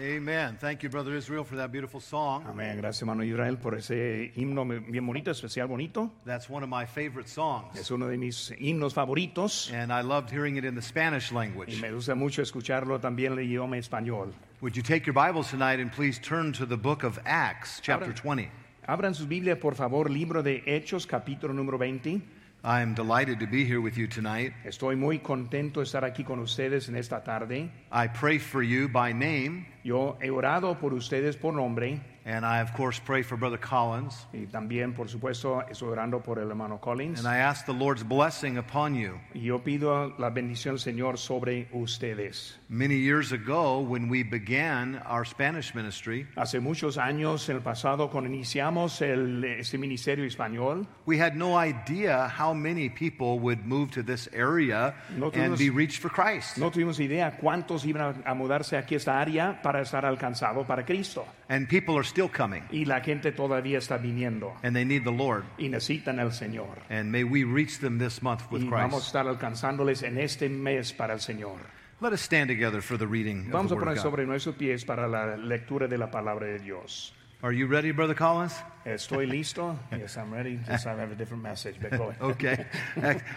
Amen. 0.00 0.56
Thank 0.60 0.84
you, 0.84 0.90
Brother 0.90 1.16
Israel, 1.16 1.42
for 1.42 1.56
that 1.56 1.72
beautiful 1.72 2.00
song. 2.00 2.44
Amén. 2.46 2.76
Gracias, 2.76 3.02
hermano 3.02 3.24
Israel, 3.24 3.56
por 3.56 3.74
ese 3.74 4.30
himno 4.36 4.64
bien 4.64 5.04
bonito, 5.04 5.32
especial 5.32 5.66
bonito. 5.66 6.12
That's 6.24 6.48
one 6.48 6.62
of 6.62 6.68
my 6.68 6.86
favorite 6.86 7.28
songs. 7.28 7.76
Es 7.76 7.90
uno 7.90 8.06
de 8.06 8.16
mis 8.16 8.52
himnos 8.60 8.94
favoritos. 8.94 9.72
And 9.72 9.92
I 9.92 10.02
loved 10.02 10.30
hearing 10.30 10.56
it 10.56 10.64
in 10.64 10.76
the 10.76 10.82
Spanish 10.82 11.32
language. 11.32 11.74
Y 11.74 11.80
me 11.80 11.90
gusta 11.90 12.14
mucho 12.14 12.42
escucharlo 12.42 13.00
también 13.00 13.32
en 13.32 13.38
el 13.38 13.44
idioma 13.44 13.76
español. 13.76 14.32
Would 14.60 14.76
you 14.76 14.82
take 14.82 15.04
your 15.04 15.14
Bibles 15.14 15.50
tonight 15.50 15.80
and 15.80 15.90
please 15.90 16.20
turn 16.20 16.52
to 16.52 16.64
the 16.64 16.76
book 16.76 17.02
of 17.02 17.18
Acts, 17.24 17.80
chapter 17.80 18.10
Abra. 18.10 18.14
20? 18.14 18.50
Abran 18.88 19.14
sus 19.14 19.26
Biblias, 19.26 19.58
por 19.58 19.74
favor, 19.74 20.08
libro 20.08 20.42
de 20.44 20.62
Hechos, 20.64 21.06
capítulo 21.06 21.52
número 21.52 21.76
20. 21.76 22.22
I 22.64 22.80
am 22.82 22.92
delighted 22.92 23.38
to 23.38 23.46
be 23.46 23.64
here 23.64 23.80
with 23.80 23.96
you 23.96 24.08
tonight. 24.08 24.52
Estoy 24.64 24.96
muy 24.96 25.20
contento 25.20 25.80
de 25.80 25.84
estar 25.84 26.02
aquí 26.02 26.24
con 26.24 26.40
ustedes 26.40 26.88
en 26.88 26.96
esta 26.96 27.22
tarde. 27.22 27.70
I 27.92 28.08
pray 28.08 28.38
for 28.38 28.62
you 28.62 28.88
by 28.88 29.12
name, 29.12 29.66
Yo 29.88 30.18
he 30.20 30.28
orado 30.28 30.78
por 30.78 30.92
ustedes 30.92 31.34
por 31.38 31.54
nombre 31.54 31.98
and 32.28 32.44
I, 32.44 32.60
of 32.60 32.74
course, 32.74 32.98
pray 32.98 33.22
for 33.22 33.38
Brother 33.38 33.56
Collins. 33.56 34.26
y 34.34 34.44
también, 34.46 34.94
por 34.94 35.08
supuesto, 35.08 35.62
estoy 35.70 35.88
orando 35.88 36.22
por 36.22 36.38
el 36.38 36.50
hermano 36.50 36.78
Collins. 36.78 37.20
And 37.20 37.26
I 37.26 37.38
ask 37.38 37.64
the 37.64 37.72
Lord's 37.72 38.02
blessing 38.02 38.58
upon 38.58 38.94
you. 38.94 39.18
Y 39.34 39.44
yo 39.44 39.60
pido 39.60 40.12
la 40.18 40.28
bendición 40.28 40.74
del 40.74 40.80
Señor 40.80 41.16
sobre 41.16 41.68
ustedes. 41.72 42.58
Many 42.68 42.96
years 42.96 43.32
ago, 43.32 43.80
when 43.80 44.10
we 44.10 44.22
began 44.22 45.00
our 45.06 45.24
Spanish 45.24 45.74
ministry, 45.74 46.26
Hace 46.36 46.60
muchos 46.60 46.98
años, 46.98 47.48
en 47.48 47.56
el 47.56 47.62
pasado, 47.62 48.10
cuando 48.10 48.28
iniciamos 48.28 49.00
el, 49.00 49.42
este 49.44 49.78
ministerio 49.78 50.26
español, 50.26 50.86
we 51.06 51.16
had 51.18 51.34
no 51.34 51.56
idea 51.56 52.28
how 52.28 52.52
many 52.52 52.90
people 52.90 53.38
would 53.38 53.64
move 53.64 53.90
to 53.90 54.02
this 54.02 54.28
area 54.34 54.94
No 55.16 55.30
and 55.32 55.56
be 55.56 55.70
reached 55.70 56.02
for 56.02 56.10
Christ. 56.10 56.58
no 56.58 56.70
tuvimos 56.70 57.00
idea 57.00 57.38
cuántos 57.40 57.86
iban 57.86 58.22
a, 58.26 58.30
a 58.30 58.34
mudarse 58.34 58.76
aquí 58.76 58.94
a 58.94 58.98
esta 58.98 59.18
área 59.18 59.62
para 59.62 59.77
estar 59.82 60.04
alcanzados 60.06 60.66
para 60.66 60.84
Cristo. 60.84 61.26
And 61.48 61.68
people 61.68 61.94
are 61.96 62.04
still 62.06 62.28
coming, 62.30 62.62
Y 62.70 62.84
la 62.84 63.00
gente 63.00 63.32
todavía 63.32 63.78
está 63.78 63.96
viniendo 63.98 64.54
and 64.62 64.74
they 64.74 64.84
need 64.84 65.04
the 65.04 65.12
Lord. 65.12 65.44
y 65.58 65.68
necesitan 65.68 66.18
al 66.20 66.32
Señor. 66.32 66.78
And 66.90 67.10
may 67.10 67.24
we 67.24 67.44
reach 67.44 67.78
them 67.78 67.98
this 67.98 68.22
month 68.22 68.42
with 68.50 68.62
Y 68.62 68.68
vamos 68.68 68.92
a 68.92 68.96
Christ. 68.96 69.06
estar 69.08 69.26
alcanzándoles 69.28 70.02
en 70.02 70.18
este 70.18 70.48
mes 70.48 70.92
para 70.92 71.14
el 71.14 71.20
Señor. 71.20 71.56
Let 72.00 72.12
us 72.12 72.20
stand 72.20 72.48
together 72.48 72.80
for 72.80 72.96
the 72.96 73.06
reading 73.08 73.46
of 73.46 73.50
the 73.50 73.56
a 73.56 73.60
Word 73.62 73.68
poner 73.80 73.88
of 73.90 73.96
God. 73.96 74.02
sobre 74.02 74.24
nuestros 74.26 74.54
pies 74.54 74.84
para 74.84 75.08
la 75.08 75.36
lectura 75.36 75.88
de 75.88 75.98
la 75.98 76.08
palabra 76.10 76.46
de 76.46 76.60
Dios. 76.60 77.12
Are 77.40 77.52
you 77.52 77.68
ready, 77.68 77.92
Brother 77.92 78.14
Collins? 78.14 78.52
Estoy 78.84 79.24
listo. 79.24 79.76
Yes, 79.92 80.16
I'm 80.16 80.32
ready. 80.34 80.58
Just 80.66 80.88
I 80.88 80.96
have 80.96 81.12
a 81.12 81.14
different 81.14 81.40
message. 81.42 81.76
But 81.80 81.92
go 81.92 82.08
ahead. 82.08 82.20
Okay. 82.20 82.64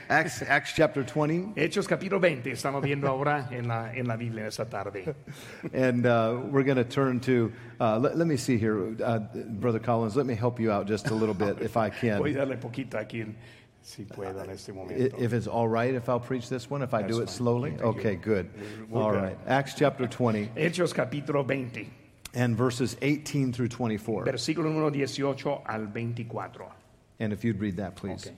Acts, 0.09 0.41
Acts, 0.41 0.73
chapter 0.73 1.03
20. 1.03 1.53
Hechos 1.55 1.87
capítulo 1.87 2.19
20, 2.19 2.51
estamos 2.51 2.81
viendo 2.81 3.07
ahora 3.07 3.47
en 3.51 3.67
la, 3.67 3.91
en 3.93 4.07
la 4.07 4.15
Biblia 4.15 4.47
esta 4.47 4.65
tarde. 4.65 5.13
And 5.73 6.07
uh, 6.07 6.39
we're 6.49 6.63
going 6.63 6.77
to 6.77 6.83
turn 6.83 7.19
to, 7.21 7.51
uh, 7.79 7.99
let, 7.99 8.17
let 8.17 8.25
me 8.27 8.37
see 8.37 8.57
here, 8.57 8.95
uh, 9.03 9.19
Brother 9.59 9.77
Collins, 9.79 10.15
let 10.15 10.25
me 10.25 10.33
help 10.33 10.59
you 10.59 10.71
out 10.71 10.87
just 10.87 11.11
a 11.11 11.13
little 11.13 11.35
bit 11.35 11.61
if 11.61 11.77
I 11.77 11.91
can. 11.91 12.17
Voy 12.19 12.31
a 12.31 12.37
darle 12.45 12.57
poquito 12.57 12.97
aquí, 12.97 13.31
si 13.83 14.05
puedo, 14.05 14.41
en 14.41 14.49
este 14.49 14.69
momento. 14.69 15.15
If 15.19 15.31
it's 15.33 15.45
all 15.47 15.67
right 15.67 15.93
if 15.93 16.09
I'll 16.09 16.19
preach 16.19 16.49
this 16.49 16.71
one, 16.71 16.81
if 16.81 16.95
I 16.95 17.03
do 17.03 17.17
it 17.19 17.27
fine. 17.27 17.35
slowly? 17.37 17.77
Okay, 17.79 18.15
good. 18.15 18.49
We're 18.89 18.99
All 18.99 19.11
good. 19.11 19.21
right. 19.21 19.37
Acts 19.45 19.75
chapter 19.75 20.07
20 20.07 20.47
Hechos 20.55 20.91
capítulo 20.91 21.43
20, 21.45 21.87
and 22.33 22.55
verses 22.57 22.97
18 23.01 23.51
through 23.53 23.69
24. 23.69 24.23
versículo 24.25 24.69
número 24.69 24.91
18 24.91 25.63
al 25.65 25.87
24. 25.87 26.65
And 27.19 27.33
if 27.33 27.43
you'd 27.43 27.59
read 27.59 27.75
that, 27.77 27.95
please. 27.95 28.27
Ok. 28.27 28.35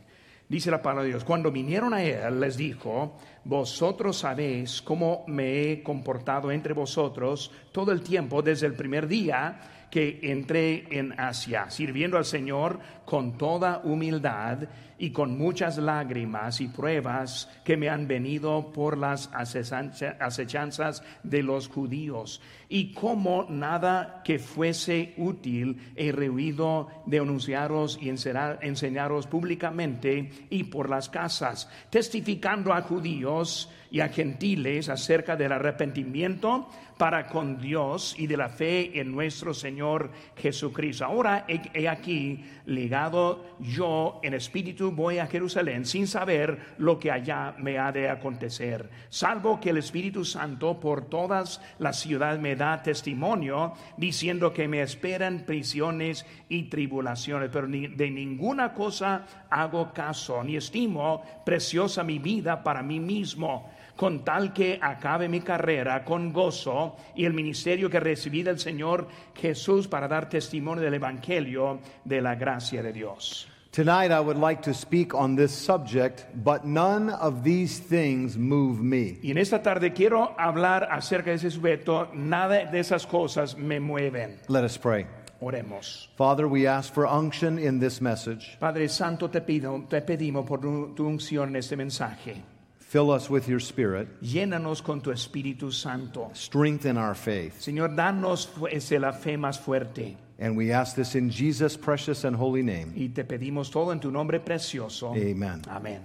Dice 0.50 0.70
la 0.70 0.82
palabra 0.82 1.04
de 1.04 1.10
Dios, 1.10 1.24
cuando 1.24 1.52
vinieron 1.52 1.94
a 1.94 2.04
él, 2.04 2.40
les 2.40 2.58
dijo, 2.58 3.18
vosotros 3.46 4.18
sabéis 4.18 4.82
cómo 4.82 5.24
me 5.28 5.72
he 5.72 5.82
comportado 5.82 6.52
entre 6.52 6.74
vosotros 6.74 7.50
todo 7.72 7.92
el 7.92 8.02
tiempo 8.02 8.42
desde 8.42 8.68
el 8.68 8.76
primer 8.76 9.08
día 9.08 9.88
que 9.90 10.20
entré 10.24 10.86
en 10.92 11.20
Asia, 11.20 11.70
sirviendo 11.70 12.18
al 12.18 12.26
Señor 12.26 12.80
con 13.06 13.38
toda 13.38 13.82
humildad 13.84 14.68
y 14.98 15.12
con 15.12 15.38
muchas 15.38 15.78
lágrimas 15.78 16.62
y 16.62 16.68
pruebas 16.68 17.50
que 17.64 17.78
me 17.78 17.90
han 17.90 18.08
venido 18.08 18.72
por 18.72 18.98
las 18.98 19.32
acechanza- 19.34 20.18
acechanzas 20.20 21.04
de 21.24 21.44
los 21.44 21.68
judíos. 21.68 22.42
Y 22.70 22.94
como 22.94 23.46
nada 23.50 24.22
que 24.24 24.40
fuese 24.40 25.14
útil 25.18 25.78
he 25.96 26.12
rehuido 26.12 26.88
de 27.06 27.20
anunciaros 27.20 28.00
y 28.02 28.10
enseñar- 28.10 28.60
enseñaros 28.62 29.28
públicamente 29.28 30.32
y 30.50 30.64
por 30.66 30.90
las 30.90 31.10
casas, 31.10 31.70
testificando 31.90 32.74
a 32.74 32.82
judíos 32.82 33.70
y 33.92 34.00
a 34.00 34.10
gentiles 34.10 34.90
acerca 34.90 35.36
del 35.36 35.52
arrepentimiento 35.52 36.68
para 36.98 37.28
con 37.28 37.60
Dios 37.60 38.16
y 38.18 38.26
de 38.26 38.38
la 38.38 38.50
fe 38.50 39.00
en 39.00 39.12
nuestro 39.12 39.54
Señor 39.54 40.10
Jesucristo. 40.36 41.06
Ahora 41.06 41.46
he, 41.48 41.62
he 41.74 41.88
aquí 41.88 42.44
ligado 42.66 43.58
yo 43.60 44.20
en 44.24 44.34
espíritu 44.34 44.83
voy 44.92 45.18
a 45.20 45.28
Jerusalén 45.28 45.86
sin 45.86 46.08
saber 46.08 46.76
lo 46.78 47.00
que 47.00 47.12
allá 47.12 47.56
me 47.58 47.78
ha 47.80 47.92
de 47.92 48.10
acontecer, 48.10 48.90
salvo 49.10 49.60
que 49.60 49.70
el 49.72 49.78
Espíritu 49.78 50.26
Santo 50.26 50.80
por 50.80 51.06
todas 51.10 51.62
las 51.80 52.00
ciudades 52.00 52.40
me 52.40 52.56
da 52.56 52.82
testimonio 52.82 53.74
diciendo 53.98 54.52
que 54.54 54.68
me 54.68 54.82
esperan 54.82 55.46
prisiones 55.46 56.26
y 56.50 56.64
tribulaciones, 56.64 57.50
pero 57.52 57.68
ni- 57.68 57.88
de 57.88 58.10
ninguna 58.10 58.74
cosa 58.74 59.26
hago 59.50 59.94
caso, 59.94 60.44
ni 60.44 60.56
estimo 60.58 61.24
preciosa 61.46 62.04
mi 62.04 62.20
vida 62.20 62.64
para 62.64 62.82
mí 62.82 63.00
mismo. 63.00 63.70
Con 63.96 64.26
tal 64.26 64.54
que 64.54 64.80
acabe 64.82 65.30
mi 65.30 65.42
carrera 65.42 66.04
con 66.04 66.34
gozo 66.34 66.96
y 67.16 67.26
el 67.26 67.34
ministerio 67.34 67.92
que 67.92 68.00
recibí 68.00 68.42
del 68.42 68.58
Señor 68.58 69.08
Jesús 69.36 69.88
para 69.88 70.08
dar 70.08 70.28
testimonio 70.28 70.84
del 70.84 70.96
Evangelio 70.96 71.80
de 72.04 72.20
la 72.20 72.34
gracia 72.34 72.82
de 72.82 72.92
Dios. 72.92 73.48
Tonight, 73.74 74.12
I 74.12 74.20
would 74.20 74.38
like 74.38 74.62
to 74.66 74.74
speak 74.76 75.16
on 75.16 75.36
this 75.36 75.52
subject, 75.52 76.28
but 76.44 76.64
none 76.64 77.10
of 77.10 77.44
these 77.44 77.80
things 77.80 78.38
move 78.38 78.80
me. 78.80 79.18
Y 79.24 79.32
en 79.32 79.40
esta 79.40 79.64
tarde 79.64 79.92
quiero 79.96 80.36
hablar 80.38 80.88
acerca 80.92 81.32
de 81.32 81.38
ese 81.38 81.50
sujeto, 81.50 82.14
nada 82.14 82.70
de 82.72 82.78
esas 82.78 83.08
cosas 83.08 83.58
me 83.58 83.80
mueven. 83.80 84.38
Let 84.48 84.64
us 84.64 84.78
pray. 84.78 85.08
Oremos. 85.42 86.06
Father, 86.16 86.48
we 86.48 86.68
ask 86.68 86.94
for 86.94 87.08
unction 87.08 87.58
in 87.58 87.80
this 87.80 88.00
message. 88.00 88.58
Padre 88.60 88.88
Santo, 88.88 89.28
te, 89.28 89.42
pido, 89.42 89.90
te 89.90 90.02
pedimos 90.02 90.46
por 90.46 90.60
tu, 90.60 91.08
unción 91.08 91.48
en 91.48 91.56
este 91.56 91.76
mensaje. 91.76 92.44
Fill 92.78 93.10
us 93.10 93.28
with 93.28 93.48
your 93.48 93.60
spirit. 93.60 94.08
Llénanos 94.22 94.84
con 94.84 95.02
tu 95.02 95.10
Espíritu 95.10 95.74
Santo. 95.74 96.30
Strengthen 96.36 96.96
our 96.96 97.16
faith. 97.16 97.60
Señor, 97.60 97.96
danos 97.96 98.50
la 98.92 99.14
fe 99.14 99.36
más 99.36 99.60
fuerte. 99.60 100.16
And 100.44 100.58
we 100.58 100.74
ask 100.74 100.94
this 100.98 101.16
in 101.16 101.30
Jesus' 101.30 101.78
precious 101.78 102.26
and 102.26 102.36
holy 102.36 102.64
name. 102.64 102.92
Y 102.98 103.08
te 103.16 103.24
pedimos 103.24 103.72
todo 103.72 103.92
en 103.92 104.02
tu 104.02 104.12
nombre 104.12 104.42
precioso. 104.42 105.16
Amen. 105.16 105.62
Amén. 105.70 106.02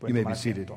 You 0.00 0.14
may 0.14 0.24
be 0.24 0.34
seated. 0.34 0.70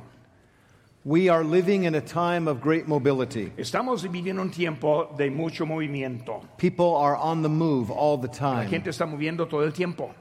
We 1.06 1.30
are 1.30 1.42
living 1.42 1.86
in 1.86 1.96
a 1.96 2.02
time 2.02 2.50
of 2.50 2.60
great 2.60 2.90
mobility. 2.90 3.54
Estamos 3.58 4.04
viviendo 4.04 4.42
un 4.42 4.50
tiempo 4.50 5.16
de 5.16 5.30
mucho 5.30 5.66
movimiento. 5.66 6.42
People 6.58 6.98
are 6.98 7.16
on 7.16 7.42
the 7.42 7.48
move 7.48 7.90
all 7.90 8.18
the 8.18 8.28
La 8.28 8.34
time. 8.34 8.68
gente 8.70 8.90
está 8.90 9.06
moviendo 9.06 9.48
todo 9.50 9.62
el 9.62 9.72
tiempo. 9.72 10.14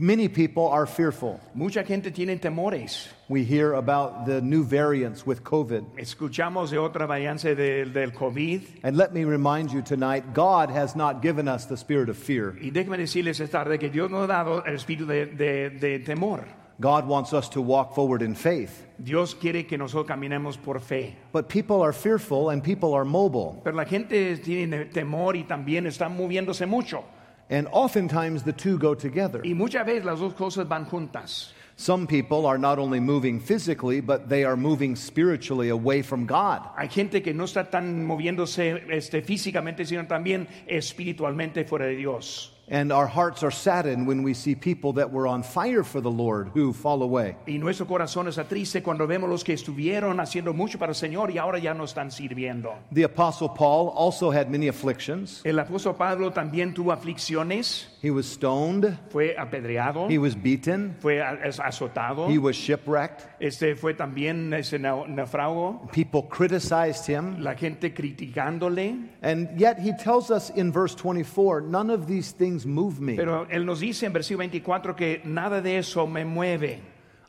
Many 0.00 0.28
people 0.28 0.68
are 0.68 0.86
fearful. 0.86 1.40
Mucha 1.54 1.82
gente 1.82 2.12
tiene 2.12 2.38
temores. 2.38 3.08
We 3.28 3.42
hear 3.42 3.72
about 3.74 4.26
the 4.26 4.40
new 4.40 4.62
variants 4.62 5.26
with 5.26 5.42
COVID. 5.42 5.98
Escuchamos 5.98 6.70
de 6.70 6.78
otra 6.78 7.04
variante 7.08 7.56
del- 7.56 7.92
del 7.92 8.12
COVID. 8.12 8.62
And 8.84 8.96
let 8.96 9.12
me 9.12 9.24
remind 9.24 9.72
you 9.72 9.82
tonight 9.82 10.32
God 10.32 10.70
has 10.70 10.94
not 10.94 11.20
given 11.20 11.48
us 11.48 11.66
the 11.66 11.76
spirit 11.76 12.08
of 12.08 12.16
fear. 12.16 12.54
Y 12.62 12.70
déjeme 12.70 12.96
decirles 12.96 13.40
esta 13.40 13.64
tarde 13.64 13.76
que 13.80 13.90
Dios 13.90 14.08
nos 14.08 14.22
ha 14.30 14.32
dado 14.32 14.62
el 14.64 14.76
espíritu 14.76 15.04
de, 15.04 15.26
de- 15.26 15.70
de 15.70 15.98
temor. 15.98 16.44
God 16.80 17.08
wants 17.08 17.32
us 17.32 17.48
to 17.50 17.60
walk 17.60 17.92
forward 17.96 18.22
in 18.22 18.36
faith. 18.36 18.86
Dios 19.02 19.34
quiere 19.34 19.66
que 19.66 19.76
nosotros 19.76 20.06
caminemos 20.06 20.56
por 20.56 20.78
fe. 20.78 21.16
But 21.32 21.48
people 21.48 21.82
are 21.82 21.92
fearful 21.92 22.50
and 22.50 22.62
people 22.62 22.94
are 22.94 23.04
mobile. 23.04 23.60
Pero 23.64 23.74
la 23.74 23.84
gente 23.84 24.36
tiene 24.36 24.84
temor 24.92 25.34
y 25.34 25.42
también 25.42 25.88
está 25.88 26.08
moviéndose 26.08 26.66
mucho. 26.68 27.02
And 27.50 27.66
oftentimes 27.72 28.42
the 28.42 28.52
two 28.52 28.78
go 28.78 28.94
together. 28.94 29.40
Y 29.42 29.54
muchas 29.54 29.86
veces 29.86 30.04
las 30.04 30.20
dos 30.20 30.34
cosas 30.34 30.68
van 30.68 30.86
juntas. 30.86 31.52
Some 31.76 32.08
people 32.08 32.44
are 32.46 32.58
not 32.58 32.80
only 32.80 32.98
moving 32.98 33.38
physically, 33.38 34.00
but 34.00 34.28
they 34.28 34.44
are 34.44 34.56
moving 34.56 34.96
spiritually 34.96 35.68
away 35.68 36.02
from 36.02 36.26
God. 36.26 36.62
Hay 36.76 36.88
gente 36.88 37.22
que 37.22 37.32
no 37.32 37.44
está 37.44 37.70
tan 37.70 38.04
moviéndose 38.04 38.82
este, 38.90 39.22
físicamente, 39.22 39.86
sino 39.86 40.04
también 40.08 40.48
espiritualmente 40.66 41.64
fuera 41.64 41.86
de 41.86 41.94
Dios. 41.94 42.52
And 42.70 42.92
our 42.92 43.06
hearts 43.06 43.42
are 43.42 43.50
saddened 43.50 44.06
when 44.06 44.22
we 44.22 44.34
see 44.34 44.54
people 44.54 44.92
that 44.94 45.10
were 45.10 45.26
on 45.26 45.42
fire 45.42 45.82
for 45.82 46.02
the 46.02 46.10
Lord 46.10 46.50
who 46.54 46.72
fall 46.74 47.02
away. 47.02 47.36
Y 47.46 47.58
nuestro 47.58 47.86
corazón 47.86 48.28
está 48.28 48.44
triste 48.44 48.82
cuando 48.82 49.06
vemos 49.06 49.30
los 49.30 49.42
que 49.42 49.54
estuvieron 49.54 50.20
haciendo 50.20 50.52
mucho 50.54 50.78
para 50.78 50.90
el 50.92 50.96
Señor 50.96 51.30
y 51.30 51.38
ahora 51.38 51.58
ya 51.58 51.72
no 51.72 51.84
están 51.84 52.10
sirviendo. 52.10 52.74
The 52.92 53.04
Apostle 53.04 53.50
Paul 53.56 53.88
also 53.96 54.30
had 54.30 54.50
many 54.50 54.68
afflictions. 54.68 55.40
El 55.44 55.58
apóstol 55.58 55.96
Pablo 55.96 56.30
también 56.32 56.74
tuvo 56.74 56.92
aflicciones, 56.92 57.86
He 58.00 58.10
was 58.10 58.26
stoned, 58.26 58.96
fue 59.10 59.34
apedreado, 59.36 60.08
he 60.08 60.18
was 60.18 60.36
beaten, 60.36 60.94
fue 61.00 61.20
azotado, 61.20 62.28
he 62.30 62.38
was 62.38 62.54
shipwrecked. 62.54 63.26
este 63.40 63.74
fue 63.76 63.94
también 63.94 64.52
ese 64.54 64.78
naufrago, 64.78 65.90
People 65.90 66.22
criticized 66.28 67.06
him. 67.06 67.42
la 67.42 67.54
gente 67.54 67.92
criticándole, 67.94 69.08
And 69.22 69.58
yet 69.58 69.78
he 69.80 69.92
tells 69.92 70.30
us 70.30 70.50
in 70.50 70.70
verse 70.70 70.94
24 70.94 71.62
none 71.62 71.90
of 71.90 72.06
these 72.06 72.30
things 72.32 72.57
move 72.66 73.00
me. 73.00 73.14
pero 73.14 73.46
él 73.50 73.64
nos 73.64 73.80
dice 73.80 74.06
en 74.06 74.12
versículo 74.12 74.38
24 74.38 74.94
que 74.96 75.20
nada 75.24 75.60
de 75.60 75.78
eso 75.78 76.06
me 76.06 76.24
mueve. 76.24 76.80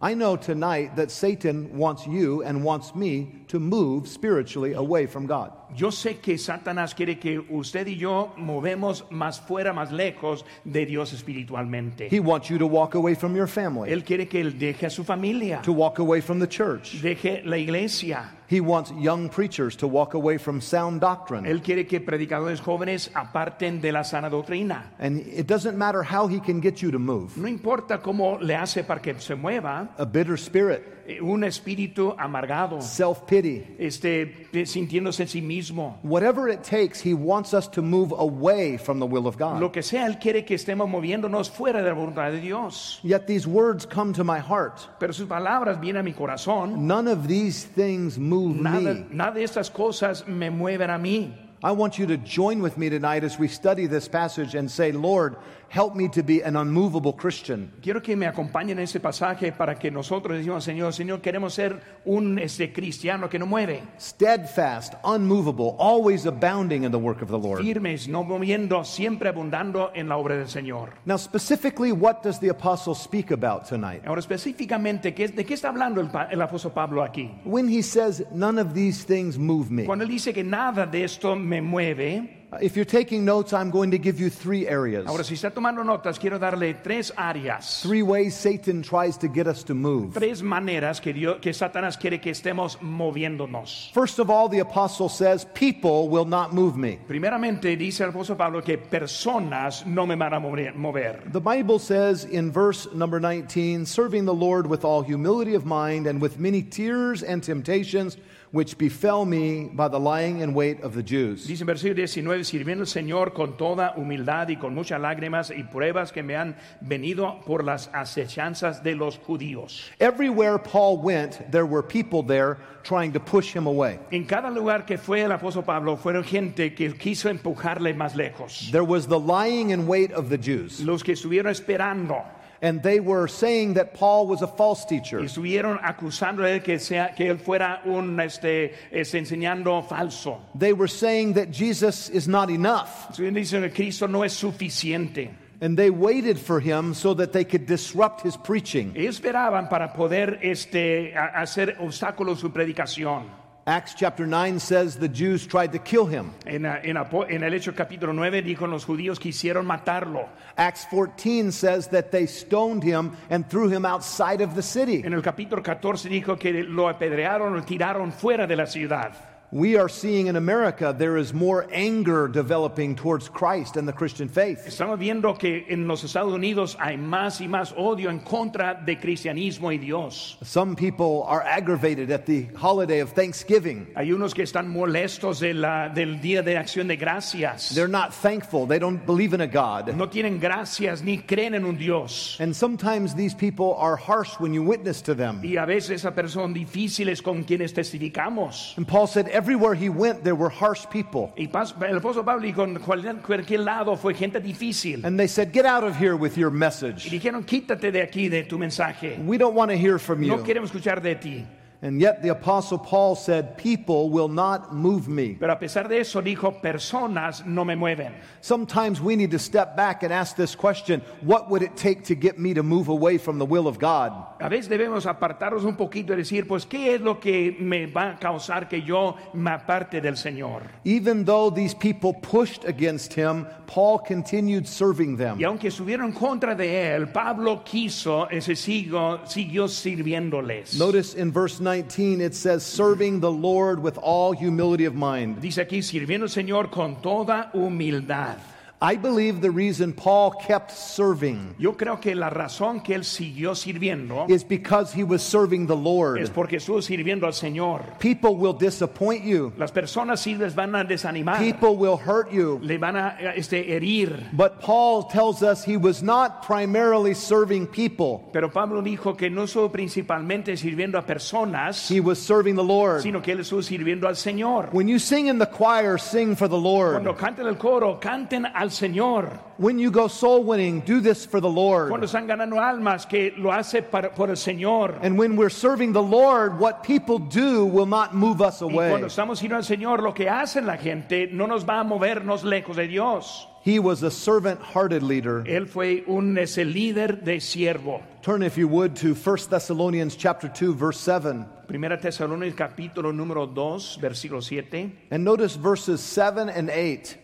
I 0.02 0.14
know 0.14 0.38
tonight 0.38 0.96
that 0.96 1.10
Satan 1.10 1.78
wants 1.78 2.06
you 2.06 2.42
and 2.44 2.64
wants 2.64 2.96
me 2.96 3.38
to 3.50 3.60
move 3.60 4.07
spiritually 4.07 4.74
away 4.74 5.07
from 5.07 5.25
God. 5.25 5.51
Yo 5.75 5.90
sé 5.92 6.19
que 6.19 6.38
Satanás 6.38 6.96
quiere 6.96 7.19
que 7.19 7.40
usted 7.50 7.88
y 7.88 7.96
yo 7.98 8.31
movemos 8.38 9.06
más 9.12 9.40
fuera, 9.40 9.74
más 9.74 9.92
lejos 9.92 10.46
de 10.63 10.86
Dios 10.86 11.13
espiritualmente. 11.13 12.07
He 12.12 12.19
wants 12.19 12.50
you 12.50 12.57
to 12.57 12.68
walk 12.68 12.96
away 12.96 13.16
from 13.16 13.36
your 13.36 13.48
family, 13.48 13.92
Él 13.92 14.04
quiere 14.04 14.28
que 14.28 14.40
él 14.42 14.57
deje 14.57 14.86
a 14.86 14.90
su 14.90 15.04
familia, 15.04 15.62
to 15.63 15.74
walk 15.74 16.00
away 16.00 16.22
from 16.22 16.40
the 16.40 16.48
church. 16.48 17.01
deje 17.01 17.44
la 17.46 17.57
iglesia. 17.57 18.36
He 18.50 18.62
wants 18.62 18.92
young 19.00 19.30
preachers 19.30 19.75
to 19.78 19.88
walk 19.88 20.16
away 20.16 20.40
from 20.40 20.60
sound 20.60 21.01
doctrine. 21.01 21.46
Él 21.46 21.62
quiere 21.62 21.86
que 21.86 22.00
predicadores 22.00 22.62
jóvenes 22.62 23.12
aparten 23.13 23.80
de 23.80 23.92
la 23.92 24.04
sana 24.04 24.28
doctrina. 24.28 24.92
And 24.98 25.19
it 25.19 25.46
doesn't 25.46 25.78
matter 25.78 26.01
how 26.01 26.25
he 26.28 26.40
can 26.40 26.60
get 26.60 26.81
you 26.81 26.90
to 26.90 26.98
move. 26.98 27.38
No 27.38 27.48
importa 27.48 28.00
cómo 28.01 28.40
le 28.42 28.56
hace 28.56 28.84
para 28.84 29.01
que 29.01 29.19
se 29.19 29.36
mueva, 29.36 29.90
A 30.00 30.06
bitter 30.06 30.36
spirit, 30.36 30.81
un 31.22 31.44
espíritu 31.44 32.14
amargado, 32.18 32.82
self 32.82 33.22
pity, 33.28 33.64
este, 33.78 34.48
eh, 34.54 34.66
sintiéndose 34.66 35.24
en 35.24 35.30
sí 35.30 35.42
mismo. 35.42 35.98
whatever 36.04 36.48
it 36.50 36.62
takes, 36.62 37.02
he 37.02 37.14
wants 37.14 37.54
us 37.54 37.68
to 37.70 37.82
move 37.82 38.14
away 38.18 38.78
from 38.78 39.00
the 39.00 39.06
will 39.06 39.28
of 39.28 39.38
God. 39.38 39.60
Lo 39.60 39.72
que 39.72 39.82
sea, 39.82 40.06
Él 40.06 40.20
quiere 40.20 40.46
que 40.46 40.56
estemos 40.56 40.88
moviéndonos 40.90 41.50
fuera 41.50 41.82
de 41.82 41.90
la 41.90 41.96
voluntad 41.96 42.32
de 42.32 42.40
Dios. 42.40 43.00
Yet 43.04 43.26
these 43.28 43.48
words 43.48 43.86
come 43.88 44.14
to 44.14 44.24
my 44.24 44.40
heart. 44.40 44.80
Pero 45.00 45.14
sus 45.14 45.28
palabras 45.28 45.80
vienen 45.80 46.02
a 46.02 46.04
mi 46.04 46.14
corazón. 46.14 46.86
None 46.88 47.08
of 47.12 47.28
these 47.28 47.66
things 47.66 48.18
move 48.18 48.56
Nada, 48.62 48.94
me. 48.94 49.06
nada 49.12 49.32
de 49.32 49.44
estas 49.44 49.70
cosas 49.72 50.28
me 50.28 50.50
mueven 50.50 50.90
a 50.90 50.98
mí. 50.98 51.34
I 51.62 51.72
want 51.74 52.00
you 52.00 52.06
to 52.08 52.16
join 52.18 52.62
with 52.62 52.78
me 52.78 52.90
tonight 52.90 53.24
as 53.26 53.38
we 53.38 53.50
study 53.50 53.86
this 53.86 54.08
passage 54.08 54.56
and 54.56 54.70
say, 54.72 54.94
Lord, 54.94 55.36
help 55.68 55.94
me 55.94 56.08
to 56.10 56.24
be 56.24 56.42
an 56.42 56.56
unmovable 56.56 57.12
Christian. 57.12 57.70
Quiero 57.82 58.02
que 58.02 58.16
me 58.16 58.26
acompañen 58.28 58.78
en 58.78 58.80
ese 58.80 59.00
pasaje 59.02 59.52
para 59.52 59.76
que 59.78 59.92
nosotros 59.92 60.38
decimos, 60.38 60.64
Señor, 60.64 60.94
Señor, 60.94 61.20
queremos 61.22 61.54
ser 61.54 61.82
un 62.06 62.40
este, 62.40 62.72
cristiano 62.72 63.28
que 63.30 63.38
no 63.38 63.46
mueve, 63.46 63.84
Steadfast, 64.00 64.94
unmovable, 65.04 65.76
always 65.78 66.26
abounding 66.26 66.86
in 66.86 66.92
the 66.92 66.98
work 66.98 67.22
of 67.22 67.28
the 67.30 67.38
Lord. 67.38 67.62
firmes, 67.62 68.08
no 68.08 68.24
moviendo, 68.24 68.86
siempre 68.86 69.28
abundando 69.30 69.92
en 69.94 70.08
la 70.08 70.16
obra 70.18 70.38
del 70.38 70.48
Señor. 70.48 70.92
Now, 71.06 71.18
specifically, 71.18 71.92
what 71.92 72.24
does 72.24 72.40
the 72.40 72.50
apostle 72.50 72.96
speak 72.96 73.32
about 73.32 73.66
tonight? 73.68 74.02
Ahora, 74.08 74.22
específicamente, 74.22 75.14
¿qué- 75.14 75.28
¿de 75.28 75.46
qué 75.46 75.54
está 75.56 75.68
hablando 75.70 76.00
el, 76.00 76.10
el 76.32 76.42
apóstol 76.42 76.72
Pablo 76.74 77.04
aquí? 77.04 77.30
When 77.44 77.68
he 77.68 77.82
says, 77.82 78.24
None 78.34 78.60
of 78.60 78.74
these 78.74 79.04
things 79.04 79.38
move 79.38 79.70
me. 79.70 79.84
Cuando 79.86 80.06
él 80.06 80.10
dice 80.10 80.34
que 80.34 80.44
nada 80.44 80.86
de 80.86 81.04
esto 81.04 81.36
me 81.50 81.60
mueve, 81.62 82.36
If 82.62 82.75
you're 82.75 82.84
taking 82.84 83.24
notes, 83.25 83.54
I'm 83.54 83.69
going 83.69 83.92
to 83.92 84.00
give 84.00 84.19
you 84.19 84.31
three 84.31 84.68
areas. 84.68 85.06
ahora 85.07 85.24
si 85.24 85.36
está 85.36 85.51
tomando 85.54 85.84
notas, 85.84 86.18
quiero 86.18 86.40
darle 86.40 86.74
tres 86.81 87.12
áreas, 87.16 87.84
Three 87.84 88.01
ways 88.01 88.36
Satan 88.36 88.81
tries 88.81 89.18
to 89.19 89.28
get 89.28 89.46
us 89.46 89.63
to 89.66 89.75
move. 89.75 90.16
tres 90.16 90.42
maneras 90.42 91.00
que, 91.00 91.13
Dios, 91.13 91.38
que 91.42 91.54
Satanás 91.54 91.96
quiere 91.96 92.19
que 92.19 92.31
estemos 92.31 92.80
moviéndonos. 92.81 93.92
First 93.94 94.18
of 94.18 94.31
all, 94.31 94.50
the 94.50 94.60
apostle 94.60 95.10
says, 95.10 95.46
People 95.54 96.10
will 96.10 96.25
not 96.25 96.51
move 96.51 96.75
me. 96.75 96.98
Primeramente, 97.07 97.78
dice 97.78 98.01
el 98.04 98.12
apóstol 98.12 98.36
Pablo 98.36 98.63
que 98.63 98.80
personas 98.80 99.86
no 99.86 100.07
me 100.07 100.16
van 100.16 100.34
a 100.34 100.40
mover- 100.40 100.74
mover. 100.75 101.22
The 101.31 101.40
Bible 101.42 101.78
says 101.78 102.25
in 102.25 102.51
verse 102.51 102.88
number 102.94 103.19
19, 103.19 103.86
serving 103.86 104.25
the 104.25 104.34
Lord 104.34 104.66
with 104.68 104.84
all 104.84 105.04
humility 105.04 105.54
of 105.54 105.66
mind 105.66 106.07
and 106.07 106.19
with 106.19 106.40
many 106.40 106.63
tears 106.63 107.22
and 107.22 107.44
temptations 107.44 108.18
which 108.51 108.78
befell 108.78 109.25
me 109.25 109.69
by 109.74 109.88
the 109.88 110.00
lying 110.00 110.42
in 110.42 110.54
wait 110.54 110.81
of 110.81 110.94
the 110.94 111.04
Jews. 111.04 111.46
Dice 111.46 111.62
en 111.62 111.68
versículo 111.68 111.96
19, 111.96 112.44
sirviendo 112.44 112.81
al 112.81 112.88
Señor 112.88 113.34
con 113.34 113.57
toda 113.57 113.94
humildad 113.96 114.50
y 114.50 114.56
con 114.56 114.74
muchas 114.74 115.00
lágrimas 115.00 115.51
y 115.51 115.63
pruebas 115.63 116.12
que 116.12 116.24
me 116.24 116.36
han 116.36 116.56
venido 116.81 117.42
por 117.46 117.63
las 117.63 117.90
acechanzas 117.94 118.84
de 118.84 118.96
los 118.96 119.18
judíos. 119.19 119.92
Everywhere 120.00 120.57
Paul 120.57 120.98
went, 120.98 121.51
there 121.51 121.66
were 121.66 121.84
people 121.84 122.24
there 122.24 122.57
trying 122.84 123.12
to 123.12 123.19
push 123.19 123.56
him 123.56 123.68
away. 123.68 124.00
En 124.12 124.25
cada 124.25 124.50
lugar 124.50 124.86
que 124.86 124.98
fue 124.98 125.22
el 125.22 125.31
apóstol 125.31 125.63
Pablo, 125.63 125.98
fueron 125.98 126.24
gente 126.24 126.74
que 126.74 126.94
quiso 126.94 127.30
empujarle 127.30 127.94
más 127.94 128.16
lejos. 128.16 128.69
There 128.72 128.84
was 128.84 129.07
the 129.07 129.19
lying 129.19 129.69
in 129.69 129.88
wait 129.88 130.12
of 130.12 130.30
the 130.30 130.38
Jews, 130.38 130.80
Los 130.80 131.04
que 131.04 131.13
estuvieron 131.13 131.51
esperando 131.51 132.24
and 132.62 132.82
they 132.84 133.00
were 133.00 133.28
saying 133.28 133.76
that 133.76 133.94
Paul 133.94 134.28
was 134.28 134.42
a 134.42 134.48
false 134.48 134.86
teacher. 134.86 135.20
y 135.22 135.26
estuvieron 135.26 135.80
acusándole 135.82 136.62
que, 136.64 136.80
sea, 136.80 137.14
que 137.16 137.30
él 137.30 137.40
fuera 137.40 137.82
un 137.86 138.20
este, 138.20 138.74
este, 138.92 139.18
enseñando 139.18 139.82
falso. 139.88 140.40
They 140.58 140.74
were 140.74 140.88
saying 140.90 141.34
that 141.34 141.52
Jesus 141.52 142.10
is 142.10 142.28
not 142.28 142.50
enough, 142.50 143.10
Estuvieron 143.12 143.36
diciendo 143.36 143.68
que 143.70 143.76
Cristo 143.76 144.08
no 144.08 144.24
es 144.24 144.34
suficiente. 144.34 145.30
and 145.62 145.78
they 145.78 145.90
waited 145.90 146.40
for 146.40 146.62
him 146.62 146.94
so 146.94 147.14
that 147.14 147.34
they 147.34 147.44
could 147.44 147.66
disrupt 147.66 148.22
his 148.22 148.38
preaching. 148.38 148.94
Esperaban 148.96 149.70
para 149.70 149.94
poder 149.94 150.40
este, 150.42 151.14
hacer 151.14 151.76
obstáculos 151.80 152.40
su 152.40 152.50
predicación. 152.52 153.38
Acts 153.69 153.94
chapter 153.94 154.25
9 154.25 154.57
says 154.57 154.95
the 154.95 155.07
Jews 155.07 155.45
tried 155.45 155.74
to 155.74 155.77
kill 155.77 156.07
him. 156.07 156.31
En, 156.48 156.66
en 156.66 156.98
en 156.98 157.44
el 157.44 157.54
Hecho 157.54 157.75
capítulo 157.75 158.13
9 158.13 158.42
dijo 158.42 158.66
los 158.66 158.83
judíos 158.83 159.19
quisieron 159.19 159.68
matarlo. 159.68 160.27
Acts 160.57 160.88
14 160.89 161.51
says 161.51 161.88
that 161.89 162.10
they 162.10 162.25
stoned 162.25 162.81
him 162.81 163.16
and 163.30 163.48
threw 163.48 163.69
him 163.69 163.86
outside 163.86 164.42
of 164.42 164.56
the 164.56 164.63
city. 164.63 165.04
En 165.06 165.13
el 165.13 165.21
capítulo 165.21 165.62
14 165.62 166.10
dijo 166.10 166.39
que 166.39 166.63
lo 166.63 166.89
apedrearon, 166.89 167.54
lo 167.54 167.62
tiraron 167.62 168.12
fuera 168.12 168.48
de 168.48 168.56
la 168.56 168.66
ciudad. 168.66 169.29
We 169.51 169.78
are 169.78 169.90
seeing 169.90 170.28
in 170.28 170.36
America 170.36 170.94
there 170.96 171.18
is 171.18 171.34
more 171.34 171.66
anger 171.72 172.28
developing 172.28 172.96
towards 172.96 173.28
Christ 173.28 173.78
and 173.78 173.88
the 173.88 173.94
Christian 173.94 174.30
faith. 174.30 174.60
Estamos 174.68 175.00
viendo 175.00 175.34
que 175.40 175.66
en 175.68 175.88
los 175.88 176.04
Estados 176.04 176.31
Unidos 176.31 176.78
hay 176.80 176.98
más 176.98 177.42
y 177.42 177.48
más 177.48 177.74
odio 177.75 178.12
en 178.12 178.19
contra 178.19 178.75
de 178.86 178.98
cristianismo 179.00 179.72
y 179.74 179.78
Dios. 179.80 180.38
Some 180.44 180.75
people 180.75 181.24
are 181.28 181.42
aggravated 181.42 182.12
at 182.12 182.28
the 182.28 182.46
holiday 182.56 183.00
of 183.00 183.13
Thanksgiving. 183.13 183.88
Hay 183.96 184.12
unos 184.12 184.36
que 184.36 184.44
están 184.44 184.68
molestos 184.69 185.40
de 185.40 185.56
la- 185.56 185.90
del 185.90 186.22
Día 186.22 186.44
de 186.44 186.56
Acción 186.56 186.88
de 186.88 186.96
Gracias. 186.96 187.74
They're 187.74 187.88
not 187.88 188.13
thankful. 188.13 188.68
They 188.68 188.78
don't 188.78 189.04
believe 189.04 189.34
in 189.34 189.42
a 189.42 189.48
God. 189.48 189.96
No 189.96 190.10
tienen 190.10 190.40
gracias 190.40 191.01
ni 191.01 191.18
creen 191.24 191.56
en 191.56 191.66
un 191.66 191.75
Dios. 191.75 192.38
And 192.40 192.54
sometimes 192.56 193.16
these 193.16 193.34
people 193.34 193.74
are 193.80 193.96
harsh 193.96 194.40
when 194.40 194.54
you 194.54 194.62
witness 194.62 195.01
to 195.01 195.16
them. 195.16 195.42
Y 195.44 195.57
a 195.57 195.66
veces 195.66 195.90
esas 196.06 196.13
personas 196.13 196.54
difíciles 196.54 197.24
con 197.24 197.44
quienes 197.44 197.74
testificamos. 197.74 198.75
And 198.78 198.88
Paul 198.88 199.07
said 199.07 199.28
everywhere 199.39 199.74
he 199.74 199.89
went 199.89 200.24
there 200.24 200.36
were 200.36 200.50
harsh 200.50 200.86
people. 200.89 201.31
Y 201.38 201.50
el 201.88 201.97
apóstol 202.00 202.25
Pablo 202.25 202.45
y 202.45 202.51
con 202.51 202.75
cualquier, 202.80 203.62
lado 203.62 203.95
fue 203.95 204.13
gente 204.13 204.41
difícil. 204.41 205.05
And 205.05 205.17
they 205.17 205.27
said, 205.27 205.53
Get 205.53 205.65
out 205.65 205.84
of 205.84 205.96
here 205.98 206.15
with 206.15 206.38
your 206.38 206.51
Y 206.51 206.58
message. 206.58 207.10
dijeron, 207.10 207.46
quítate 207.46 207.91
de 207.91 208.01
aquí, 208.01 208.29
de 208.29 208.43
tu 208.43 208.58
mensaje. 208.58 209.17
We 209.25 209.38
don't 209.38 209.55
want 209.55 209.72
to 209.72 209.77
hear 209.77 209.98
from 209.98 210.22
you. 210.24 210.36
No 210.36 210.43
queremos 210.43 210.72
escuchar 210.72 211.01
de 211.01 211.15
ti. 211.15 211.46
And 211.81 212.01
yet 212.01 212.21
the 212.21 212.29
Apostle 212.29 212.77
Paul 212.77 213.15
said, 213.15 213.57
People 213.57 214.09
will 214.09 214.27
not 214.27 214.75
move 214.75 215.07
me. 215.07 215.38
Pero 215.39 215.53
a 215.53 215.59
pesar 215.59 215.88
de 215.88 216.00
eso 216.00 216.21
dijo, 216.21 216.62
personas 216.62 217.45
no 217.45 217.63
me 217.63 217.75
mueven. 217.75 218.13
Sometimes 218.41 219.00
we 219.00 219.15
need 219.15 219.31
to 219.31 219.39
step 219.39 219.77
back 219.77 220.03
and 220.03 220.12
ask 220.12 220.36
this 220.36 220.55
question 220.55 221.01
What 221.21 221.50
would 221.50 221.62
it 221.62 221.77
take 221.77 222.03
to 222.05 222.15
get 222.15 222.38
me 222.38 222.53
to 222.53 222.63
move 222.63 222.89
away 222.89 223.17
from 223.17 223.39
the 223.39 223.45
will 223.45 223.65
of 223.65 223.79
God? 223.79 224.12
A 224.41 224.50
veces 224.50 224.67
debemos 224.67 225.05
apartarnos 225.05 225.63
un 225.63 225.77
poquito 225.77 226.13
y 226.13 226.17
decir, 226.17 226.48
pues, 226.48 226.65
¿qué 226.65 226.95
es 226.95 227.01
lo 227.01 227.19
que 227.19 227.55
me 227.59 227.86
va 227.86 228.12
a 228.12 228.19
causar 228.19 228.67
que 228.67 228.81
yo 228.81 229.15
me 229.33 229.51
aparte 229.51 230.01
del 230.01 230.17
Señor? 230.17 230.63
Even 230.83 231.24
though 231.24 231.50
these 231.50 231.74
people 231.74 232.13
pushed 232.13 232.65
against 232.65 233.13
him, 233.13 233.45
Paul 233.67 234.00
continued 234.00 234.65
serving 234.65 235.15
them. 235.15 235.38
Y 235.39 235.45
aunque 235.45 235.69
estuvieron 235.69 236.12
contra 236.12 236.55
de 236.55 236.95
él, 236.95 237.09
Pablo 237.09 237.63
quiso, 237.63 238.29
ese 238.29 238.55
sigo, 238.55 239.19
siguió 239.25 239.67
sirviéndoles. 239.67 240.77
Notice 240.77 241.15
in 241.15 241.31
verse 241.31 241.62
19 241.70 242.20
it 242.20 242.34
says, 242.34 242.66
Serving 242.66 243.20
the 243.20 243.32
Lord 243.32 243.80
with 243.80 244.00
all 244.00 244.32
humility 244.32 244.86
of 244.86 244.96
mind. 244.96 245.40
Dice 245.40 245.60
aquí, 245.60 245.84
sirviendo 245.84 246.24
al 246.24 246.30
Señor 246.30 246.72
con 246.72 247.00
toda 247.00 247.52
humildad. 247.54 248.38
I 248.81 248.95
believe 248.95 249.41
the 249.41 249.51
reason 249.51 249.91
Paul 249.91 250.31
kept 250.31 250.71
serving 250.71 251.55
Yo 251.59 251.74
creo 251.75 252.00
que 252.00 252.15
la 252.15 252.29
razón 252.29 252.81
que 252.81 252.95
él 252.95 253.03
siguió 253.03 253.53
sirviendo 253.53 254.25
is 254.29 254.48
because 254.48 254.93
he 254.93 255.03
was 255.03 255.21
serving 255.21 255.67
the 255.67 255.75
es 255.75 255.83
Lord. 255.83 256.31
porque 256.33 256.57
estuvo 256.57 256.81
sirviendo 256.81 257.25
al 257.27 257.33
Señor. 257.33 257.81
People 258.00 258.38
will 258.38 258.53
disappoint 258.53 259.25
you, 259.25 259.51
Las 259.57 259.74
personas 259.74 260.21
sí 260.21 260.36
les 260.36 260.55
van 260.55 260.75
a 260.75 260.86
desanimar, 260.86 261.39
people 261.39 261.75
will 261.75 261.98
hurt 261.98 262.31
you. 262.31 262.57
le 262.62 262.77
van 262.77 262.95
a 262.95 263.17
este, 263.36 263.75
herir. 263.75 264.29
But 264.31 264.62
Paul 264.62 265.07
tells 265.09 265.43
us 265.43 265.65
he 265.65 265.75
was 265.75 266.01
not 266.01 266.45
primarily 266.48 267.13
serving 267.13 267.67
people, 267.67 268.29
Pero 268.31 268.50
Pablo 268.50 268.81
dijo 268.81 269.17
que 269.17 269.29
no 269.29 269.43
estuvo 269.43 269.69
principalmente 269.74 270.55
sirviendo 270.55 270.98
a 270.98 271.01
personas, 271.05 271.91
he 271.91 272.00
was 272.00 272.17
serving 272.17 272.55
the 272.55 272.63
Lord. 272.63 273.01
sino 273.01 273.21
que 273.21 273.33
él 273.33 273.41
estuvo 273.41 273.62
sirviendo 273.62 274.07
al 274.07 274.15
Señor. 274.15 274.69
When 274.71 274.88
you 274.88 275.00
sing 275.00 275.27
in 275.27 275.38
the 275.38 275.48
choir, 275.48 276.00
sing 276.00 276.38
for 276.38 276.48
the 276.48 276.55
Cuando 276.57 277.09
Lord. 277.12 277.17
canten 277.17 277.45
el 277.45 277.57
coro, 277.57 278.00
canten 278.00 278.45
al 278.45 278.69
Señor. 278.70 279.40
When 279.58 279.78
you 279.78 279.92
go 279.92 280.08
soul 280.08 280.44
winning, 280.44 280.82
do 280.82 281.02
this 281.02 281.26
for 281.26 281.42
the 281.42 281.50
Cuando 281.52 281.90
Lord. 281.90 282.04
están 282.04 282.28
ganando 282.28 282.60
almas, 282.62 283.06
que 283.06 283.34
lo 283.38 283.52
hace 283.52 283.82
para- 283.82 284.12
por 284.12 284.30
el 284.30 284.38
Señor. 284.38 285.00
And 285.04 285.18
when 285.18 285.36
we're 285.36 285.50
serving 285.50 285.92
the 285.94 286.02
Lord, 286.02 286.60
what 286.60 286.84
people 286.84 287.20
do 287.20 287.66
will 287.66 287.86
not 287.86 288.14
move 288.14 288.42
us 288.42 288.62
Y 288.62 288.68
cuando 288.70 288.80
away. 288.96 289.04
estamos 289.06 289.40
sirviendo 289.40 289.58
al 289.58 289.64
Señor, 289.66 290.02
lo 290.02 290.14
que 290.14 290.30
hacen 290.30 290.66
la 290.66 290.78
gente 290.78 291.28
no 291.32 291.46
nos 291.48 291.66
va 291.68 291.80
a 291.82 291.84
movernos 291.84 292.44
lejos 292.44 292.78
de 292.78 292.88
Dios. 292.88 293.46
He 293.66 293.78
was 293.78 294.02
a 294.04 294.10
servant 294.10 294.62
hearted 294.62 295.04
leader. 295.04 295.44
Él 295.46 295.68
fue 295.68 296.06
un 296.08 296.38
ese 296.38 296.64
líder 296.64 297.22
de 297.26 297.42
siervo. 297.42 298.02
Turn, 298.22 298.42
if 298.42 298.58
you 298.58 298.70
would, 298.70 298.96
to 298.96 299.14
1 299.14 299.50
Thessalonians 299.50 300.16
chapter 300.16 300.48
2, 300.48 300.74
verse 300.74 300.98
7. 300.98 301.46
Primera 301.68 302.00
Tesalonicenses 302.00 302.56
capítulo 302.56 303.12
número 303.14 303.46
2, 303.54 303.98
versículo 304.02 304.42
7. 304.42 304.94
And 305.12 305.26
notice 305.26 305.58
verses 305.58 306.00
7 306.00 306.48
and 306.50 306.70
8. 306.70 307.18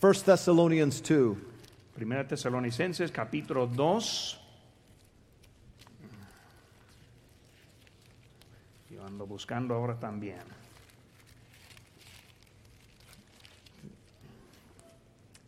1 0.00 0.24
Thessalonians 0.24 1.02
2. 1.02 1.36
Primera 1.92 2.24
Tesalonicenses 2.24 3.10
capítulo 3.10 3.66
2. 3.66 4.40
Yo 8.90 9.04
ando 9.04 9.26
buscando 9.26 9.74
ahora 9.74 9.98
también. 9.98 10.38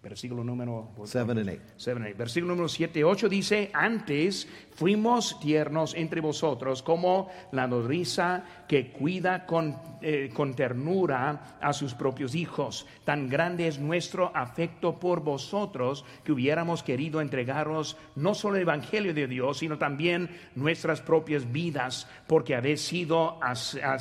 Versículo 0.03 0.43
número 0.43 0.89
7 1.05 1.31
and 1.33 1.49
8. 1.51 1.61
7, 1.77 2.15
Versículo 2.17 2.53
número 2.55 2.69
7, 2.69 3.05
8 3.05 3.29
dice, 3.29 3.71
antes 3.75 4.49
fuimos 4.75 5.39
tiernos 5.41 5.95
entre 5.95 6.23
vosotros 6.23 6.83
como 6.83 7.29
la 7.53 7.67
nodriza 7.67 8.43
que 8.67 8.93
cuida 8.93 9.45
con, 9.45 9.77
eh, 10.01 10.31
con 10.33 10.55
ternura 10.55 11.59
a 11.61 11.75
sus 11.75 11.93
propios 11.93 12.35
hijos. 12.35 12.87
Tan 13.05 13.29
grande 13.29 13.67
es 13.69 13.79
nuestro 13.79 14.35
afecto 14.35 14.99
por 14.99 15.21
vosotros 15.21 16.07
que 16.25 16.33
hubiéramos 16.33 16.83
querido 16.83 17.21
entregaros 17.21 17.99
no 18.17 18.33
solo 18.35 18.57
el 18.57 18.63
Evangelio 18.63 19.13
de 19.13 19.27
Dios, 19.27 19.59
sino 19.59 19.77
también 19.77 20.31
nuestras 20.55 21.03
propias 21.03 21.53
vidas, 21.53 22.07
porque 22.27 22.55
habéis 22.55 22.81
sido 22.81 23.39
a, 23.45 23.53
a- 23.53 23.99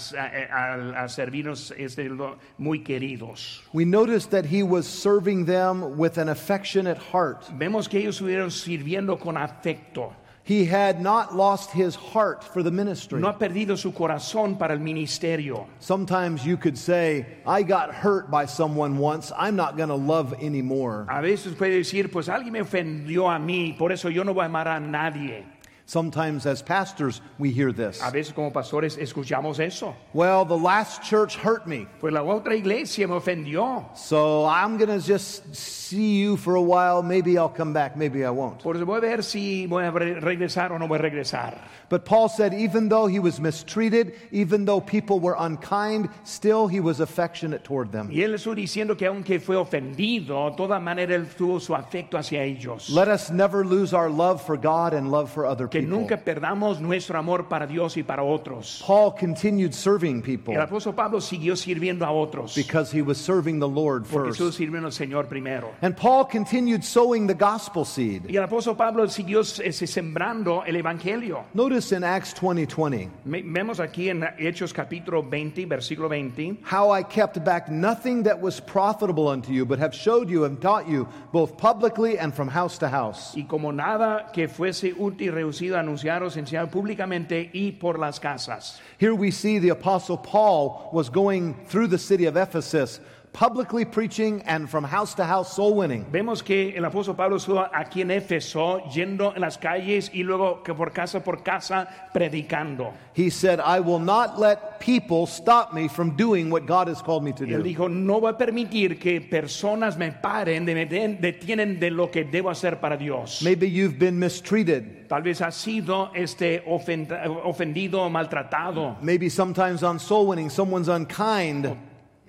a- 0.53 1.03
a 1.03 1.09
servirnos 1.09 1.73
este, 1.77 2.09
muy 2.57 2.83
queridos. 2.85 3.61
We 3.73 3.83
notice 3.85 4.29
that 4.29 4.45
he 4.45 4.63
was 4.63 4.85
serving 4.85 5.45
them 5.45 5.88
with 5.95 6.17
an 6.17 6.29
affectionate 6.29 6.97
heart. 6.97 7.43
Vemos 7.57 7.87
que 7.89 7.99
ellos 7.99 8.19
estuvieron 8.19 8.51
sirviendo 8.51 9.19
con 9.19 9.35
afecto. 9.35 10.13
He 10.49 10.65
had 10.65 10.99
not 10.99 11.35
lost 11.35 11.71
his 11.71 11.95
heart 11.95 12.43
for 12.43 12.63
the 12.63 12.71
ministry. 12.71 13.19
No 13.19 13.27
ha 13.27 13.37
perdido 13.37 13.77
su 13.77 13.91
corazón 13.91 14.57
para 14.57 14.73
el 14.73 14.79
ministerio. 14.79 15.67
Sometimes 15.79 16.43
you 16.43 16.57
could 16.57 16.75
say, 16.75 17.37
I 17.45 17.61
got 17.61 17.93
hurt 17.93 18.31
by 18.31 18.45
someone 18.47 18.97
once, 18.97 19.31
I'm 19.37 19.55
not 19.55 19.77
going 19.77 19.89
to 19.89 19.95
love 19.95 20.33
anymore. 20.41 21.05
A 21.07 21.21
veces 21.21 21.53
puede 21.53 21.77
decir, 21.77 22.11
pues 22.11 22.29
alguien 22.29 22.53
me 22.53 22.61
ofendió 22.61 23.29
a 23.29 23.37
mí, 23.37 23.77
por 23.77 23.91
eso 23.91 24.09
yo 24.09 24.23
no 24.23 24.33
voy 24.33 24.41
a 24.41 24.45
amar 24.45 24.67
a 24.67 24.79
nadie. 24.79 25.45
Sometimes 25.89 26.45
as 26.45 26.61
pastors, 26.61 27.19
we 27.39 27.49
hear 27.49 27.71
this. 27.71 27.99
A 28.03 28.11
veces 28.11 28.31
como 28.31 28.51
pastores 28.51 28.95
escuchamos 28.95 29.59
eso. 29.59 29.95
Well, 30.13 30.45
the 30.45 30.55
last 30.55 31.01
church 31.01 31.35
hurt 31.35 31.65
me, 31.65 31.87
Pues 31.99 32.13
la 32.13 32.21
otra 32.21 32.55
iglesia 32.55 33.07
me 33.07 33.15
ofendió. 33.15 33.97
so 33.97 34.45
I'm 34.45 34.77
going 34.77 34.91
to 34.91 35.03
just 35.03 35.55
see 35.55 36.19
you 36.19 36.37
for 36.37 36.53
a 36.53 36.61
while. 36.61 37.01
Maybe 37.01 37.39
I'll 37.39 37.49
come 37.49 37.73
back, 37.73 37.97
maybe 37.97 38.23
I 38.23 38.29
won't. 38.29 38.59
Por 38.61 38.75
voy 38.75 38.97
a 38.97 39.01
ver 39.01 39.23
si 39.23 39.65
voy 39.65 39.83
a 39.83 39.91
regresar 39.91 40.69
o 40.69 40.77
no 40.77 40.87
voy 40.87 40.99
a 40.99 41.01
regresar. 41.01 41.57
But 41.89 42.05
Paul 42.05 42.29
said, 42.29 42.53
even 42.53 42.87
though 42.87 43.07
he 43.07 43.17
was 43.17 43.39
mistreated, 43.39 44.13
even 44.31 44.65
though 44.65 44.81
people 44.81 45.19
were 45.19 45.35
unkind, 45.39 46.09
still 46.23 46.67
he 46.67 46.79
was 46.79 46.99
affectionate 46.99 47.63
toward 47.63 47.91
them. 47.91 48.11
Y 48.11 48.21
él 48.21 48.35
estuvo 48.35 48.53
diciendo 48.53 48.95
que 48.95 49.07
aunque 49.07 49.39
fue 49.39 49.55
ofendido, 49.55 50.51
de 50.51 50.55
toda 50.55 50.79
manera 50.79 51.15
él 51.15 51.25
tuvo 51.35 51.59
su 51.59 51.73
afecto 51.73 52.15
hacia 52.15 52.43
ellos. 52.43 52.91
Let 52.91 53.07
us 53.07 53.31
never 53.31 53.65
lose 53.65 53.91
our 53.91 54.11
love 54.11 54.39
for 54.39 54.55
God 54.55 54.93
and 54.93 55.09
love 55.09 55.31
for 55.31 55.47
other 55.47 55.67
Que 55.79 55.87
people. 55.87 55.97
nunca 55.99 56.17
perdamos 56.17 56.79
nuestro 56.81 57.17
amor 57.17 57.47
para 57.47 57.65
Dios 57.67 57.97
y 57.97 58.03
para 58.03 58.23
otros. 58.23 58.83
Paul 58.85 59.13
continued 59.19 59.71
serving 59.73 60.21
people 60.21 60.53
El 60.53 60.61
apóstol 60.61 60.93
Pablo 60.95 61.21
siguió 61.21 61.55
sirviendo 61.55 62.05
a 62.05 62.11
otros. 62.11 62.55
because 62.55 62.91
he 62.91 63.01
was 63.01 63.17
serving 63.17 63.59
the 63.59 63.67
Lord 63.67 64.05
Porque 64.05 64.33
first. 64.33 64.57
sirviendo 64.57 64.87
al 64.87 64.93
Señor 64.93 65.27
primero. 65.27 65.71
And 65.81 65.95
Paul 65.95 66.25
continued 66.27 66.83
sowing 66.83 67.27
the 67.27 67.33
gospel 67.33 67.85
seed. 67.85 68.23
Y 68.29 68.35
el 68.37 68.43
apóstol 68.43 68.75
Pablo 68.77 69.07
siguió 69.07 69.41
eh, 69.41 69.71
sembrando 69.71 70.63
el 70.65 70.75
evangelio. 70.75 71.45
Notice 71.53 71.91
in 71.95 72.03
Acts 72.03 72.33
20 72.33 72.65
20, 72.65 73.09
Me- 73.25 73.41
Vemos 73.43 73.79
aquí 73.79 74.09
en 74.09 74.23
Hechos 74.37 74.73
capítulo 74.73 75.23
20, 75.23 75.65
versículo 75.65 76.09
20, 76.09 76.59
how 76.63 76.91
I 76.91 77.03
kept 77.03 77.43
back 77.43 77.69
nothing 77.69 78.23
that 78.23 78.39
was 78.39 78.59
profitable 78.59 79.27
unto 79.27 79.51
you, 79.51 79.65
but 79.65 79.79
have 79.79 79.93
showed 79.93 80.29
you 80.29 80.45
and 80.45 80.59
taught 80.61 80.87
you 80.87 81.07
both 81.31 81.57
publicly 81.57 82.17
and 82.17 82.33
from 82.33 82.47
house 82.47 82.77
to 82.79 82.87
house. 82.89 83.33
y 83.35 83.43
como 83.47 83.71
nada 83.71 84.31
que 84.33 84.47
fuese 84.47 84.93
útil 84.97 85.29
y 85.37 85.68
reducido 85.69 85.77
anunciaros, 85.77 86.37
enseñar 86.37 86.69
públicamente 86.69 87.49
y 87.53 87.71
por 87.73 87.99
las 87.99 88.19
casas. 88.19 88.79
Here 88.99 89.13
we 89.13 89.31
see 89.31 89.59
the 89.59 89.71
apostle 89.71 90.17
Paul 90.17 90.89
was 90.91 91.09
going 91.09 91.55
through 91.67 91.87
the 91.89 91.97
city 91.97 92.25
of 92.25 92.35
Ephesus, 92.35 92.99
publicly 93.31 93.85
preaching 93.85 94.41
and 94.47 94.69
from 94.69 94.83
house 94.83 95.13
to 95.15 95.23
house 95.23 95.53
soul 95.55 95.75
winning. 95.75 96.05
Vemos 96.11 96.43
que 96.43 96.73
el 96.75 96.83
apóstol 96.83 97.15
Pablo 97.15 97.37
estuvo 97.37 97.65
aquí 97.73 98.01
en 98.01 98.11
Éfeso, 98.11 98.81
yendo 98.91 99.33
en 99.35 99.41
las 99.41 99.57
calles 99.57 100.09
y 100.13 100.23
luego 100.23 100.61
que 100.63 100.73
por 100.73 100.91
casa 100.91 101.23
por 101.23 101.43
casa 101.43 101.87
predicando. 102.13 102.91
He 103.13 103.29
said, 103.29 103.59
I 103.59 103.79
will 103.79 103.99
not 103.99 104.39
let 104.39 104.79
people 104.79 105.25
stop 105.27 105.73
me 105.73 105.87
from 105.87 106.15
doing 106.15 106.49
what 106.49 106.65
God 106.65 106.87
has 106.87 107.01
called 107.01 107.23
me 107.23 107.31
to 107.33 107.45
Y 107.45 107.53
él 107.53 107.63
dijo, 107.63 107.87
no 107.89 108.19
voy 108.19 108.31
a 108.31 108.37
permitir 108.37 108.97
que 108.99 109.21
personas 109.21 109.97
me 109.97 110.11
paren, 110.11 110.65
de- 110.65 110.73
me 110.73 110.85
den- 110.85 111.19
detienen 111.21 111.79
de 111.79 111.91
lo 111.91 112.09
que 112.09 112.23
debo 112.25 112.49
hacer 112.49 112.79
para 112.79 112.97
Dios. 112.97 113.41
Maybe 113.43 113.69
you've 113.69 113.99
been 113.99 114.17
mistreated. 114.17 115.07
Tal 115.07 115.21
vez 115.23 115.41
ha 115.41 115.51
sido 115.51 116.11
este 116.13 116.63
ofendido 116.65 118.09
maltratado. 118.09 118.97
Maybe 119.01 119.29
sometimes 119.29 119.83
on 119.83 119.99
soul 119.99 120.27
winning, 120.27 120.49
someone's 120.49 120.87
unkind. 120.87 121.75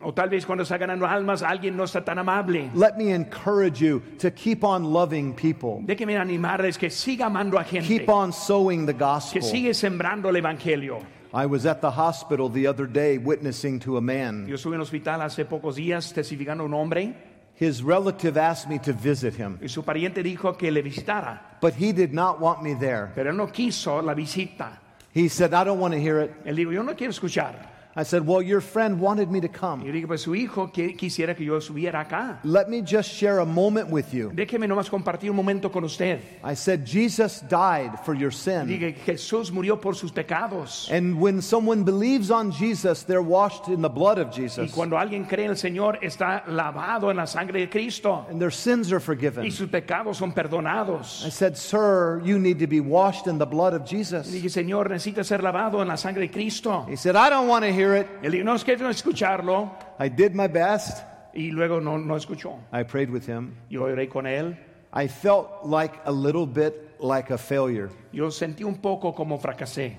O 0.02 0.12
tal 0.14 0.30
vez 0.30 0.47
cuando 0.47 0.62
está 0.62 0.78
ganando 0.78 1.07
almas 1.07 1.42
alguien 1.42 1.76
no 1.76 1.85
está 1.85 2.02
tan 2.04 2.19
amable. 2.19 2.71
Let 2.75 2.97
me 2.97 3.12
encourage 3.12 3.80
you 3.80 4.02
to 4.19 4.30
keep 4.30 4.64
on 4.64 4.92
loving 4.92 5.35
people. 5.35 5.83
Déjeme 5.83 6.16
animarles 6.16 6.78
que 6.78 6.88
siga 6.88 7.26
amando 7.26 7.59
a 7.59 7.64
gente. 7.64 7.87
Keep 7.87 8.09
on 8.09 8.33
sowing 8.33 8.87
the 8.87 8.95
gospel. 8.95 9.40
Que 9.40 9.42
sigue 9.42 9.75
sembrando 9.75 10.28
el 10.28 10.37
evangelio. 10.37 11.00
I 11.33 11.47
was 11.47 11.66
at 11.66 11.80
the 11.80 11.90
hospital 11.90 12.49
the 12.49 12.66
other 12.66 12.87
day 12.87 13.19
witnessing 13.19 13.78
to 13.80 13.99
a 13.99 14.00
man. 14.00 14.47
Yo 14.49 14.57
estuve 14.57 14.75
en 14.75 14.80
el 14.80 14.83
hospital 14.83 15.21
hace 15.23 15.45
pocos 15.45 15.76
días 15.76 16.12
testificando 16.12 16.64
a 16.64 16.66
un 16.66 16.75
hombre 16.75 17.14
His 17.61 17.83
relative 17.83 18.38
asked 18.38 18.71
me 18.71 18.78
to 18.78 18.95
visit 18.95 19.35
him, 19.35 19.59
y 19.61 19.69
su 19.69 19.83
pariente 19.83 20.23
dijo 20.23 20.57
que 20.57 20.71
le 20.71 20.80
visitara, 20.80 21.59
but 21.61 21.75
he 21.75 21.92
did 21.92 22.11
not 22.11 22.40
want 22.40 22.62
me 22.62 22.73
there. 22.73 23.12
pero 23.14 23.28
él 23.28 23.37
no 23.37 23.49
quiso 23.49 24.00
la 24.00 24.14
visita. 24.14 24.80
He 25.12 25.28
said, 25.28 25.52
I 25.52 25.64
don't 25.64 25.78
want 25.78 25.92
to 25.92 26.00
hear 26.00 26.21
it. 26.21 26.33
Él 26.47 26.57
dijo, 26.57 26.73
yo 26.73 26.83
no 26.83 26.95
quiero 26.95 27.11
escuchar. 27.11 27.79
I 27.97 28.04
said, 28.04 28.25
Well, 28.26 28.40
your 28.42 28.61
friend 28.61 29.00
wanted 29.00 29.30
me 29.30 29.40
to 29.40 29.49
come. 29.49 29.85
yo 29.85 29.92
digo, 29.92 30.06
pues 30.09 30.23
su 30.23 30.35
hijo 30.35 30.70
que- 30.73 30.94
quisiera 30.94 31.35
que 31.35 31.44
yo 31.44 31.59
acá. 31.94 32.38
Let 32.44 32.68
me 32.68 32.82
just 32.82 33.11
share 33.11 33.40
a 33.40 33.44
moment 33.44 33.90
with 33.90 34.12
you. 34.12 34.30
Déjeme 34.32 34.68
nomás 34.68 34.88
compartir 34.88 35.30
un 35.30 35.37
momento 35.37 35.70
con 35.70 35.85
usted. 35.85 36.20
I 36.44 36.54
said, 36.54 36.85
Jesus 36.87 37.40
died 37.49 37.99
for 38.04 38.14
your 38.14 38.32
sin. 38.32 38.66
Diga, 38.66 38.92
Jesús 39.04 39.50
murió 39.50 39.80
por 39.80 39.94
sus 39.97 40.12
pecados. 40.12 40.88
And 40.90 41.20
when 41.20 41.40
someone 41.42 41.85
believes 41.85 42.30
on 42.30 42.52
Jesus, 42.52 43.02
they're 43.04 43.23
washed 43.23 43.68
in 43.68 43.82
the 43.82 43.88
blood 43.88 44.18
of 44.18 44.28
Y 44.28 44.42
Jesus. 44.42 44.70
cuando 44.73 44.97
alguien 44.97 45.25
cree 45.25 45.44
en 45.47 45.50
el 45.50 45.56
Señor, 45.56 45.99
está 46.02 46.44
lavado 46.47 47.11
en 47.11 47.16
la 47.16 47.26
sangre 47.26 47.61
de 47.61 47.68
Cristo. 47.68 48.26
And 48.30 48.40
their 48.40 48.52
sins 48.52 48.92
are 48.92 49.00
Y 49.00 49.04
forgiven. 49.04 49.50
sus 49.50 49.68
pecados 49.68 50.16
son 50.18 50.32
perdonados. 50.32 51.25
I 51.26 51.30
said, 51.30 51.56
Sir, 51.56 52.20
you 52.25 52.38
need 52.38 52.59
to 52.61 52.66
be 52.66 52.80
washed 52.80 53.26
in 53.26 53.38
the 53.38 53.47
blood 53.47 53.75
of 53.75 53.85
Jesus. 53.85 54.28
dije, 54.30 54.49
Señor, 54.49 54.90
necesita 54.90 55.25
ser 55.25 55.42
lavado 55.42 55.82
en 55.82 55.88
la 55.88 55.97
sangre 55.97 56.23
de 56.23 56.30
Cristo. 56.30 56.87
He 56.88 56.97
said, 56.97 57.16
I 57.16 57.28
don't 57.30 57.49
want 57.49 57.64
to 57.64 57.73
hear 57.80 57.96
it. 57.96 58.06
Él 58.22 58.32
dijo, 58.32 58.44
no 58.44 58.54
es 58.54 58.64
que 58.64 58.76
no 58.76 58.90
escucharlo. 58.90 59.70
I 59.99 60.08
did 60.08 60.34
my 60.34 60.49
best. 60.49 61.04
Y 61.32 61.50
luego 61.50 61.80
no, 61.80 61.99
no 61.99 62.16
escuchó. 62.16 62.58
I 62.72 62.82
prayed 62.82 63.10
with 63.10 63.26
him. 63.26 63.56
Yo 63.70 63.82
oré 63.82 64.08
con 64.08 64.26
él. 64.26 64.56
I 64.92 65.06
felt 65.06 65.64
like 65.64 65.94
a 66.04 66.12
little 66.12 66.46
bit 66.46 66.75
like 67.00 67.30
a 67.30 67.38
failure. 67.38 67.90
Yo 68.12 68.30
sentí 68.30 68.64
un 68.64 68.76
poco 68.76 69.12
como 69.14 69.38
fracasé. 69.38 69.96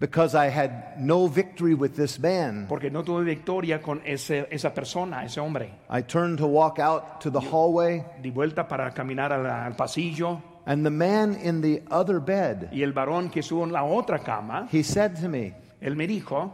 because 0.00 0.34
I 0.34 0.48
had 0.48 0.98
no 0.98 1.28
victory 1.28 1.74
with 1.74 1.94
this 1.94 2.18
man. 2.18 2.66
porque 2.68 2.90
no 2.90 3.04
tuve 3.04 3.24
victoria 3.24 3.80
con 3.80 4.02
ese, 4.04 4.48
esa 4.50 4.70
persona, 4.70 5.22
ese 5.24 5.38
hombre. 5.38 5.70
I 5.88 6.02
turned 6.02 6.38
to 6.38 6.46
walk 6.48 6.80
out 6.80 7.20
to 7.20 7.30
the 7.30 7.40
hallway, 7.40 8.04
Di 8.20 8.30
vuelta 8.30 8.66
para 8.66 8.90
caminar 8.90 9.32
al, 9.32 9.46
al 9.46 9.76
pasillo 9.76 10.42
and 10.66 10.84
the 10.84 10.90
man 10.90 11.34
in 11.34 11.60
the 11.60 11.82
other 11.90 12.20
bed, 12.20 12.68
y 12.72 12.82
el 12.82 12.92
varón 12.92 13.30
que 13.30 13.40
estuvo 13.40 13.64
en 13.64 13.72
la 13.72 13.84
otra 13.84 14.18
cama, 14.24 14.68
he 14.70 14.82
said 14.82 15.16
to 15.20 15.28
me, 15.28 15.54
él 15.80 15.96
me 15.96 16.06
dijo, 16.06 16.52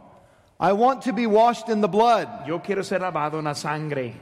I 0.61 0.73
want 0.73 1.03
to 1.03 1.13
be 1.13 1.27
washed 1.27 1.69
in 1.69 1.81
the 1.81 1.89
blood. 1.89 2.47
yo 2.47 2.59
quiero 2.61 2.83
ser 2.83 3.01
lavado 3.01 3.39
en 3.39 3.45
la 3.45 3.55
sangre. 3.55 4.15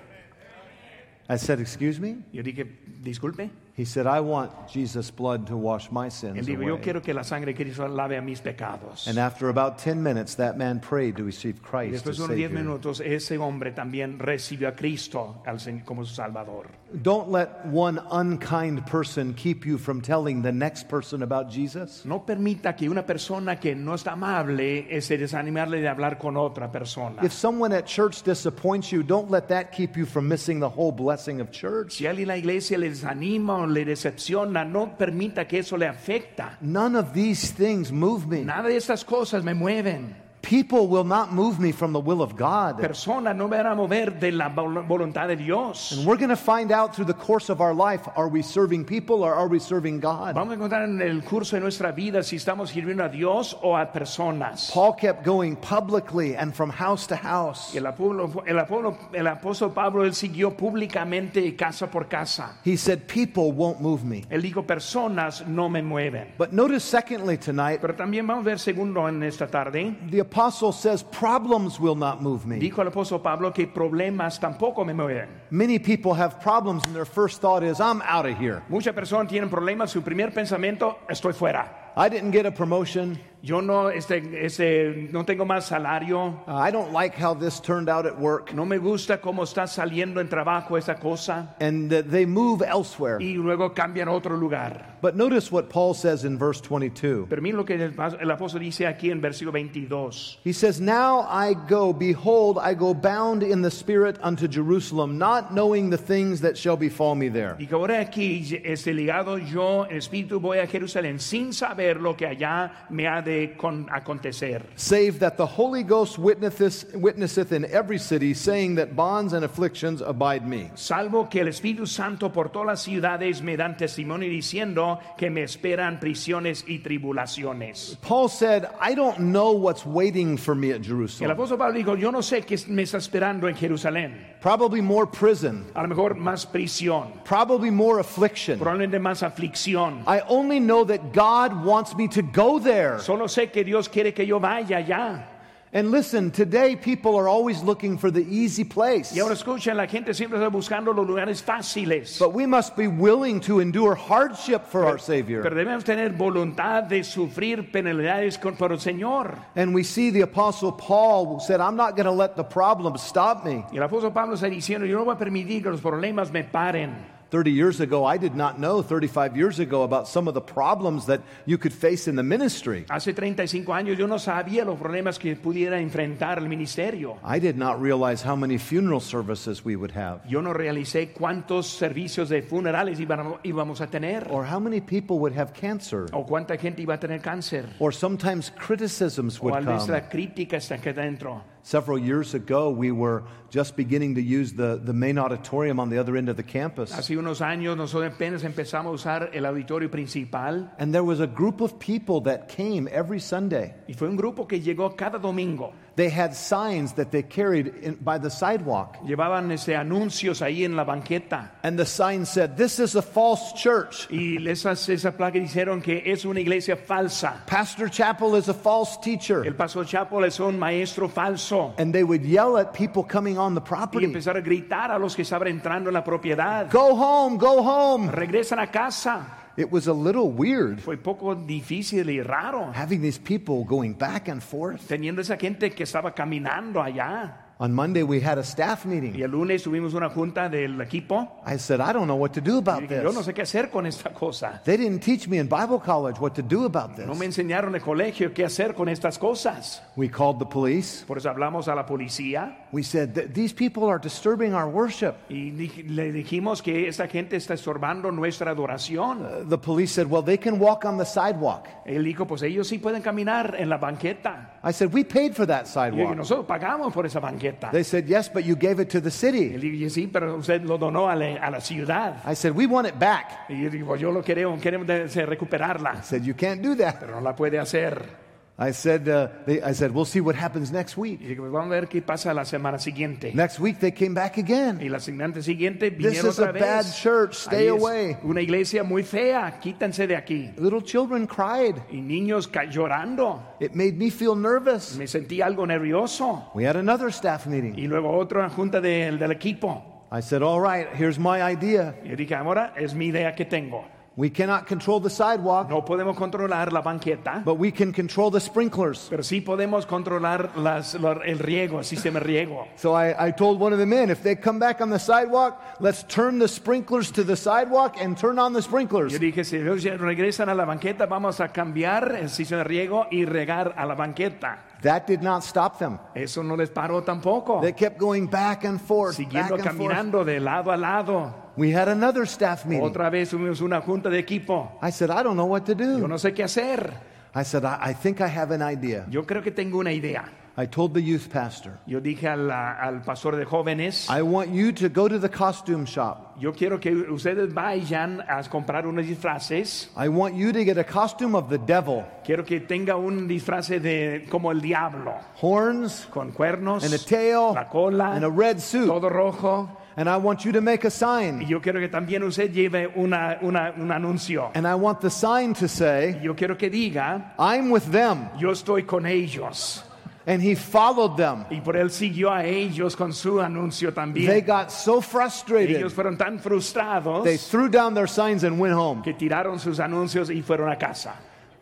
I 1.29 1.37
said, 1.39 1.61
Excuse 1.61 1.99
me? 1.99 2.19
Yo 2.33 2.43
dije, 2.43 2.67
disculpe. 3.03 3.51
He 3.77 3.85
said, 3.85 4.07
I 4.07 4.21
want 4.21 4.51
Jesus' 4.73 5.11
blood 5.11 5.47
to 5.49 5.57
wash 5.57 5.91
my 5.91 6.07
Él 6.07 6.13
sins 6.13 6.49
yo 6.49 6.55
away. 6.57 6.81
quiero 6.81 7.03
que 7.03 7.13
la 7.13 7.23
sangre 7.25 7.53
de 7.53 7.63
Cristo 7.63 7.87
lave 7.87 8.17
a 8.17 8.23
mis 8.23 8.41
pecados. 8.41 9.07
And 9.07 9.19
after 9.19 9.51
about 9.51 9.77
10 9.79 10.03
minutes, 10.03 10.37
that 10.37 10.57
man 10.57 10.81
prayed 10.81 11.17
to 11.17 11.25
receive 11.25 11.57
Y 11.63 11.69
Christ 11.91 12.07
después 12.07 12.13
as 12.13 12.17
de 12.17 12.23
unos 12.25 12.37
10 12.37 12.49
Savior. 12.49 12.63
minutos, 12.65 13.01
ese 13.01 13.37
hombre 13.37 13.73
también 13.73 14.19
recibió 14.19 14.69
a 14.69 14.73
Cristo 14.73 15.43
al 15.45 15.61
Sen- 15.61 15.81
como 15.85 16.07
su 16.07 16.15
Salvador. 16.15 16.69
Don't 17.03 17.31
let 17.31 17.67
one 17.71 18.01
unkind 18.11 18.87
person 18.87 19.35
keep 19.35 19.67
you 19.67 19.77
from 19.77 20.01
telling 20.01 20.41
the 20.41 20.53
next 20.53 20.89
person 20.89 21.23
about 21.23 21.51
Jesus. 21.51 22.03
No 22.07 22.25
permita 22.25 22.75
que 22.75 22.89
una 22.89 23.05
persona 23.05 23.61
que 23.61 23.75
no 23.75 23.93
está 23.95 24.13
amable 24.13 24.87
eh, 24.89 25.03
se 25.03 25.19
desanimarle 25.19 25.83
de 25.83 25.89
hablar 25.89 26.17
con 26.17 26.39
otra 26.39 26.73
persona. 26.73 27.23
If 27.23 27.33
someone 27.33 27.75
at 27.77 27.85
church 27.85 28.23
disappoints 28.23 28.91
you, 28.91 29.03
don't 29.03 29.31
let 29.31 29.49
that 29.49 29.71
keep 29.71 29.97
you 29.99 30.07
from 30.07 30.27
missing 30.29 30.61
the 30.61 30.69
whole 30.71 30.93
blessing 30.93 31.43
of 31.43 31.51
church. 31.51 31.93
Si 31.93 32.07
alguien 32.07 32.23
en 32.23 32.29
la 32.29 32.37
iglesia 32.39 32.79
le 32.79 32.89
desanima 32.89 33.57
o 33.59 33.66
le 33.71 33.85
decepciona, 33.85 34.65
no 34.65 34.97
permita 34.97 35.47
que 35.47 35.59
eso 35.61 35.77
le 35.77 35.87
afecta. 35.87 36.59
None 36.61 36.99
of 36.99 37.13
these 37.13 37.53
things 37.53 37.91
move 37.93 38.27
me. 38.27 38.45
Nada 38.45 38.69
de 38.69 38.77
estas 38.77 39.05
cosas 39.05 39.43
me 39.43 39.55
mueven. 39.55 40.26
People 40.47 40.87
will 40.87 41.03
not 41.03 41.33
move 41.33 41.59
me 41.59 41.73
from 41.73 41.93
the 41.93 41.99
will 41.99 42.23
of 42.23 42.37
God. 42.37 42.79
Personas 42.79 43.35
no 43.35 43.49
me 43.49 43.57
van 43.57 43.67
a 43.67 43.75
mover 43.75 44.13
de 44.13 44.31
la 44.31 44.49
voluntad 44.49 45.27
de 45.27 45.35
Dios. 45.35 45.91
And 45.91 46.07
we're 46.07 46.17
going 46.17 46.29
to 46.29 46.37
find 46.37 46.71
out 46.71 46.95
through 46.95 47.07
the 47.07 47.15
course 47.15 47.49
of 47.49 47.61
our 47.61 47.75
life 47.75 48.07
are 48.15 48.29
we 48.29 48.43
serving 48.43 48.85
people 48.85 49.25
or 49.25 49.35
are 49.35 49.49
we 49.49 49.59
serving 49.59 49.99
God? 49.99 50.37
Vamos 50.37 50.53
a 50.53 50.55
encontrar 50.55 50.85
en 50.85 51.03
el 51.03 51.23
curso 51.23 51.57
de 51.57 51.61
nuestra 51.63 51.91
vida 51.91 52.23
si 52.23 52.37
estamos 52.37 52.71
sirviendo 52.71 53.03
a 53.03 53.09
Dios 53.09 53.57
o 53.61 53.77
a 53.77 53.93
personas. 53.93 54.71
Paul 54.71 54.93
kept 54.93 55.25
going 55.25 55.57
publicly 55.57 56.37
and 56.37 56.55
from 56.55 56.71
house 56.71 57.09
to 57.09 57.17
house. 57.17 57.75
El, 57.75 57.83
apóstol, 57.83 58.45
el, 58.47 58.59
apóstol, 58.61 58.97
el 59.15 59.27
apóstol 59.27 59.75
Pablo, 59.75 60.05
él 60.05 60.15
siguió 60.15 60.57
públicamente 60.57 61.57
casa 61.57 61.91
por 61.91 62.07
casa. 62.07 62.61
He 62.65 62.77
said, 62.77 63.09
People 63.09 63.51
won't 63.51 63.81
move 63.81 64.05
me. 64.05 64.23
Él 64.31 64.43
dijo, 64.43 64.65
personas 64.65 65.45
no 65.49 65.69
me 65.69 65.83
mueven. 65.83 66.35
But 66.39 66.53
notice, 66.53 66.85
secondly, 66.85 67.37
tonight, 67.37 67.81
Pero 67.81 67.97
también 67.97 68.29
vamos 68.29 68.43
a 68.43 68.51
ver 68.51 68.61
segundo 68.61 69.09
en 69.09 69.25
esta 69.25 69.49
tarde. 69.49 69.93
the 70.09 70.21
apostle 70.37 70.73
says, 70.73 71.03
Problems 71.03 71.81
will 71.81 71.95
not 71.95 72.21
move 72.21 72.47
me. 72.47 72.59
Dijo 72.59 72.83
el 72.83 72.89
apóstol 72.89 73.23
Pablo 73.23 73.53
que 73.53 73.67
problemas 73.67 74.39
tampoco 74.39 74.85
me 74.85 74.93
mueven. 74.93 75.29
Many 75.51 75.79
people 75.79 76.13
have 76.13 76.41
problems, 76.41 76.85
and 76.85 76.95
their 76.95 77.07
first 77.07 77.41
thought 77.41 77.63
is, 77.63 77.81
I'm 77.81 78.03
out 78.03 78.27
of 78.27 78.37
here. 78.37 78.63
Muchas 78.69 78.95
personas 78.95 79.29
tienen 79.29 79.49
problemas. 79.49 79.91
Su 79.91 80.03
primer 80.03 80.33
pensamiento, 80.33 80.99
estoy 81.09 81.33
fuera. 81.33 81.87
I 81.99 82.11
didn't 82.11 82.33
get 82.33 82.45
a 82.45 82.53
promotion. 82.53 83.19
Yo 83.41 83.61
no, 83.61 83.89
este, 83.89 84.45
este, 84.45 85.09
no 85.11 85.25
tengo 85.25 85.47
más 85.47 85.65
salario. 85.65 86.43
Uh, 86.47 86.53
I 86.53 86.71
don't 86.71 86.93
like 86.93 87.15
how 87.15 87.33
this 87.33 87.59
turned 87.59 87.89
out 87.89 88.05
at 88.05 88.19
work. 88.19 88.53
No 88.53 88.67
me 88.67 88.77
gusta 88.77 89.19
cómo 89.19 89.45
está 89.45 89.67
saliendo 89.67 90.21
en 90.21 90.29
trabajo 90.29 90.77
esa 90.77 90.97
cosa. 90.97 91.55
And 91.59 91.91
uh, 91.91 92.03
they 92.03 92.27
move 92.27 92.61
elsewhere. 92.61 93.19
Y 93.23 93.37
luego 93.37 93.73
cambian 93.73 94.09
a 94.09 94.13
otro 94.13 94.37
lugar. 94.37 94.96
But 95.01 95.15
notice 95.17 95.53
what 95.53 95.69
Paul 95.69 95.95
says 95.95 96.25
in 96.25 96.39
verse 96.39 96.61
22. 96.61 97.27
Pero 97.29 97.43
miren 97.43 97.57
lo 97.57 97.65
que 97.65 97.75
el, 97.75 97.93
el 97.93 98.31
apóstol 98.31 98.61
dice 98.61 98.87
aquí 98.87 99.11
en 99.11 99.21
versículo 99.21 99.53
22. 99.53 100.39
He 100.43 100.53
says, 100.53 100.81
Now 100.81 101.21
I 101.29 101.55
go, 101.69 101.93
behold, 101.93 102.59
I 102.59 102.75
go 102.75 102.95
bound 102.95 103.43
in 103.43 103.63
the 103.63 103.71
Spirit 103.71 104.19
unto 104.23 104.49
Jerusalem, 104.49 105.19
not 105.19 105.53
knowing 105.53 105.91
the 105.91 105.99
things 105.99 106.41
that 106.41 106.57
shall 106.57 106.77
befall 106.77 107.15
me 107.15 107.29
there. 107.29 107.57
Y 107.59 107.67
que 107.67 107.77
ahora 107.77 108.01
aquí, 108.01 108.43
este 108.65 108.95
ligado 108.95 109.39
yo, 109.39 109.85
en 109.85 109.97
espíritu, 109.97 110.41
voy 110.41 110.59
a 110.59 110.67
Jerusalén 110.67 111.21
sin 111.21 111.53
saber 111.53 112.01
lo 112.01 112.15
que 112.17 112.27
allá 112.27 112.87
me 112.91 113.07
ha 113.07 113.21
de 113.23 113.55
con- 113.57 113.87
acontecer. 113.91 114.63
Save 114.77 115.19
that 115.21 115.37
the 115.37 115.47
Holy 115.47 115.83
Ghost 115.83 116.19
witnesseth, 116.19 116.95
witnesseth 116.95 117.53
in 117.53 117.65
every 117.67 117.99
city, 117.99 118.33
saying 118.35 118.77
that 118.77 118.97
bonds 118.97 119.33
and 119.33 119.45
afflictions 119.45 120.01
abide 120.01 120.47
me. 120.47 120.71
Salvo 120.75 121.29
que 121.29 121.41
el 121.43 121.49
Espíritu 121.49 121.87
Santo 121.87 122.31
por 122.33 122.49
todas 122.51 122.67
las 122.67 122.83
ciudades 122.83 123.43
me 123.43 123.57
dan 123.57 123.77
testimonio 123.77 124.29
diciendo 124.29 124.86
que 125.17 125.31
me 125.31 125.43
esperan 125.43 125.99
prisiones 126.01 126.65
y 126.67 126.79
tribulaciones. 126.81 127.99
Paul 128.01 128.29
said, 128.29 128.67
I 128.81 128.95
don't 128.95 129.19
know 129.19 129.53
what's 129.53 129.85
waiting 129.85 130.37
for 130.37 130.55
me 130.55 130.71
at 130.71 130.79
El 130.79 130.83
Jerusalem. 130.85 131.31
apóstol 131.31 131.59
Pablo 131.59 131.75
dijo, 131.75 131.97
yo 131.99 132.11
no 132.11 132.21
sé 132.23 132.43
qué 132.45 132.57
me 132.69 132.83
está 132.83 132.99
esperando 132.99 133.49
en 133.49 133.55
Jerusalén. 133.57 134.37
Probably 134.41 134.81
more 134.81 135.07
prison, 135.07 135.65
A 135.75 135.83
lo 135.83 135.89
mejor 135.89 136.15
más 136.15 136.47
prisión, 136.47 137.13
probably 137.25 137.71
more 137.71 137.99
affliction. 138.01 138.59
probablemente 138.59 139.01
más 139.01 139.23
aflicción. 139.23 140.03
I 140.07 140.21
only 140.29 140.61
know 140.61 140.85
that 140.85 141.13
God 141.13 141.65
wants 141.65 141.95
me 141.97 142.07
to 142.09 142.23
go 142.23 142.59
there. 142.61 142.99
Solo 143.01 143.27
sé 143.27 143.51
que 143.51 143.65
Dios 143.65 143.89
quiere 143.89 144.13
que 144.15 144.25
yo 144.27 144.39
vaya 144.39 144.79
allá. 144.79 145.33
And 145.77 145.91
listen, 145.91 146.31
today 146.31 146.75
people 146.75 147.17
are 147.17 147.29
always 147.29 147.63
looking 147.63 147.99
for 147.99 148.11
the 148.11 148.25
easy 148.31 148.65
place. 148.65 149.15
Y 149.15 149.21
ahora 149.21 149.35
escuchen, 149.35 149.77
la 149.77 149.87
gente 149.87 150.15
siempre 150.15 150.39
está 150.39 150.49
buscando 150.49 150.91
los 150.95 151.07
lugares 151.07 151.43
fáciles. 151.43 152.19
But 152.19 152.33
we 152.33 152.47
must 152.47 152.75
be 152.77 152.89
willing 152.89 153.41
to 153.41 153.61
endure 153.61 153.95
hardship 153.95 154.65
for 154.65 154.87
our 154.87 154.99
Savior. 154.99 155.43
Pero 155.43 155.55
debemos 155.55 155.85
tener 155.85 156.15
voluntad 156.17 156.85
de 156.85 157.05
sufrir 157.05 157.71
penalidades 157.71 158.39
con, 158.39 158.57
por 158.57 158.73
el 158.73 158.79
Señor. 158.79 159.37
And 159.55 159.75
we 159.75 159.83
see 159.83 160.09
the 160.09 160.23
Apostle 160.23 160.73
Paul 160.73 161.41
said, 161.41 161.61
I'm 161.61 161.77
not 161.77 161.95
going 161.95 162.07
to 162.07 162.11
let 162.11 162.37
the 162.37 162.45
problems 162.45 163.03
stop 163.03 163.45
me. 163.45 163.63
Y 163.71 163.77
el 163.77 163.83
apóstol 163.83 164.15
Pablo 164.15 164.37
está 164.37 164.49
diciendo, 164.49 164.87
yo 164.87 164.97
no 164.97 165.05
voy 165.05 165.15
a 165.15 165.19
permitir 165.19 165.63
que 165.63 165.69
los 165.69 165.83
problemas 165.83 166.33
me 166.33 166.43
paren. 166.43 167.16
30 167.31 167.51
years 167.51 167.81
ago, 167.81 168.05
I 168.05 168.19
did 168.19 168.35
not 168.37 168.59
know, 168.59 168.83
35 168.83 169.37
years 169.37 169.59
ago, 169.59 169.83
about 169.83 170.07
some 170.07 170.29
of 170.29 170.35
the 170.35 170.41
problems 170.41 171.07
that 171.07 171.21
you 171.45 171.59
could 171.59 171.73
face 171.73 172.07
in 172.09 172.15
the 172.15 172.23
ministry. 172.23 172.85
Hace 172.89 173.13
35 173.15 173.67
años 173.73 173.99
yo 173.99 174.07
no 174.07 174.17
sabía 174.19 174.65
los 174.65 174.79
problemas 174.79 175.19
que 175.19 175.35
pudiera 175.35 175.81
enfrentar 175.81 176.39
el 176.39 176.49
ministerio. 176.49 177.19
I 177.25 177.41
did 177.41 177.57
not 177.57 177.81
realize 177.81 178.23
how 178.23 178.37
many 178.37 178.59
funeral 178.59 179.01
services 179.01 179.65
we 179.65 179.75
would 179.75 179.91
have, 179.97 180.21
Yo 180.29 180.41
no 180.41 180.53
realicé 180.53 181.13
cuántos 181.13 181.67
servicios 181.67 182.29
de 182.29 182.43
funerales 182.43 183.01
íbamos, 183.01 183.81
a 183.81 183.87
tener. 183.89 184.29
or 184.31 184.45
how 184.45 184.61
many 184.61 184.81
people 184.81 185.19
would 185.19 185.37
have 185.37 185.53
cancer, 185.53 186.07
O 186.13 186.25
cuánta 186.25 186.57
gente 186.57 186.83
iba 186.83 186.95
a 186.95 187.01
tener 187.01 187.21
cáncer. 187.21 187.67
or 187.81 187.93
sometimes 187.93 188.51
criticisms 188.57 189.39
O 189.41 189.47
would 189.47 189.65
vez 189.65 189.83
come. 189.83 189.93
la 189.93 190.09
crítica 190.09 190.59
está 190.59 190.77
aquí 190.77 190.93
dentro. 190.93 191.43
Several 191.67 191.99
years 191.99 192.33
ago, 192.33 192.71
we 192.71 192.93
were 192.93 193.25
just 193.51 193.75
beginning 193.77 194.15
to 194.15 194.23
use 194.23 194.53
the, 194.53 194.81
the 194.81 194.93
main 194.93 195.19
auditorium 195.19 195.81
on 195.81 195.91
the 195.91 195.99
other 195.99 196.17
end 196.17 196.29
of 196.29 196.37
the 196.37 196.45
campus. 196.45 196.93
Hace 196.93 197.17
unos 197.17 197.41
años 197.41 197.77
nosotros 197.77 198.13
apenas 198.15 198.45
empezamos 198.45 198.87
a 198.87 198.91
usar 198.95 199.31
el 199.35 199.45
auditorio 199.47 199.91
principal 199.91 200.71
And 200.79 200.95
there 200.95 201.03
was 201.03 201.19
a 201.19 201.27
group 201.27 201.61
of 201.61 201.81
people 201.81 202.21
that 202.21 202.49
came 202.49 202.89
every 202.93 203.19
Sunday. 203.19 203.75
y 203.89 203.95
fue 203.95 204.09
un 204.09 204.17
grupo 204.17 204.47
que 204.47 204.61
llegó 204.61 204.97
cada 204.97 205.19
domingo. 205.19 205.73
They 205.97 206.11
had 206.11 206.35
signs 206.37 206.93
that 206.97 207.11
they 207.11 207.23
carried 207.23 207.69
in, 207.83 207.95
by 207.95 208.19
the 208.19 208.31
sidewalk. 208.31 208.99
Llevaban 209.05 209.51
este, 209.51 209.75
anuncios 209.75 210.43
ahí 210.43 210.65
en 210.65 210.77
la 210.77 210.85
banqueta 210.85 211.51
And 211.65 211.77
the 211.77 211.87
sign 211.87 212.27
said, 212.27 212.57
This 212.57 212.79
is 212.79 212.95
a 212.95 213.03
false 213.03 213.55
church. 213.55 214.07
y 214.11 214.37
esas, 214.47 214.89
esa 214.89 215.11
placa 215.17 215.41
dijeron 215.41 215.83
que 215.83 216.03
es 216.05 216.25
una 216.25 216.39
iglesia 216.39 216.77
falsa. 216.77 217.45
Pastor 217.47 217.89
Chappell 217.89 218.37
is 218.37 218.49
a 218.49 218.55
false 218.55 218.97
El 218.99 219.03
teacher. 219.03 219.57
pastor 219.57 219.85
Chapo 219.85 220.23
es 220.23 220.39
un 220.39 220.59
maestro 220.59 221.09
falso. 221.09 221.56
And 221.79 221.93
they 221.93 222.05
would 222.05 222.23
yell 222.25 222.57
at 222.59 222.73
people 222.73 223.03
coming 223.05 223.39
on 223.39 223.55
the 223.55 223.61
Y 223.61 223.65
property 223.67 224.05
empezar 224.07 224.37
a 224.37 224.41
gritar 224.43 224.91
a 224.91 224.99
los 224.99 225.15
que 225.15 225.23
estaban 225.23 225.49
entrando 225.49 225.89
en 225.91 225.95
la 225.95 226.05
propiedad. 226.05 226.71
Go 226.71 226.95
home, 226.95 227.39
go 227.39 227.63
home. 227.63 228.11
Regresan 228.11 228.59
a 228.59 228.71
casa. 228.71 229.27
It 229.57 229.71
was 229.73 229.87
a 229.87 229.93
little 229.95 230.31
weird 230.31 230.81
Fue 230.81 230.99
poco 230.99 231.35
difícil 231.35 232.11
y 232.11 232.21
raro. 232.23 232.73
having 232.75 233.01
these 233.01 233.19
people 233.19 233.65
going 233.65 233.95
back 233.95 234.29
and 234.29 234.43
forth. 234.43 234.87
Teniendo 234.87 235.21
esa 235.23 235.37
gente 235.39 235.71
que 235.71 235.85
estaba 235.85 236.13
caminando 236.15 236.83
allá. 236.83 237.46
On 237.59 237.73
Monday, 237.73 238.03
we 238.03 238.21
had 238.21 238.37
a 238.37 238.43
staff 238.45 238.85
Y 238.85 238.89
meeting. 238.91 239.23
el 239.23 239.31
lunes 239.31 239.63
tuvimos 239.63 239.95
una 239.95 240.11
junta 240.11 240.47
del 240.51 240.79
equipo. 240.83 241.41
I 241.47 241.57
said, 241.57 241.81
I 241.81 241.91
don't 241.95 242.05
know 242.07 242.15
what 242.17 242.33
to 242.35 242.43
do 242.43 242.57
Y 242.57 242.59
about 242.59 242.83
dije, 242.83 242.97
yo 243.03 243.13
no 243.13 243.21
this. 243.21 243.29
sé 243.29 243.33
qué 243.35 243.41
hacer 243.43 243.71
con 243.71 243.87
esta 243.87 244.11
cosa. 244.13 244.61
They 244.63 244.77
didn't 244.77 245.01
teach 245.03 245.27
me 245.27 245.39
in 245.39 245.49
Bible 245.49 245.81
college 245.83 246.21
what 246.21 246.35
to 246.35 246.43
do 246.43 246.67
about 246.67 246.99
No 246.99 247.15
me 247.15 247.21
this. 247.27 247.39
enseñaron 247.39 247.71
en 247.71 247.77
el 247.77 247.81
colegio 247.81 248.35
qué 248.35 248.45
hacer 248.45 248.75
con 248.75 248.91
estas 248.91 249.19
cosas. 249.19 249.83
We 249.97 250.11
called 250.11 250.39
the 250.39 250.45
police. 250.45 251.03
Por 251.07 251.17
eso 251.17 251.31
hablamos 251.31 251.67
a 251.69 251.75
la 251.75 251.87
policía 251.87 252.67
We 252.73 252.83
said, 252.83 253.33
These 253.33 253.55
people 253.55 253.85
are 253.89 253.99
disturbing 253.99 254.53
our 254.53 254.67
worship. 254.69 255.15
y 255.31 255.51
le 255.85 256.13
dijimos 256.13 256.61
que 256.61 256.89
esta 256.89 257.09
gente 257.09 257.37
está 257.37 257.55
estorbando 257.55 258.13
nuestra 258.13 258.51
adoración. 258.51 259.23
Uh, 259.25 259.49
The 259.49 259.57
police 259.57 259.95
said, 259.95 260.09
Well, 260.11 260.23
they 260.23 260.37
can 260.37 260.61
walk 260.61 260.85
on 260.85 260.99
the 260.99 261.07
sidewalk. 261.07 261.67
Él 261.87 262.05
dijo, 262.05 262.27
pues 262.27 262.43
ellos 262.43 262.69
sí 262.69 262.77
pueden 262.77 263.01
caminar 263.01 263.55
en 263.59 263.71
la 263.71 263.79
banqueta. 263.79 264.59
I 264.63 264.73
said, 264.75 264.93
We 264.93 265.05
paid 265.05 265.33
for 265.33 265.47
that 265.47 265.63
Y 265.65 265.69
sidewalk. 265.69 266.15
nosotros 266.17 266.45
pagamos 266.45 266.93
por 266.93 267.07
esa 267.07 267.19
banqueta. 267.19 267.46
They 267.73 267.85
said, 267.85 268.07
Yes, 268.07 268.29
but 268.33 268.45
you 268.45 268.57
gave 268.57 268.81
it 268.81 268.89
to 268.91 269.01
the 269.01 269.09
Él 269.09 269.13
city. 269.13 269.49
dijo, 269.59 269.91
sí, 269.91 270.07
pero 270.07 270.37
usted 270.37 270.63
lo 270.63 270.79
donó 270.79 271.09
a 271.09 271.15
la, 271.15 271.37
a 271.37 271.51
la 271.51 271.61
ciudad. 271.61 272.17
I 272.25 272.35
said, 272.35 272.53
We 272.55 272.67
want 272.67 272.89
it 272.89 272.99
back. 272.99 273.47
Y 273.49 273.63
yo 273.63 273.71
digo, 273.71 273.97
yo 273.97 274.11
lo 274.13 274.23
queremos, 274.23 274.61
queremos 274.61 274.87
recuperarla, 275.15 275.95
I 275.99 276.03
said, 276.03 276.23
You 276.25 276.35
can't 276.35 276.61
do 276.63 276.75
that. 276.77 276.97
pero 277.01 277.13
no 277.17 277.21
la 277.21 277.35
puede 277.35 277.59
hacer. 277.59 278.26
I 278.59 278.73
said, 278.73 279.07
uh, 279.07 279.29
they, 279.45 279.61
I 279.63 279.75
said, 279.75 279.91
we'll 279.93 280.07
see 280.07 280.21
what 280.23 280.35
happens 280.35 280.73
next 280.73 280.97
Y 280.97 281.01
week. 281.03 281.37
pues 281.37 281.51
vamos 281.53 281.67
a 281.67 281.75
ver 281.79 281.89
qué 281.89 282.01
pasa 282.01 282.33
la 282.33 282.45
semana 282.47 282.79
siguiente. 282.79 283.33
Next 283.35 283.61
week 283.61 283.79
they 283.81 283.93
came 283.93 284.15
back 284.15 284.39
again. 284.39 284.81
Y 284.81 284.89
la 284.89 284.99
semana 284.99 285.43
siguiente 285.43 285.91
This 285.91 285.99
vinieron 285.99 286.31
is 286.31 286.39
otra 286.39 286.49
a 286.49 286.53
vez. 286.53 286.63
bad 286.63 286.85
church. 286.95 287.35
Stay 287.35 287.69
Ahí 287.69 287.77
es 287.77 287.83
away. 287.83 288.17
Una 288.23 288.41
iglesia 288.41 288.83
muy 288.83 289.03
fea, 289.03 289.59
quítense 289.61 290.07
de 290.07 290.17
aquí. 290.17 290.55
Little 290.57 290.81
children 290.83 291.27
cried. 291.27 291.77
Y 291.91 292.01
niños 292.01 292.49
ca- 292.49 292.65
llorando. 292.65 293.43
It 293.61 293.75
made 293.75 293.93
me 293.99 294.11
feel 294.11 294.35
nervous. 294.35 294.97
Me 294.97 295.07
sentí 295.07 295.43
algo 295.43 295.67
nervioso. 295.67 296.51
We 296.55 296.65
had 296.67 296.77
another 296.77 297.09
staff 297.13 297.47
meeting. 297.47 297.75
Y 297.79 297.87
luego 297.87 298.11
otra 298.17 298.49
junta 298.49 298.81
del- 298.81 299.19
del 299.19 299.33
equipo. 299.33 300.07
I 300.11 300.23
said, 300.23 300.43
All 300.43 300.63
right, 300.63 300.87
here's 300.95 301.19
my 301.19 301.43
idea. 301.43 301.95
Y 302.05 302.17
dije, 302.17 302.35
ahora 302.35 302.73
es 302.77 302.95
mi 302.95 303.09
idea 303.09 303.35
que 303.35 303.45
tengo. 303.45 303.85
We 304.19 304.31
cannot 304.31 304.67
control 304.67 304.99
the 304.99 305.11
sidewalk, 305.11 305.69
No 305.69 305.85
podemos 305.85 306.17
controlar 306.17 306.73
la 306.73 306.81
banqueta, 306.81 307.43
but 307.45 307.59
we 307.59 307.71
can 307.71 307.93
control 307.93 308.31
the 308.31 308.41
sprinklers. 308.41 309.09
pero 309.11 309.23
sí 309.23 309.43
podemos 309.43 309.85
controlar 309.85 310.53
las- 310.57 310.95
el 310.95 311.39
riego, 311.39 311.81
el 311.81 311.85
sistema 311.85 312.19
riego. 312.19 312.67
So 312.77 312.95
I, 312.95 313.15
I 313.29 313.31
told 313.33 313.61
one 313.61 313.75
of 313.75 313.79
the 313.79 313.85
men, 313.85 314.09
if 314.11 314.23
they 314.23 314.35
come 314.35 314.59
back 314.59 314.81
on 314.81 314.89
the 314.89 314.99
sidewalk, 314.99 315.61
let's 315.81 316.03
turn 316.05 316.39
the 316.39 316.49
sprinklers 316.49 317.13
to 317.13 317.25
the 317.25 317.37
sidewalk 317.37 317.97
and 318.01 318.17
turn 318.17 318.39
on 318.39 318.55
the 318.55 318.63
sprinklers. 318.63 319.13
Yo 319.13 319.19
dije, 319.19 319.45
si 319.45 319.57
ellos 319.57 319.85
regresan 319.85 320.49
a 320.49 320.55
la 320.55 320.65
banqueta, 320.65 321.05
vamos 321.05 321.39
a 321.41 321.49
cambiar 321.49 322.17
el 322.19 322.31
sistema 322.31 322.63
de 322.63 322.69
riego 322.69 323.07
y 323.11 323.27
regar 323.27 323.75
a 323.77 323.85
la 323.85 323.95
banqueta. 323.95 324.63
That 324.81 325.07
did 325.07 325.21
not 325.21 325.43
stop 325.43 325.79
them. 325.79 325.99
Eso 326.15 326.43
no 326.43 326.57
les 326.57 326.71
paró 326.71 327.03
tampoco. 327.03 327.61
They 327.61 327.75
kept 327.75 327.99
going 327.99 328.29
back 328.29 328.65
and 328.65 328.81
forth, 328.81 329.19
back 329.19 329.27
Siguiendo 329.29 329.55
and 329.57 329.77
forth. 329.77 330.27
de 330.27 330.41
lado 330.41 330.71
a 330.73 330.77
lado. 330.79 331.46
We 331.57 331.71
had 331.75 331.89
another 331.89 332.27
staff 332.27 332.67
meeting. 332.67 332.85
Otra 332.85 333.11
vez 333.11 333.31
tuvimos 333.31 333.61
una 333.61 333.81
junta 333.81 334.11
de 334.11 334.19
equipo. 334.19 334.73
I 334.83 334.91
said, 334.91 335.11
I 335.11 335.23
don't 335.23 335.37
know 335.37 335.47
what 335.47 335.65
to 335.67 335.73
Yo 335.73 335.99
do. 336.01 336.09
no 336.09 336.17
sé 336.17 336.35
qué 336.35 336.45
hacer. 336.45 336.93
I 337.35 337.43
said, 337.45 337.65
I, 337.65 337.91
I 337.91 337.93
think 337.95 338.21
I 338.21 338.29
have 338.29 338.51
an 338.51 338.63
idea. 338.63 339.07
Yo 339.11 339.23
creo 339.25 339.43
que 339.43 339.51
tengo 339.51 339.79
una 339.79 339.93
idea. 339.93 340.25
I 340.59 340.65
told 340.65 340.95
the 340.95 341.03
youth 341.03 341.29
pastor, 341.31 341.79
Yo 341.87 342.01
dije 342.01 342.27
al, 342.27 342.51
al 342.51 343.03
pastor 343.03 343.37
de 343.37 343.45
jóvenes, 343.45 344.09
I 344.09 344.23
want 344.23 344.55
you 344.55 344.73
to 344.73 344.89
go 344.89 345.07
to 345.07 345.19
the 345.19 345.29
costume 345.29 345.85
shop. 345.85 346.35
yo 346.41 346.55
quiero 346.55 346.81
que 346.81 346.95
ustedes 346.95 347.53
vayan 347.53 348.23
a 348.27 348.43
comprar 348.45 348.87
unos 348.87 349.07
disfraces. 349.07 349.91
I 349.99 350.09
want 350.09 350.35
you 350.35 350.53
to 350.55 350.65
get 350.65 350.79
a 350.79 350.85
costume 350.85 351.35
of 351.35 351.51
the 351.51 351.59
devil, 351.59 352.07
Quiero 352.25 352.43
que 352.43 352.61
tenga 352.61 352.97
un 352.97 353.29
disfraz 353.29 353.69
de 353.69 354.27
como 354.31 354.51
el 354.51 354.63
diablo, 354.63 355.13
horns 355.43 356.07
con 356.11 356.33
cuernos, 356.33 356.85
and 356.85 356.95
a 356.95 356.99
tail 356.99 357.53
la 357.53 357.69
cola, 357.69 358.13
and 358.15 358.25
a 358.25 358.31
red 358.31 358.59
suit. 358.59 358.87
todo 358.87 359.11
rojo. 359.11 359.69
And 359.99 360.09
I 360.11 360.19
want 360.19 360.45
you 360.45 360.53
to 360.53 360.61
make 360.61 360.85
a 360.85 360.89
Y 360.89 360.91
sign. 360.91 361.47
yo 361.49 361.61
quiero 361.61 361.81
que 361.81 361.89
también 361.89 362.23
usted 362.23 362.53
lleve 362.53 362.87
una, 362.97 363.39
una- 363.41 363.73
un 363.79 363.91
anuncio. 363.91 364.51
And 364.55 364.67
I 364.67 364.75
want 364.75 365.01
the 365.01 365.09
sign 365.11 365.55
to 365.55 365.67
say, 365.69 366.21
Yo 366.23 366.35
quiero 366.35 366.57
que 366.59 366.69
diga, 366.69 367.33
I'm 367.39 367.71
with 367.71 367.91
them. 367.91 368.29
yo 368.39 368.51
estoy 368.51 368.83
con 368.87 369.07
ellos. 369.07 369.83
And 370.29 370.43
he 370.43 370.55
followed 370.57 371.17
them. 371.17 371.47
Y 371.51 371.61
por 371.61 371.77
él 371.77 371.89
siguió 371.91 372.31
a 372.33 372.45
ellos 372.45 372.97
con 372.97 373.13
su 373.13 373.41
anuncio 373.41 373.93
They 374.13 374.41
got 374.43 374.71
so 374.73 375.01
frustrated, 375.01 375.77
Ellos 375.77 375.95
fueron 375.95 376.19
tan 376.19 376.41
frustrados 376.41 377.23
they 377.25 377.39
threw 377.39 377.69
down 377.69 377.95
their 377.95 378.09
signs 378.09 378.43
and 378.45 378.59
went 378.59 378.75
home. 378.75 379.03
que 379.03 379.15
tiraron 379.15 379.59
sus 379.61 379.79
anuncios 379.79 380.29
y 380.29 380.43
fueron 380.43 380.69
a 380.69 380.77
casa. 380.77 381.15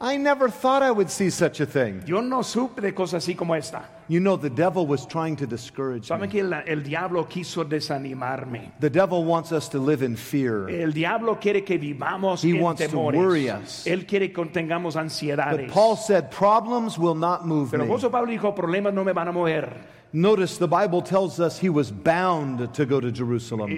I 0.05 0.19
never 0.19 0.51
thought 0.51 0.83
I 0.83 0.91
would 0.91 1.09
see 1.09 1.31
such 1.31 1.61
a 1.61 1.67
thing. 1.67 2.03
Yo 2.07 2.21
no 2.21 2.43
supe 2.43 2.83
de 2.83 2.93
cosas 2.93 3.25
así 3.25 3.35
como 3.35 3.55
esta. 3.55 3.89
You 4.07 4.21
know, 4.21 4.37
the 4.37 4.51
devil 4.51 4.87
was 4.87 5.07
trying 5.07 5.35
to 5.37 5.47
discourage 5.47 6.09
Saben 6.09 6.27
me. 6.27 6.29
que 6.29 6.41
el, 6.43 6.53
el 6.53 6.83
diablo 6.83 7.25
quiso 7.25 7.65
desanimarme. 7.65 8.73
The 8.81 8.91
devil 8.91 9.25
wants 9.25 9.51
us 9.51 9.67
to 9.71 9.79
live 9.79 10.03
in 10.03 10.17
fear. 10.17 10.69
El 10.69 10.93
diablo 10.93 11.37
quiere 11.41 11.65
que 11.65 11.79
vivamos 11.79 12.45
He 12.45 12.51
en 12.51 12.61
wants 12.61 12.87
to 12.87 12.99
worry 12.99 13.49
us. 13.49 13.87
Él 13.87 14.07
quiere 14.07 14.31
que 14.31 14.45
tengamos 14.45 14.95
But. 14.95 15.69
Paul 15.71 15.97
said, 15.97 16.31
Problems 16.31 16.99
will 16.99 17.15
not 17.15 17.47
move 17.47 17.71
Pero 17.71 17.87
me. 17.87 18.11
Pablo 18.11 18.31
dijo, 18.31 18.55
problemas 18.55 18.93
no 18.93 19.05
me 19.05 19.13
van 19.13 19.29
a 19.29 19.33
mover. 19.33 19.73
Notice 20.17 20.59
the 20.59 20.69
Bible 20.69 21.03
tells 21.03 21.41
us 21.41 21.59
he 21.59 21.69
was 21.69 21.91
bound 21.91 22.73
to 22.75 22.87
go 22.87 23.01
to 23.01 23.11
Jerusalem. 23.11 23.69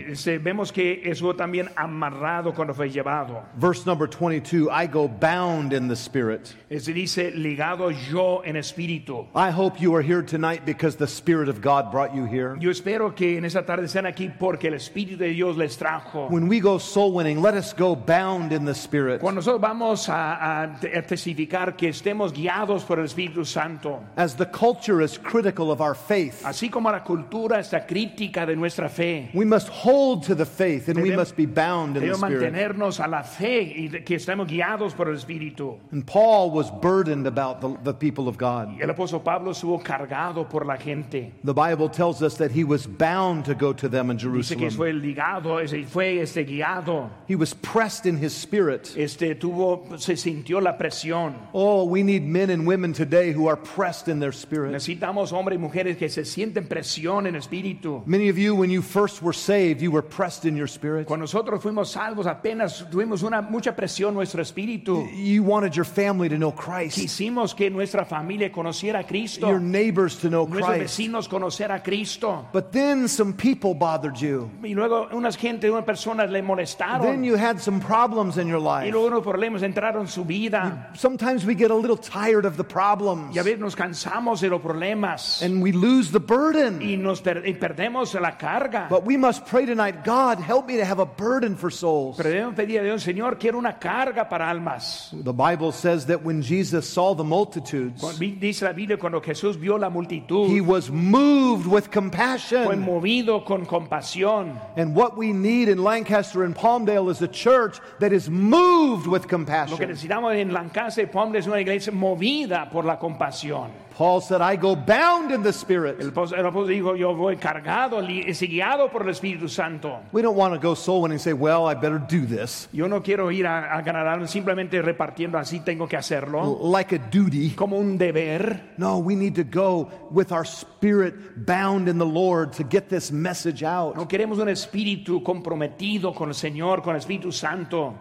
Vemos 0.44 0.70
que 0.70 1.00
eso 1.02 1.32
también 1.32 1.70
amarrado 1.74 2.54
cuando 2.54 2.74
fue 2.74 2.90
llevado. 2.90 3.42
Verse 3.56 3.86
number 3.86 4.06
22 4.06 4.68
I 4.70 4.86
go 4.86 5.08
bound 5.08 5.72
in 5.72 5.88
the 5.88 5.96
Spirit. 5.96 6.54
Se 6.68 6.92
dice 6.92 7.32
ligado 7.32 7.90
yo 8.10 8.42
en 8.44 8.56
espíritu. 8.56 9.26
I 9.34 9.48
hope 9.50 9.80
you 9.80 9.94
are 9.94 10.02
here 10.02 10.20
tonight 10.20 10.66
because 10.66 10.96
the 10.96 11.06
Spirit 11.06 11.48
of 11.48 11.62
God 11.62 11.90
brought 11.90 12.14
you 12.14 12.26
here. 12.26 12.54
Yo 12.60 12.68
espero 12.68 13.16
que 13.16 13.38
en 13.38 13.46
esta 13.46 13.64
tarde 13.64 13.86
estén 13.86 14.04
aquí 14.04 14.30
porque 14.38 14.64
el 14.64 14.74
Espíritu 14.74 15.16
de 15.16 15.32
Dios 15.32 15.56
les 15.56 15.74
trajo. 15.78 16.28
When 16.30 16.48
we 16.48 16.60
go 16.60 16.76
soul 16.76 17.14
winning, 17.14 17.40
let 17.40 17.54
us 17.54 17.72
go 17.72 17.96
bound 17.96 18.52
in 18.52 18.66
the 18.66 18.74
Spirit. 18.74 19.22
Cuando 19.22 19.40
nosotros 19.40 19.62
vamos 19.62 20.06
a, 20.10 20.34
a 20.34 20.62
a 20.64 21.02
testificar 21.02 21.78
que 21.78 21.88
estemos 21.88 22.34
guiados 22.34 22.84
por 22.84 22.98
el 22.98 23.06
Espíritu 23.06 23.46
Santo, 23.46 24.04
As 24.18 24.34
the 24.34 24.44
culture 24.44 25.00
is 25.00 25.16
critical 25.16 25.70
of 25.70 25.80
our 25.80 25.94
faith, 25.94 26.25
así 26.44 26.68
como 26.68 26.90
la 26.90 27.02
cultura 27.02 27.58
está 27.60 27.86
crítica 27.86 28.46
de 28.46 28.56
nuestra 28.56 28.88
fe, 28.88 29.30
we 29.34 29.44
must 29.44 29.68
hold 29.68 30.24
to 30.26 30.34
the 30.34 30.46
faith 30.46 30.88
and 30.88 31.00
we 31.02 31.14
must 31.14 31.36
be 31.36 31.46
bound 31.46 31.96
in 31.96 32.02
the 32.02 32.14
Spirit. 32.14 32.52
mantenernos 32.52 33.00
a 33.00 33.06
la 33.06 33.22
fe 33.22 33.62
y 33.62 33.88
que 34.04 34.16
estemos 34.16 34.46
guiados 34.48 34.94
por 34.94 35.08
el 35.08 35.16
Espíritu. 35.16 35.78
And 35.92 36.06
Paul 36.06 36.50
was 36.50 36.70
burdened 36.70 37.26
about 37.26 37.60
the, 37.60 37.76
the 37.82 37.94
people 37.94 38.28
of 38.28 38.36
God. 38.36 38.80
El 38.80 38.90
apóstol 38.90 39.22
Pablo 39.22 39.52
estuvo 39.52 39.82
cargado 39.82 40.48
por 40.48 40.64
la 40.64 40.76
gente. 40.76 41.32
The 41.44 41.54
Bible 41.54 41.88
tells 41.88 42.22
us 42.22 42.36
that 42.38 42.50
he 42.50 42.64
was 42.64 42.86
bound 42.86 43.44
to 43.46 43.54
go 43.54 43.72
to 43.72 43.88
them 43.88 44.10
in 44.10 44.16
Dice 44.16 44.56
que 44.56 44.70
Jerusalem. 44.70 44.70
fue 44.70 44.92
ligado, 44.92 45.58
fue 45.88 46.20
este 46.20 46.44
guiado. 46.44 47.10
He 47.28 47.36
was 47.36 47.54
pressed 47.54 48.06
in 48.06 48.16
his 48.16 48.32
spirit. 48.32 48.94
Este 48.96 49.34
tuvo, 49.34 49.98
se 49.98 50.16
sintió 50.16 50.60
la 50.60 50.76
presión. 50.76 51.34
Oh, 51.52 51.84
we 51.84 52.02
need 52.02 52.22
men 52.22 52.50
and 52.50 52.66
women 52.66 52.92
today 52.92 53.32
who 53.32 53.48
are 53.48 53.56
pressed 53.56 54.08
in 54.08 54.20
their 54.20 54.32
spirit. 54.32 54.72
Necesitamos 54.72 55.32
hombres 55.32 55.58
y 55.58 55.62
mujeres 55.62 55.96
que 55.96 56.08
se 56.16 56.24
sienten 56.24 56.66
presión 56.66 57.26
en 57.26 57.36
espíritu. 57.36 58.02
Many 58.06 58.30
of 58.30 58.38
you, 58.38 58.54
when 58.54 58.70
you 58.70 58.80
first 58.80 59.22
were 59.22 59.34
saved, 59.36 59.82
you 59.82 59.90
were 59.90 60.02
pressed 60.02 60.46
in 60.46 60.56
your 60.56 60.66
spirit. 60.68 61.06
Cuando 61.06 61.24
nosotros 61.24 61.62
fuimos 61.62 61.90
salvos, 61.90 62.26
apenas 62.26 62.86
tuvimos 62.90 63.22
una 63.22 63.42
mucha 63.42 63.76
presión 63.76 64.10
en 64.10 64.14
nuestro 64.14 64.40
espíritu. 64.42 65.06
You 65.14 65.42
wanted 65.42 65.74
your 65.74 65.84
family 65.84 66.28
to 66.30 66.36
know 66.36 66.52
Christ, 66.52 66.96
Quisimos 66.96 67.54
que 67.54 67.68
nuestra 67.70 68.04
familia 68.06 68.50
conociera 68.50 69.00
a 69.00 69.04
Cristo, 69.04 69.46
your 69.46 69.60
neighbors 69.60 70.16
to 70.20 70.28
know 70.28 70.46
nuestros 70.46 70.76
Christ. 70.76 70.98
vecinos 70.98 71.28
conocer 71.28 71.70
a 71.70 71.82
Cristo. 71.82 72.48
But 72.52 72.72
then 72.72 73.08
some 73.08 73.34
people 73.34 73.74
bothered 73.74 74.16
you. 74.16 74.50
Y 74.62 74.72
luego 74.72 75.08
unas 75.12 75.36
gente, 75.36 75.70
unas 75.70 75.84
personas 75.84 76.30
le 76.30 76.42
molestaron. 76.42 77.02
Then 77.02 77.24
you 77.24 77.36
had 77.36 77.60
some 77.60 77.80
problems 77.80 78.38
in 78.38 78.48
your 78.48 78.60
life. 78.60 78.86
Y 78.86 78.90
luego 78.90 79.08
unos 79.08 79.22
problemas 79.22 79.62
entraron 79.62 80.02
en 80.02 80.08
su 80.08 80.24
vida. 80.24 80.90
Sometimes 80.94 81.44
we 81.44 81.54
get 81.54 81.70
a 81.70 81.74
little 81.74 81.98
tired 81.98 82.46
of 82.46 82.56
the 82.56 82.64
problems 82.64 83.34
Y 83.36 83.38
a 83.38 83.42
veces 83.42 83.60
nos 83.60 83.76
cansamos 83.76 84.40
de 84.40 84.48
los 84.48 84.62
problemas. 84.62 85.42
and 85.42 85.62
we 85.62 85.72
lose 85.72 85.95
the 86.12 86.20
burden. 86.20 86.80
Y 86.80 86.96
nos 86.96 87.20
per- 87.20 87.42
y 87.46 87.54
perdemos 87.54 88.14
la 88.20 88.36
carga. 88.38 88.88
But 88.88 89.04
we 89.04 89.16
must 89.16 89.46
pray 89.46 89.66
tonight 89.66 90.04
God, 90.04 90.38
help 90.38 90.66
me 90.66 90.76
to 90.76 90.84
have 90.84 90.98
a 91.00 91.06
burden 91.06 91.56
for 91.56 91.70
souls. 91.70 92.16
Pero 92.16 92.30
debemos 92.30 92.54
pedir 92.54 92.80
a 92.80 92.84
Dios, 92.84 93.02
Señor, 93.02 93.38
quiero 93.38 93.58
una 93.58 93.78
carga 93.78 94.28
para 94.28 94.48
almas. 94.48 95.10
The 95.12 95.32
Bible 95.32 95.72
says 95.72 96.06
that 96.06 96.22
when 96.22 96.42
Jesus 96.42 96.88
saw 96.88 97.14
the 97.14 97.24
multitudes, 97.24 98.02
Dice 98.18 98.62
la 98.62 98.72
Biblia, 98.72 98.96
cuando 98.98 99.20
Jesús 99.20 99.56
vio 99.58 99.76
la 99.78 99.90
multitud, 99.90 100.48
he 100.48 100.60
was 100.60 100.90
moved 100.90 101.66
with 101.66 101.84
fue 101.86 101.92
compassion. 101.92 102.84
movido 102.84 103.44
con 103.44 103.64
compasión. 103.66 104.60
And 104.76 104.94
what 104.94 105.16
we 105.16 105.32
need 105.32 105.68
in 105.68 105.82
Lancaster 105.82 106.44
and 106.44 106.54
Palmdale 106.54 107.10
is 107.10 107.22
a 107.22 107.28
church 107.28 107.80
that 108.00 108.12
is 108.12 108.28
moved 108.28 109.06
with 109.06 109.22
Lo 109.22 109.28
que 109.28 109.36
compassion. 109.36 109.88
necesitamos 109.88 110.34
en 110.34 110.52
Lancaster 110.52 111.02
y 111.04 111.06
Palm 111.06 111.34
es 111.36 111.46
una 111.46 111.60
iglesia 111.60 111.92
movida 111.92 112.68
por 112.70 112.84
la 112.84 112.98
compasión. 112.98 113.85
Paul 113.96 114.20
said, 114.20 114.42
I 114.42 114.56
go 114.56 114.76
bound 114.76 115.32
in 115.32 115.42
the 115.42 115.54
Spirit. 115.54 115.98
El 116.02 116.10
apóstol 116.10 116.68
dijo, 116.68 116.96
yo 116.96 117.14
voy 117.14 117.38
cargado, 117.38 118.02
guiado 118.02 118.90
por 118.92 119.04
el 119.04 119.08
Espíritu 119.08 119.48
Santo. 119.48 120.02
We 120.12 120.20
don't 120.20 120.36
want 120.36 120.52
to 120.52 120.60
go 120.60 120.74
soul 120.74 121.00
winning 121.00 121.14
and 121.14 121.20
say, 121.22 121.32
well, 121.32 121.66
I 121.66 121.72
better 121.72 121.98
do 121.98 122.26
this. 122.26 122.68
Yo 122.72 122.88
no 122.88 123.00
quiero 123.00 123.30
ir 123.30 123.46
a, 123.46 123.74
a 123.74 123.80
ganar 123.80 124.28
simplemente 124.28 124.82
repartiendo 124.82 125.38
así, 125.38 125.60
tengo 125.64 125.88
que 125.88 125.96
hacerlo. 125.96 126.58
Like 126.60 126.92
a 126.92 126.98
duty. 126.98 127.54
Como 127.54 127.78
un 127.78 127.96
deber. 127.96 128.74
No, 128.76 128.98
we 128.98 129.14
need 129.14 129.34
to 129.36 129.44
go 129.44 129.88
with 130.10 130.30
our 130.30 130.44
spirit 130.44 131.46
bound 131.46 131.88
in 131.88 131.96
the 131.96 132.04
Lord 132.04 132.52
to 132.58 132.64
get 132.64 132.90
this 132.90 133.10
message 133.10 133.62
out. 133.62 133.96
No 133.96 134.06
queremos 134.06 134.38
un 134.38 134.50
espíritu 134.50 135.22
comprometido 135.22 136.14
con 136.14 136.28
el 136.28 136.34
Señor, 136.34 136.82
con 136.82 136.94
el 136.94 137.00
Espíritu 137.00 137.32
Santo. 137.32 137.94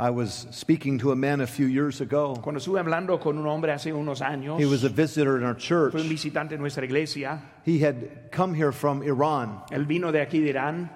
I 0.00 0.10
was 0.10 0.46
speaking 0.52 0.98
to 1.00 1.10
a 1.10 1.16
man 1.16 1.40
a 1.40 1.46
few 1.46 1.66
years 1.66 2.00
ago. 2.00 2.36
Cuando 2.40 2.60
estuve 2.60 2.78
hablando 2.78 3.18
con 3.20 3.36
un 3.36 3.46
hombre 3.46 3.72
hace 3.72 3.92
unos 3.92 4.20
años, 4.20 4.60
He 4.60 4.66
was 4.66 4.84
a 4.84 4.88
visitor 4.88 5.36
in 5.36 5.42
our 5.44 5.54
church. 5.56 5.92
fue 5.92 6.00
un 6.02 6.08
visitante 6.08 6.52
en 6.52 6.60
nuestra 6.60 6.84
iglesia. 6.84 7.40
He 7.64 7.78
had 7.80 8.30
come 8.30 8.54
here 8.54 8.70
from 8.70 9.02
Iran. 9.02 9.60
Él 9.72 9.86
vino 9.86 10.12
de 10.12 10.20
aquí 10.20 10.40
de 10.40 10.50
Irán 10.52 10.88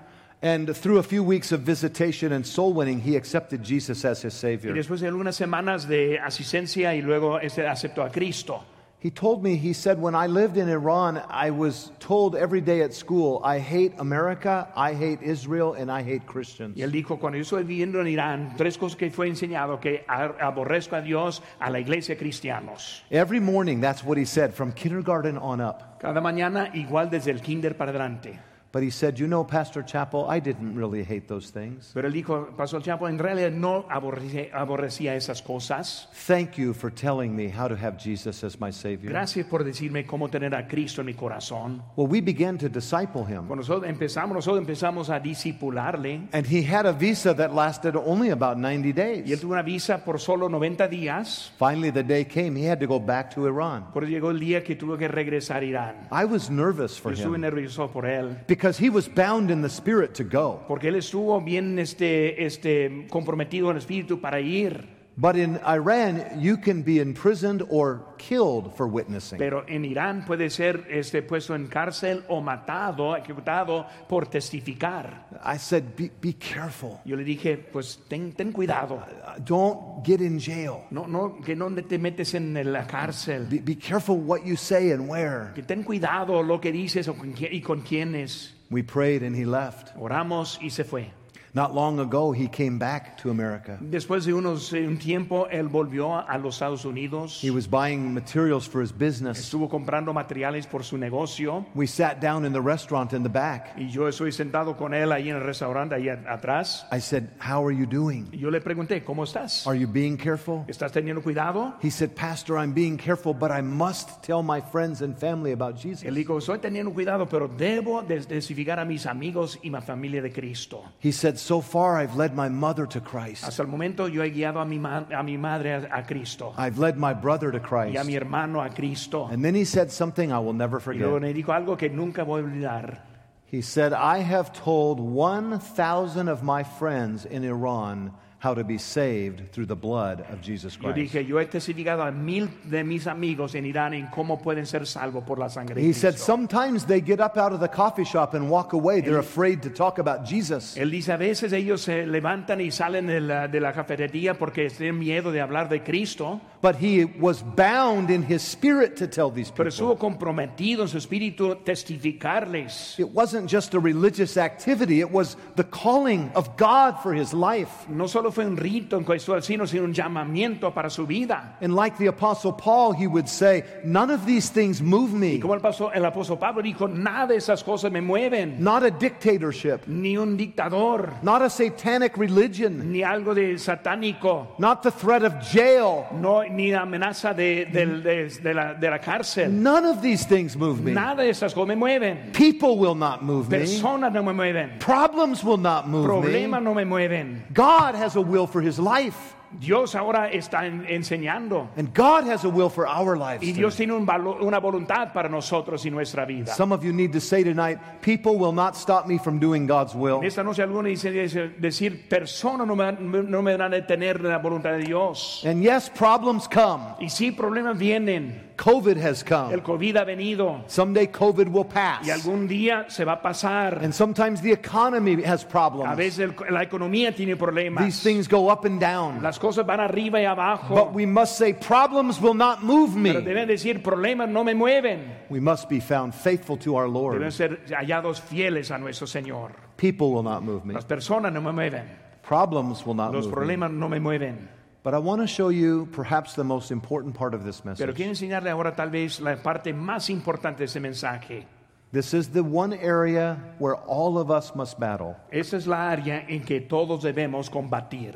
And 0.44 0.74
through 0.76 0.98
a 0.98 1.02
few 1.04 1.22
weeks 1.22 1.52
of 1.52 1.60
visitation 1.60 2.32
and 2.32 2.44
soul 2.44 2.72
winning, 2.72 3.00
he 3.00 3.14
accepted 3.16 3.62
Jesus 3.62 4.04
as 4.04 4.22
his 4.22 4.34
y 4.34 4.38
Savior. 4.38 4.74
después 4.74 5.00
de 5.00 5.06
algunas 5.08 5.36
semanas 5.36 5.86
de 5.86 6.18
asistencia 6.18 6.94
y 6.96 7.00
luego 7.00 7.38
este 7.40 7.66
aceptó 7.66 8.02
a 8.02 8.10
Cristo. 8.10 8.64
He 9.02 9.10
told 9.10 9.42
me, 9.42 9.56
he 9.56 9.72
said, 9.72 10.00
when 10.00 10.14
I 10.14 10.28
lived 10.28 10.56
in 10.56 10.68
Iran, 10.68 11.20
I 11.28 11.50
was 11.50 11.90
told 11.98 12.36
every 12.36 12.60
day 12.60 12.82
at 12.82 12.94
school, 12.94 13.40
I 13.42 13.58
hate 13.58 13.94
America, 13.98 14.68
I 14.76 14.94
hate 14.94 15.20
Israel, 15.22 15.74
and 15.74 15.90
I 15.90 16.04
hate 16.04 16.24
Christians. 16.24 16.76
Y 16.76 16.82
él 16.84 16.92
dijo, 16.92 17.18
cuando 17.18 17.36
yo 17.36 17.56
viviendo 17.64 18.00
en 18.00 18.06
Irán, 18.06 18.54
tres 18.56 18.78
cosas 18.78 18.96
que 18.96 19.10
fue 19.10 19.26
enseñado, 19.26 19.80
que 19.80 20.04
aborrezco 20.06 20.94
a 20.94 21.00
Dios, 21.00 21.42
a 21.58 21.68
la 21.68 21.80
iglesia, 21.80 22.16
cristianos. 22.16 23.02
Every 23.10 23.40
morning, 23.40 23.80
that's 23.80 24.04
what 24.04 24.16
he 24.16 24.24
said, 24.24 24.54
from 24.54 24.70
kindergarten 24.70 25.36
on 25.36 25.60
up. 25.60 25.98
Cada 25.98 26.20
mañana, 26.20 26.70
igual 26.72 27.10
desde 27.10 27.32
el 27.32 27.40
kinder 27.40 27.76
para 27.76 27.90
adelante. 27.90 28.38
But 28.72 28.82
he 28.82 28.90
said, 28.90 29.18
You 29.18 29.26
know, 29.26 29.44
Pastor 29.44 29.82
Chappell, 29.82 30.24
I 30.30 30.40
didn't 30.40 30.74
really 30.74 31.04
hate 31.04 31.28
those 31.28 31.50
things. 31.50 31.90
Pero 31.92 32.08
él 32.08 32.14
dijo, 32.14 32.56
Pastor 32.56 32.80
Chapo, 32.82 33.06
en 33.06 33.18
realidad 33.18 33.52
no 33.52 33.85
aborrecía, 33.90 34.48
aborrecía 34.54 35.14
esas 35.14 35.42
cosas. 35.42 36.08
Thank 36.26 36.56
you 36.56 36.72
for 36.72 36.90
telling 36.90 37.37
me 37.37 37.50
how 37.50 37.68
to 37.68 37.76
have 37.76 37.98
Jesus 37.98 38.42
as 38.42 38.58
my 38.58 38.72
Savior. 38.72 39.12
Gracias 39.12 39.46
por 39.46 39.62
decirme 39.62 40.06
cómo 40.06 40.30
tener 40.30 40.54
a 40.54 40.66
Cristo 40.66 41.02
en 41.02 41.08
mi 41.08 41.12
corazón. 41.14 41.82
Well, 41.96 42.08
we 42.08 42.22
began 42.22 42.56
to 42.56 42.70
disciple 42.70 43.26
him. 43.26 43.46
Cuando 43.46 43.56
nosotros 43.56 43.87
empezamos, 43.90 44.35
nosotros 44.35 44.58
empezamos 44.61 45.11
a 45.11 45.20
discipularle. 45.20 46.28
And 46.32 46.46
he 46.46 46.62
had 46.62 46.87
a 46.87 46.92
visa 46.92 47.35
that 47.35 47.54
lasted 47.54 47.94
only 47.94 48.30
about 48.30 48.56
90 48.56 48.92
days. 48.94 49.28
Y 49.28 49.32
él 49.32 49.40
tuvo 49.40 49.52
una 49.52 49.62
visa 49.62 50.02
por 50.02 50.18
solo 50.18 50.48
90 50.48 50.88
días. 50.88 51.52
Finally, 51.58 51.90
the 51.90 52.02
day 52.02 52.24
came, 52.24 52.56
he 52.56 52.64
had 52.64 52.80
to 52.80 52.87
go 52.87 52.98
back 52.98 53.30
to 53.35 53.46
Iran. 53.46 53.85
Por 53.92 54.06
llegó 54.06 54.30
el 54.30 54.40
día 54.40 54.64
que 54.64 54.76
tuvo 54.76 54.96
que 54.96 55.08
regresar 55.08 55.62
a 55.62 55.66
Irán. 55.66 56.08
I 56.11 56.24
was 56.24 56.48
nervous 56.48 56.96
Yo 56.96 57.02
for 57.02 57.12
estuve 57.12 57.38
nervioso 57.38 57.90
por 57.92 58.06
él. 58.06 58.35
because 58.46 58.62
he 58.70 58.88
was 58.88 59.09
bound 59.09 59.51
in 59.51 59.61
the 59.61 59.68
Spirit 59.68 60.14
to 60.14 60.25
go. 60.25 60.61
Porque 60.68 60.88
él 60.88 60.94
estuvo 60.94 61.40
bien 61.40 61.79
este, 61.79 62.44
este, 62.44 63.07
comprometido 63.11 63.70
en 63.70 63.77
el 63.77 63.79
espíritu 63.79 64.20
para 64.20 64.40
ir. 64.40 64.91
But 65.16 65.37
in 65.37 65.59
Iran, 65.66 66.40
you 66.40 66.57
can 66.57 66.83
be 66.83 66.98
imprisoned 66.98 67.62
or 67.68 68.14
killed 68.16 68.75
for 68.77 68.87
witnessing. 68.87 69.38
Pero 69.38 69.64
en 69.68 69.85
Irán 69.85 70.25
puede 70.25 70.48
ser 70.51 70.87
este, 70.88 71.22
puesto 71.22 71.55
en 71.55 71.66
cárcel 71.66 72.25
o 72.29 72.40
matado, 72.40 73.14
ejecutado 73.14 73.87
por 74.09 74.27
testificar. 74.27 75.27
I 75.44 75.59
said, 75.59 75.94
Be, 75.96 76.11
be 76.20 76.33
careful. 76.35 77.01
Yo 77.05 77.16
le 77.16 77.25
dije, 77.25 77.59
pues 77.59 78.01
ten, 78.09 78.33
ten 78.33 78.53
cuidado. 78.53 78.94
Uh, 78.96 79.38
Don't 79.38 80.03
get 80.03 80.22
in 80.22 80.38
jail. 80.38 80.85
No, 80.90 81.07
no, 81.07 81.40
que 81.44 81.55
no 81.55 81.68
te 81.75 81.98
metes 81.98 82.33
en 82.35 82.55
la 82.72 82.87
cárcel. 82.87 83.46
Be, 83.51 83.59
be 83.59 83.77
careful 83.77 84.16
what 84.16 84.46
you 84.46 84.57
say 84.57 84.92
and 84.92 85.09
where. 85.09 85.53
Que 85.55 85.62
ten 85.62 85.83
cuidado 85.83 86.42
lo 86.42 86.59
que 86.59 86.72
dices 86.72 87.07
o 87.09 87.14
con 87.14 87.35
y 87.38 87.61
con 87.61 87.83
quiénes. 87.83 88.55
We 88.70 88.83
prayed 88.83 89.22
and 89.22 89.37
he 89.37 89.44
left. 89.44 89.94
Oramos 89.98 90.59
y 90.62 90.70
se 90.70 90.85
fue. 90.85 91.11
Not 91.54 91.74
long 91.74 92.00
ago, 92.00 92.32
he 92.32 92.48
came 92.48 92.78
back 92.78 93.18
to 93.22 93.30
America. 93.30 93.76
Después 93.80 94.24
de 94.24 94.32
unos, 94.32 94.72
eh, 94.72 94.86
un 94.86 94.96
tiempo, 94.96 95.46
él 95.50 95.68
volvió 95.68 96.16
a 96.26 96.38
los 96.38 96.54
Estados 96.54 96.86
Unidos. 96.86 97.42
He 97.44 97.50
was 97.50 97.66
buying 97.68 98.14
materials 98.14 98.66
for 98.66 98.80
his 98.82 98.90
business. 98.90 99.38
Estuvo 99.38 99.68
comprando 99.68 100.14
materiales 100.14 100.66
por 100.66 100.82
su 100.82 100.96
negocio. 100.96 101.66
We 101.74 101.86
sat 101.86 102.20
down 102.22 102.46
in 102.46 102.54
the 102.54 102.60
restaurant 102.62 103.12
in 103.12 103.22
the 103.22 103.28
back. 103.28 103.74
Y 103.76 103.90
yo 103.90 104.08
estoy 104.08 104.32
sentado 104.32 104.78
con 104.78 104.94
él 104.94 105.12
ahí 105.12 105.28
en 105.28 105.36
el 105.36 105.42
restaurante, 105.42 105.94
ahí 105.94 106.08
atrás. 106.08 106.86
I 106.90 107.00
said, 107.00 107.24
How 107.38 107.62
are 107.66 107.76
you 107.76 107.84
doing? 107.84 108.28
Y 108.32 108.38
yo 108.38 108.50
le 108.50 108.62
pregunté, 108.62 109.04
¿cómo 109.04 109.24
estás? 109.24 109.66
Are 109.66 109.78
you 109.78 109.86
being 109.86 110.16
careful? 110.16 110.64
¿Estás 110.68 110.90
teniendo 110.92 111.22
cuidado? 111.22 111.74
He 111.82 111.90
said, 111.90 112.14
Pastor, 112.14 112.56
I'm 112.56 112.72
being 112.72 112.96
careful, 112.96 113.34
but 113.34 113.50
I 113.50 113.60
must 113.60 114.22
tell 114.22 114.42
my 114.42 114.62
friends 114.62 115.02
and 115.02 115.18
family 115.18 115.52
about 115.52 115.76
Jesus." 115.76 116.02
Él 116.04 116.14
dijo, 116.14 116.38
estoy 116.38 116.60
teniendo 116.60 116.94
cuidado, 116.94 117.28
pero 117.28 117.46
debo 117.46 118.00
de- 118.00 118.22
testificar 118.22 118.78
a 118.80 118.86
mis 118.86 119.04
amigos 119.04 119.58
y 119.62 119.68
mi 119.68 119.82
familia 119.82 120.22
de 120.22 120.32
Cristo. 120.32 120.82
He 121.02 121.12
said, 121.12 121.36
So 121.42 121.61
far, 121.61 121.98
I've 121.98 122.14
led 122.16 122.37
my 122.37 122.48
mother 122.48 122.87
to 122.87 123.00
Christ. 123.00 123.42
Hasta 123.44 123.62
el 123.62 123.68
momento 123.68 124.07
yo 124.07 124.22
he 124.22 124.31
guiado 124.31 124.61
a 124.61 124.64
mi, 124.64 124.78
ma- 124.78 125.05
a 125.12 125.22
mi 125.24 125.37
madre 125.37 125.72
a, 125.74 125.98
a 125.98 126.02
Cristo 126.05 126.55
I've 126.57 126.78
led 126.78 126.96
my 126.96 127.12
brother 127.14 127.50
to 127.50 127.59
Christ. 127.59 127.94
y 127.96 128.00
a 128.00 128.05
mi 128.05 128.14
hermano 128.14 128.61
a 128.62 128.68
Cristo. 128.70 129.26
And 129.31 129.44
then 129.44 129.55
he 129.57 129.64
said 129.64 129.90
something 129.90 130.31
I 130.33 130.38
will 130.38 130.52
never 130.55 130.78
Y 130.78 130.94
luego 130.98 131.14
forget. 131.18 131.22
me 131.22 131.35
dijo 131.35 131.52
algo 131.52 131.76
que 131.76 131.88
nunca 131.90 132.22
voy 132.24 132.40
a 132.40 132.44
olvidar. 132.44 132.98
He 133.46 133.61
said, 133.61 133.92
I 133.92 134.18
have 134.22 134.52
told 134.52 134.98
1,000 135.00 136.28
of 136.28 136.42
my 136.42 136.62
friends 136.62 137.26
in 137.26 137.44
Iran 137.44 138.12
how 138.42 138.55
to 138.55 138.64
be 138.64 138.76
saved 138.76 139.52
through 139.52 139.66
the 139.66 139.76
blood 139.76 140.20
of 140.33 140.40
Jesus 140.42 140.74
Yo 140.74 140.92
Christ. 140.92 140.96
dije, 140.96 141.24
yo 141.24 141.38
he 141.38 141.46
testificado 141.46 142.02
a 142.02 142.11
mil 142.11 142.48
de 142.64 142.83
mis 142.83 143.07
amigos 143.07 143.55
en 143.55 143.66
Irán 143.66 143.94
en 143.94 144.09
cómo 144.09 144.42
pueden 144.42 144.66
ser 144.66 144.85
salvos 144.87 145.22
por 145.24 145.38
la 145.38 145.48
sangre 145.48 145.76
de 145.76 145.81
He 145.88 145.92
said, 145.92 146.14
Cristo. 146.14 146.26
Sometimes 146.26 146.85
they 146.87 147.00
get 147.00 147.20
up 147.20 147.37
out 147.37 147.52
of 147.52 147.61
the 147.61 147.68
coffee 147.68 148.05
shop 148.05 148.35
and 148.35 148.50
walk 148.50 148.72
away. 148.72 149.00
They're 149.00 149.20
afraid 149.20 149.62
to 149.62 149.70
talk 149.70 149.98
about 150.00 150.26
Jesus. 150.26 150.76
Él 150.76 150.90
dice, 150.90 151.12
a 151.12 151.16
veces 151.16 151.52
ellos 151.52 151.83
se 151.83 152.05
levantan 152.07 152.61
y 152.61 152.70
salen 152.72 153.07
de 153.07 153.20
la, 153.20 153.46
de 153.46 153.61
la 153.61 153.72
cafetería 153.72 154.35
porque 154.35 154.68
tienen 154.70 154.98
miedo 154.98 155.31
de 155.31 155.40
hablar 155.40 155.68
de 155.68 155.83
Cristo, 155.85 156.40
But 156.62 156.77
he 156.77 157.05
was 157.05 157.42
bound 157.42 158.09
in 158.09 158.22
his 158.22 158.40
spirit 158.40 158.96
to 158.98 159.09
tell 159.09 159.31
these 159.31 159.51
pero 159.51 159.68
people. 159.68 159.96
estuvo 159.96 159.98
comprometido 159.98 160.83
en 160.83 160.88
su 160.88 160.96
espíritu 160.96 161.57
testificarles. 161.64 162.98
It 163.01 163.09
wasn't 163.12 163.48
just 163.51 163.75
a 163.75 163.81
religious 163.81 164.37
activity, 164.37 165.01
it 165.01 165.11
was 165.11 165.37
the 165.57 165.64
calling 165.64 166.31
of 166.37 166.57
God 166.57 167.01
for 167.03 167.12
his 167.14 167.33
life. 167.35 167.88
No 167.88 168.07
solo 168.07 168.31
fue 168.31 168.44
un 168.44 168.57
rito 168.57 168.96
en 168.96 169.05
cuestión, 169.05 169.42
sino 169.42 169.66
sino 169.66 169.83
un 169.85 169.92
llamamiento 169.92 170.72
para 170.72 170.88
su 170.88 171.05
vida. 171.07 171.57
And 171.61 171.75
like 171.75 171.98
the 171.98 172.07
Apostle 172.07 172.53
Paul, 172.53 172.92
he 172.92 173.09
would 173.09 173.29
say, 173.29 173.64
None 173.85 174.11
of 174.11 174.25
these 174.25 174.48
things 174.51 174.81
move 174.81 175.12
me. 175.12 175.35
Y 175.37 175.40
Como 175.40 175.55
el, 175.55 175.61
pasó, 175.61 175.90
el 175.92 176.05
apóstol 176.05 176.38
Pablo 176.38 176.62
dijo, 176.62 176.87
nada 176.88 177.27
de 177.27 177.37
esas 177.37 177.64
cosas 177.64 177.90
me 177.90 178.01
mueven, 178.01 178.61
Not 178.61 178.85
a 178.85 178.90
dictatorship, 178.90 179.88
ni 179.88 180.16
un 180.16 180.37
dictador, 180.37 181.22
not 181.22 181.42
a 181.42 181.51
satanic 181.51 182.16
religion, 182.16 182.92
ni 182.92 183.01
algo 183.03 183.35
de 183.35 183.55
satánico, 183.59 184.48
not 184.59 184.83
the 184.83 184.90
threat 184.92 185.25
of 185.25 185.40
jail. 185.40 186.07
no, 186.12 186.42
ni 186.52 186.72
amenaza 186.72 187.34
de, 187.34 187.66
del- 187.66 188.02
de- 188.02 188.28
de 188.42 188.54
la, 188.54 188.74
de 188.74 188.90
la 188.90 188.98
cárcel. 188.98 189.50
None 189.50 189.86
of 189.86 190.00
these 190.00 190.24
things 190.26 190.56
move 190.56 190.82
me. 190.82 190.92
Nada 190.92 191.22
de 191.22 191.30
esas 191.30 191.52
cosas 191.54 191.68
me 191.68 191.74
mueven. 191.74 192.32
People 192.32 192.78
will 192.78 192.94
not 192.94 193.22
move 193.22 193.48
me. 193.50 193.58
Personas 193.58 194.12
no 194.12 194.22
me 194.22 194.32
mueven. 194.32 194.78
Problems 194.78 195.42
will 195.42 195.58
not 195.58 195.88
move 195.88 196.06
Problemas 196.06 196.60
me. 196.60 196.64
no 196.64 196.74
me 196.74 196.84
mueven. 196.84 197.42
God 197.52 197.94
has 197.94 198.16
a 198.16 198.20
will 198.20 198.46
for 198.46 198.60
his 198.60 198.78
life, 198.78 199.34
Dios 199.60 199.94
ahora 199.94 200.30
está 200.30 200.66
en- 200.66 200.84
enseñando. 200.88 201.68
and 201.76 201.92
God 201.94 202.24
has 202.28 202.44
a 202.44 202.48
will 202.48 202.68
for 202.70 202.86
our 202.86 203.16
lives. 203.16 203.42
Y 203.42 203.52
Dios 203.52 203.76
tiene 203.76 203.92
un 203.94 204.06
valo- 204.06 204.38
una 204.42 204.58
voluntad 204.58 205.12
para 205.12 205.28
nosotros 205.28 205.84
y 205.86 205.90
nuestra 205.90 206.24
vida. 206.24 206.52
Some 206.54 206.72
of 206.74 206.82
you 206.84 206.92
need 206.92 207.12
to 207.12 207.20
say 207.20 207.44
tonight, 207.44 207.78
people 208.00 208.36
will 208.36 208.52
not 208.52 208.74
stop 208.76 209.06
me 209.06 209.18
from 209.18 209.38
doing 209.38 209.66
God's 209.66 209.94
will. 209.94 210.18
En 210.20 210.24
esta 210.24 210.42
noche 210.42 210.62
algunos 210.62 210.84
dicen 210.86 211.12
dice- 211.12 211.50
decir, 211.58 212.08
personas 212.08 212.66
no 212.66 212.74
me, 212.76 212.92
no 212.92 213.42
me 213.42 213.56
van 213.56 213.72
a 213.72 213.76
detener 213.76 214.20
la 214.22 214.38
voluntad 214.38 214.72
de 214.72 214.84
Dios. 214.84 215.42
And 215.46 215.62
yes, 215.62 215.90
problems 215.90 216.48
come. 216.48 216.82
Y 217.00 217.08
sí, 217.10 217.30
problemas 217.32 217.78
vienen. 217.78 218.51
COVID 218.56 218.96
has 218.98 219.22
come. 219.24 219.52
El. 219.52 219.62
COVID 219.62 219.96
ha 219.96 220.04
venido. 220.04 220.62
Someday 220.66 221.08
COVID 221.08 221.48
will 221.48 221.64
pass. 221.66 222.06
Y 222.06 222.10
algún 222.10 222.46
día 222.46 222.86
se 222.88 223.04
va 223.04 223.12
a 223.14 223.22
pasar. 223.22 223.82
And 223.82 223.92
sometimes 223.92 224.40
the 224.42 224.52
economy 224.52 225.22
has 225.24 225.44
problems. 225.44 225.90
A 225.90 225.94
veces 225.94 226.20
el- 226.20 226.34
la 226.52 226.62
economía 226.62 227.14
tiene 227.14 227.36
problemas. 227.36 227.84
These 227.84 228.02
things 228.02 228.28
go 228.28 228.50
up 228.52 228.64
and 228.64 228.80
down. 228.80 229.22
Las 229.22 229.38
cosas 229.38 229.66
van 229.66 229.80
arriba 229.80 230.20
y 230.20 230.24
abajo. 230.24 230.74
But 230.74 230.94
we 230.94 231.06
must 231.06 231.36
say, 231.36 231.52
problems 231.54 232.20
will 232.20 232.34
not 232.36 232.62
move 232.62 232.96
me. 232.96 233.10
Pero 233.12 233.20
me. 233.20 233.26
deben 233.26 233.48
decir, 233.48 233.82
problemas 233.82 234.28
no 234.28 234.44
me 234.44 234.54
mueven. 234.54 235.26
We 235.30 235.40
must 235.40 235.68
be 235.68 235.80
found 235.80 236.14
faithful 236.14 236.56
to 236.58 236.76
our 236.76 236.88
Lord. 236.88 237.14
Deben 237.18 237.32
ser 237.32 237.64
hallados 237.74 238.20
fieles 238.20 238.70
a 238.70 238.78
nuestro 238.78 239.06
Señor. 239.06 239.52
People 239.76 240.12
will 240.12 240.22
not 240.22 240.42
move 240.42 240.64
me. 240.64 240.74
Las 240.74 240.84
personas 240.84 241.32
no 241.32 241.40
me 241.40 241.52
mueven. 241.52 241.84
Problems 242.26 242.86
will 242.86 242.94
not 242.94 243.12
Los 243.12 243.26
move 243.26 243.30
me. 243.30 243.34
problemas 243.34 243.70
no 243.72 243.88
me 243.88 243.98
mueven. 243.98 244.48
But 244.84 244.94
I 244.94 244.98
want 244.98 245.20
to 245.20 245.28
show 245.28 245.48
you 245.50 245.86
perhaps 245.92 246.34
the 246.34 246.42
most 246.42 246.72
important 246.72 247.14
part 247.14 247.34
of 247.34 247.44
this 247.44 247.64
message. 247.64 247.84
Pero 247.86 247.94
quiero 247.94 248.10
enseñarle 248.10 248.50
ahora 248.50 248.74
tal 248.74 248.90
vez 248.90 249.20
la 249.20 249.36
parte 249.36 249.72
más 249.72 250.10
importante 250.10 250.58
de 250.58 250.64
este 250.64 250.80
mensaje. 250.80 251.44
This 251.92 252.14
is 252.14 252.28
the 252.30 252.42
one 252.42 252.72
area 252.72 253.36
where 253.58 253.76
all 253.76 254.18
of 254.18 254.30
us 254.30 254.54
must 254.56 254.80
battle. 254.80 255.14
Esa 255.30 255.56
es 255.58 255.66
la 255.66 255.90
área 255.90 256.24
en 256.28 256.42
que 256.42 256.60
todos 256.60 257.02
debemos 257.02 257.48
combatir. 257.50 258.14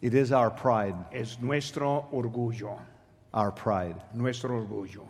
It 0.00 0.14
is 0.14 0.32
our 0.32 0.50
pride, 0.50 0.94
Es 1.12 1.38
nuestro 1.40 2.06
orgullo. 2.12 2.78
our 3.32 3.52
pride. 3.52 3.96
Nuestro 4.14 4.50
orgullo. 4.50 5.02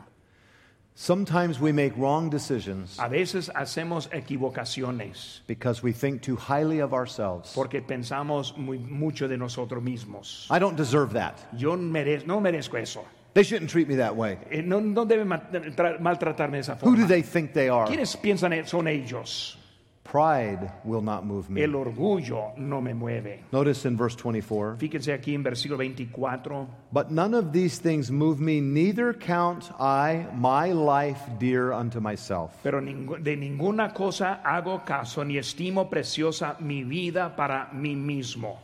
Sometimes 0.98 1.60
we 1.60 1.72
make 1.72 1.94
wrong 1.98 2.30
decisions 2.30 2.98
A 2.98 3.06
veces 3.06 3.50
hacemos 3.54 4.08
equivocaciones 4.12 5.40
because 5.46 5.82
we 5.82 5.92
think 5.92 6.22
too 6.22 6.36
highly 6.36 6.80
of 6.80 6.94
ourselves. 6.94 7.52
porque 7.54 7.82
pensamos 7.82 8.56
muy, 8.56 8.78
mucho 8.78 9.28
de 9.28 9.36
nosotros 9.36 9.82
mismos. 9.82 10.46
I 10.50 10.58
don't 10.58 10.74
deserve 10.76 11.12
that. 11.12 11.38
Yo 11.52 11.76
merez- 11.76 12.24
no 12.26 12.40
merezco 12.40 12.78
eso. 12.78 13.04
They 13.34 13.42
shouldn't 13.44 13.68
treat 13.70 13.88
me 13.88 13.96
that 13.96 14.16
way. 14.16 14.38
Eh, 14.50 14.62
No, 14.64 14.80
no 14.80 15.04
deben 15.04 15.26
ma- 15.28 15.38
tra- 15.76 15.98
maltratarme 16.00 16.52
de 16.52 16.60
esa 16.60 16.72
Who 16.76 16.92
do 16.92 17.02
forma. 17.02 17.06
they 17.08 17.20
think 17.22 17.52
they 17.52 17.68
are? 17.68 17.86
¿Quiénes 17.86 18.16
piensan 18.16 18.54
e- 18.54 18.64
son 18.66 18.88
ellos? 18.88 19.58
Pride 20.06 20.70
will 20.84 21.02
not 21.02 21.26
move 21.26 21.50
me. 21.50 21.62
El 21.62 21.74
orgullo 21.74 22.56
no 22.56 22.80
me 22.80 22.92
mueve. 22.92 23.40
Notice 23.52 23.86
in 23.86 23.96
verse 23.96 24.14
24 24.14 24.76
Fíjense 24.78 25.12
aquí 25.12 25.34
en 25.34 25.42
versículo 25.42 25.76
24. 25.78 26.68
But 26.92 27.10
none 27.10 27.34
of 27.34 27.52
these 27.52 27.78
things 27.78 28.10
move 28.10 28.40
me, 28.40 28.60
neither 28.60 29.12
count 29.12 29.70
I 29.80 30.26
my 30.34 30.72
life 30.72 31.20
dear 31.38 31.72
unto 31.72 32.00
myself. 32.00 32.52
Pero 32.62 32.80
de 32.80 33.36
ninguna 33.36 33.92
cosa 33.92 34.40
hago 34.44 34.84
caso, 34.86 35.24
ni 35.24 35.38
estimo 35.38 35.90
preciosa 35.90 36.56
mi 36.60 36.84
vida 36.84 37.34
para 37.34 37.68
mí 37.74 37.96
mismo. 37.96 38.58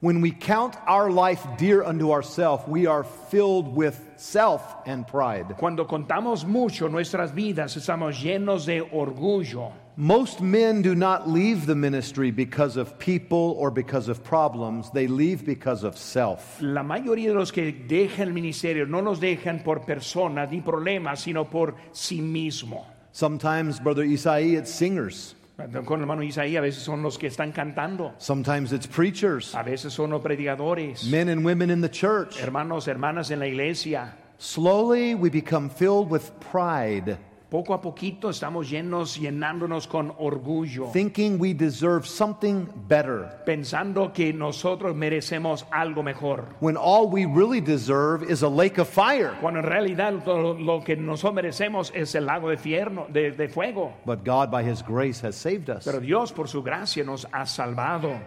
When 0.00 0.20
we 0.20 0.30
count 0.30 0.76
our 0.86 1.10
life 1.10 1.42
dear 1.58 1.82
unto 1.82 2.10
ourselves, 2.12 2.66
we 2.68 2.86
are 2.86 3.02
filled 3.02 3.74
with 3.74 3.98
self 4.16 4.62
and 4.86 5.06
pride. 5.06 5.56
Cuando 5.58 5.86
contamos 5.86 6.46
mucho 6.46 6.88
nuestras 6.88 7.32
vidas, 7.32 7.76
estamos 7.76 8.22
llenos 8.22 8.66
de 8.66 8.82
orgullo. 8.82 9.72
Most 9.98 10.42
men 10.42 10.82
do 10.82 10.94
not 10.94 11.26
leave 11.26 11.64
the 11.64 11.74
ministry 11.74 12.30
because 12.30 12.76
of 12.76 12.98
people 12.98 13.54
or 13.58 13.70
because 13.70 14.08
of 14.10 14.22
problems. 14.22 14.90
They 14.90 15.06
leave 15.06 15.46
because 15.46 15.84
of 15.84 15.96
self. 15.96 16.60
La 16.60 16.82
mayoría 16.82 17.28
de 17.28 17.34
los 17.34 17.50
que 17.50 17.72
dejan 17.72 18.28
el 18.28 18.34
ministerio 18.34 18.86
no 18.86 19.00
los 19.00 19.20
dejan 19.20 19.64
por 19.64 19.86
personas 19.86 20.50
ni 20.50 20.60
problemas, 20.60 21.20
sino 21.20 21.44
por 21.44 21.76
sí 21.92 22.20
mismo. 22.20 22.84
Sometimes, 23.12 23.80
Brother 23.80 24.04
Isai, 24.04 24.58
it's 24.58 24.70
singers. 24.70 25.34
Con 25.56 26.00
el 26.00 26.02
hermano 26.02 26.22
Isaí 26.22 26.58
a 26.58 26.60
veces 26.60 26.82
son 26.82 27.02
los 27.02 27.16
que 27.16 27.28
están 27.28 27.50
cantando, 27.50 28.12
Sometimes 28.18 28.74
it's 28.74 28.86
preachers, 28.86 29.54
a 29.54 29.62
veces 29.62 29.94
son 29.94 30.10
los 30.10 30.20
predicadores, 30.20 31.10
men 31.10 31.30
and 31.30 31.42
women 31.42 31.70
in 31.70 31.80
the 31.80 31.88
church. 31.88 32.36
hermanos, 32.38 32.86
hermanas 32.86 33.30
en 33.30 33.38
la 33.38 33.46
iglesia. 33.46 34.14
Slowly, 34.36 35.14
we 35.14 35.30
become 35.30 35.70
filled 35.70 36.10
with 36.10 36.30
pride, 36.40 37.16
Poco 37.56 37.72
a 37.72 37.80
poquito 37.80 38.28
estamos 38.28 38.68
llenos, 38.68 39.18
llenándonos 39.18 39.86
con 39.86 40.12
orgullo, 40.18 40.90
thinking 40.92 41.38
we 41.40 41.54
deserve 41.54 42.06
something 42.06 42.66
better, 42.86 43.42
pensando 43.46 44.12
que 44.12 44.30
nosotros 44.30 44.94
merecemos 44.94 45.64
algo 45.70 46.02
mejor. 46.02 46.44
when 46.60 46.76
all 46.76 47.08
we 47.08 47.24
really 47.24 47.62
deserve 47.62 48.30
is 48.30 48.42
a 48.42 48.48
lake 48.48 48.78
of 48.78 48.86
fire. 48.86 49.32
Cuando 49.40 49.60
en 49.60 49.64
realidad 49.64 50.12
lo 50.26 50.82
que 50.84 50.96
nosotros 50.96 51.32
merecemos 51.32 51.90
es 51.94 52.14
el 52.14 52.26
lago 52.26 52.50
de, 52.50 52.58
fierno, 52.58 53.06
de, 53.10 53.30
de 53.30 53.48
fuego. 53.48 53.94
But 54.04 54.22
God, 54.22 54.50
by 54.50 54.62
His 54.62 54.82
grace, 54.82 55.22
has 55.22 55.34
saved 55.34 55.70
us. 55.70 55.86
Pero 55.86 56.00
Dios 56.00 56.32
por 56.32 56.48
su 56.48 56.62
gracia 56.62 57.04
nos 57.04 57.24
ha 57.32 57.46
salvado. 57.46 58.20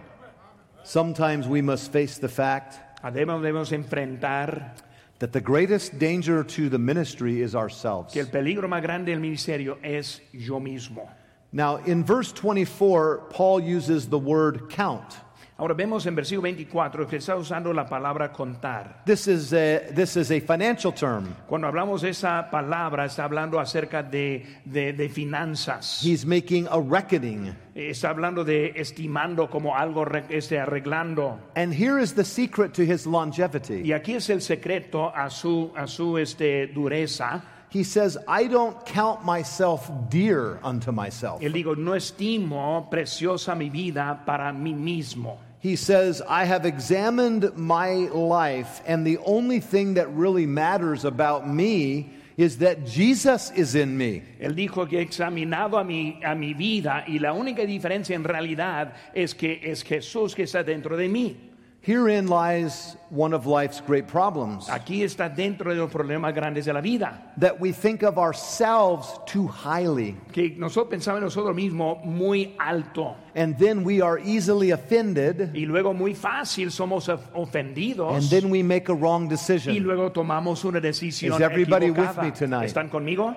Sometimes 0.83 1.47
we 1.47 1.61
must 1.61 1.91
face 1.93 2.19
the 2.19 2.29
fact 2.29 2.79
Además 3.01 3.41
debemos 3.41 3.71
enfrentar 3.71 4.73
that 5.19 5.33
the 5.33 5.41
greatest 5.41 5.99
danger 5.99 6.43
to 6.43 6.69
the 6.69 6.79
ministry 6.79 7.41
is 7.41 7.53
ourselves. 7.55 8.13
que 8.13 8.21
el 8.21 8.27
peligro 8.27 8.67
más 8.67 8.81
grande 8.81 9.11
del 9.11 9.19
ministerio 9.19 9.77
es 9.83 10.21
yo 10.31 10.59
mismo. 10.59 11.07
Now, 11.51 11.77
in 11.77 12.03
verse 12.03 12.31
24, 12.31 13.27
Paul 13.29 13.59
uses 13.59 14.07
the 14.07 14.19
word 14.19 14.69
count. 14.69 15.17
Ahora 15.59 15.73
vemos 15.73 16.05
en 16.05 16.15
versículo 16.15 16.43
24 16.43 17.05
que 17.05 17.17
está 17.17 17.35
usando 17.35 17.73
la 17.73 17.85
palabra 17.85 18.31
contar. 18.31 19.03
This 19.05 19.27
is 19.27 19.51
a, 19.51 19.93
this 19.93 20.15
is 20.15 20.31
a 20.31 20.39
financial 20.39 20.93
term. 20.93 21.35
Cuando 21.47 21.67
hablamos 21.67 22.01
de 22.01 22.11
esa 22.11 22.49
palabra, 22.49 23.03
está 23.03 23.25
hablando 23.25 23.59
acerca 23.59 24.01
de, 24.01 24.45
de- 24.63 24.93
de 24.93 25.09
finanzas. 25.09 26.01
He's 26.01 26.25
making 26.25 26.65
a 26.71 26.79
reckoning. 26.79 27.53
Está 27.75 28.09
hablando 28.11 28.45
de 28.45 28.71
estimando 28.75 29.49
como 29.49 29.75
algo 29.75 30.05
este, 30.29 30.57
arreglando. 30.59 31.37
And 31.57 31.73
here 31.73 31.99
is 32.01 32.13
the 32.13 32.23
secret 32.23 32.73
to 32.75 32.83
his 32.83 33.05
longevity. 33.05 33.81
Y 33.83 33.91
aquí 33.91 34.13
es 34.13 34.29
el 34.29 34.41
secreto 34.41 35.11
a 35.13 35.29
su, 35.29 35.73
a 35.75 35.87
su 35.87 36.17
este, 36.17 36.67
dureza. 36.67 37.41
He 37.71 37.83
says, 37.83 38.17
I 38.27 38.47
don't 38.47 38.83
count 38.85 39.23
myself 39.25 39.91
dear 40.09 40.57
unto 40.63 40.91
myself. 40.93 41.41
Él 41.41 41.51
digo, 41.53 41.75
no 41.75 41.95
estimo 41.95 42.89
preciosa 42.89 43.53
mi 43.55 43.69
vida 43.69 44.23
para 44.25 44.51
mí 44.53 44.73
mismo. 44.73 45.37
He 45.61 45.75
says, 45.75 46.21
I 46.27 46.45
have 46.45 46.65
examined 46.65 47.55
my 47.57 48.07
life, 48.13 48.81
and 48.85 49.05
the 49.05 49.17
only 49.19 49.59
thing 49.59 49.95
that 49.95 50.09
really 50.13 50.45
matters 50.45 51.03
about 51.03 51.49
me 51.49 52.13
is 52.37 52.59
that 52.59 52.85
Jesus 52.85 53.51
is 53.51 53.75
in 53.75 53.97
me. 53.97 54.23
Él 54.39 54.55
dijo 54.55 54.87
que 54.87 54.99
he 54.99 55.01
examinado 55.01 55.77
a 55.77 55.83
mi, 55.83 56.21
a 56.23 56.33
mi 56.33 56.53
vida 56.53 57.03
y 57.05 57.19
la 57.19 57.33
única 57.33 57.65
diferencia 57.65 58.15
en 58.15 58.23
realidad 58.23 58.93
es 59.13 59.35
que 59.35 59.59
es 59.61 59.83
Jesús 59.83 60.33
que 60.33 60.43
está 60.43 60.63
dentro 60.63 60.95
de 60.95 61.09
mí. 61.09 61.48
Herein 61.81 62.27
lies 62.27 62.97
one 63.09 63.33
of 63.33 63.45
life's 63.45 63.79
great 63.79 64.05
problems 64.05 64.67
Aquí 64.67 65.01
está 65.03 65.33
dentro 65.33 65.71
de 65.73 65.77
los 65.79 65.89
problemas 65.89 66.35
grandes 66.35 66.65
de 66.65 66.73
la 66.73 66.81
vida. 66.81 67.21
that 67.37 67.57
we 67.57 67.71
think 67.71 68.03
of 68.03 68.17
ourselves 68.17 69.17
too 69.25 69.47
highly, 69.47 70.17
Que 70.33 70.49
nosotros 70.57 70.89
pensamos 70.89 71.19
en 71.19 71.23
nosotros 71.23 71.55
mismos 71.55 72.03
muy 72.03 72.53
alto 72.59 73.15
and 73.33 73.57
then 73.57 73.85
we 73.85 74.01
are 74.01 74.19
easily 74.19 74.71
offended, 74.71 75.51
y 75.55 75.65
luego 75.65 75.93
muy 75.93 76.13
fácil 76.13 76.69
somos 76.69 77.07
ofendidos 77.33 78.13
and 78.17 78.29
then 78.29 78.49
we 78.49 78.61
make 78.61 78.89
a 78.89 78.93
wrong 78.93 79.29
decision. 79.29 79.73
y 79.73 79.79
luego 79.79 80.11
tomamos 80.11 80.65
una 80.65 80.81
decisión 80.81 81.35
Is 81.35 81.39
everybody 81.41 81.91
with 81.91 82.17
me 82.21 82.31
tonight? 82.31 82.65
¿Están 82.69 82.89
conmigo? 82.89 83.33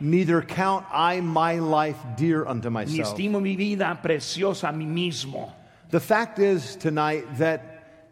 Neither 0.00 0.40
count 0.42 0.86
I 0.90 1.20
my 1.20 1.58
life 1.60 1.98
dear 2.16 2.46
unto 2.46 2.70
Ni 2.70 2.74
myself. 2.74 3.08
estimo 3.14 3.40
mi 3.40 3.54
vida 3.54 4.00
preciosa 4.02 4.70
a 4.70 4.72
mí 4.72 4.86
mismo. 4.86 5.52
The 5.94 6.00
fact 6.00 6.40
is 6.40 6.74
tonight 6.74 7.24
that 7.38 7.60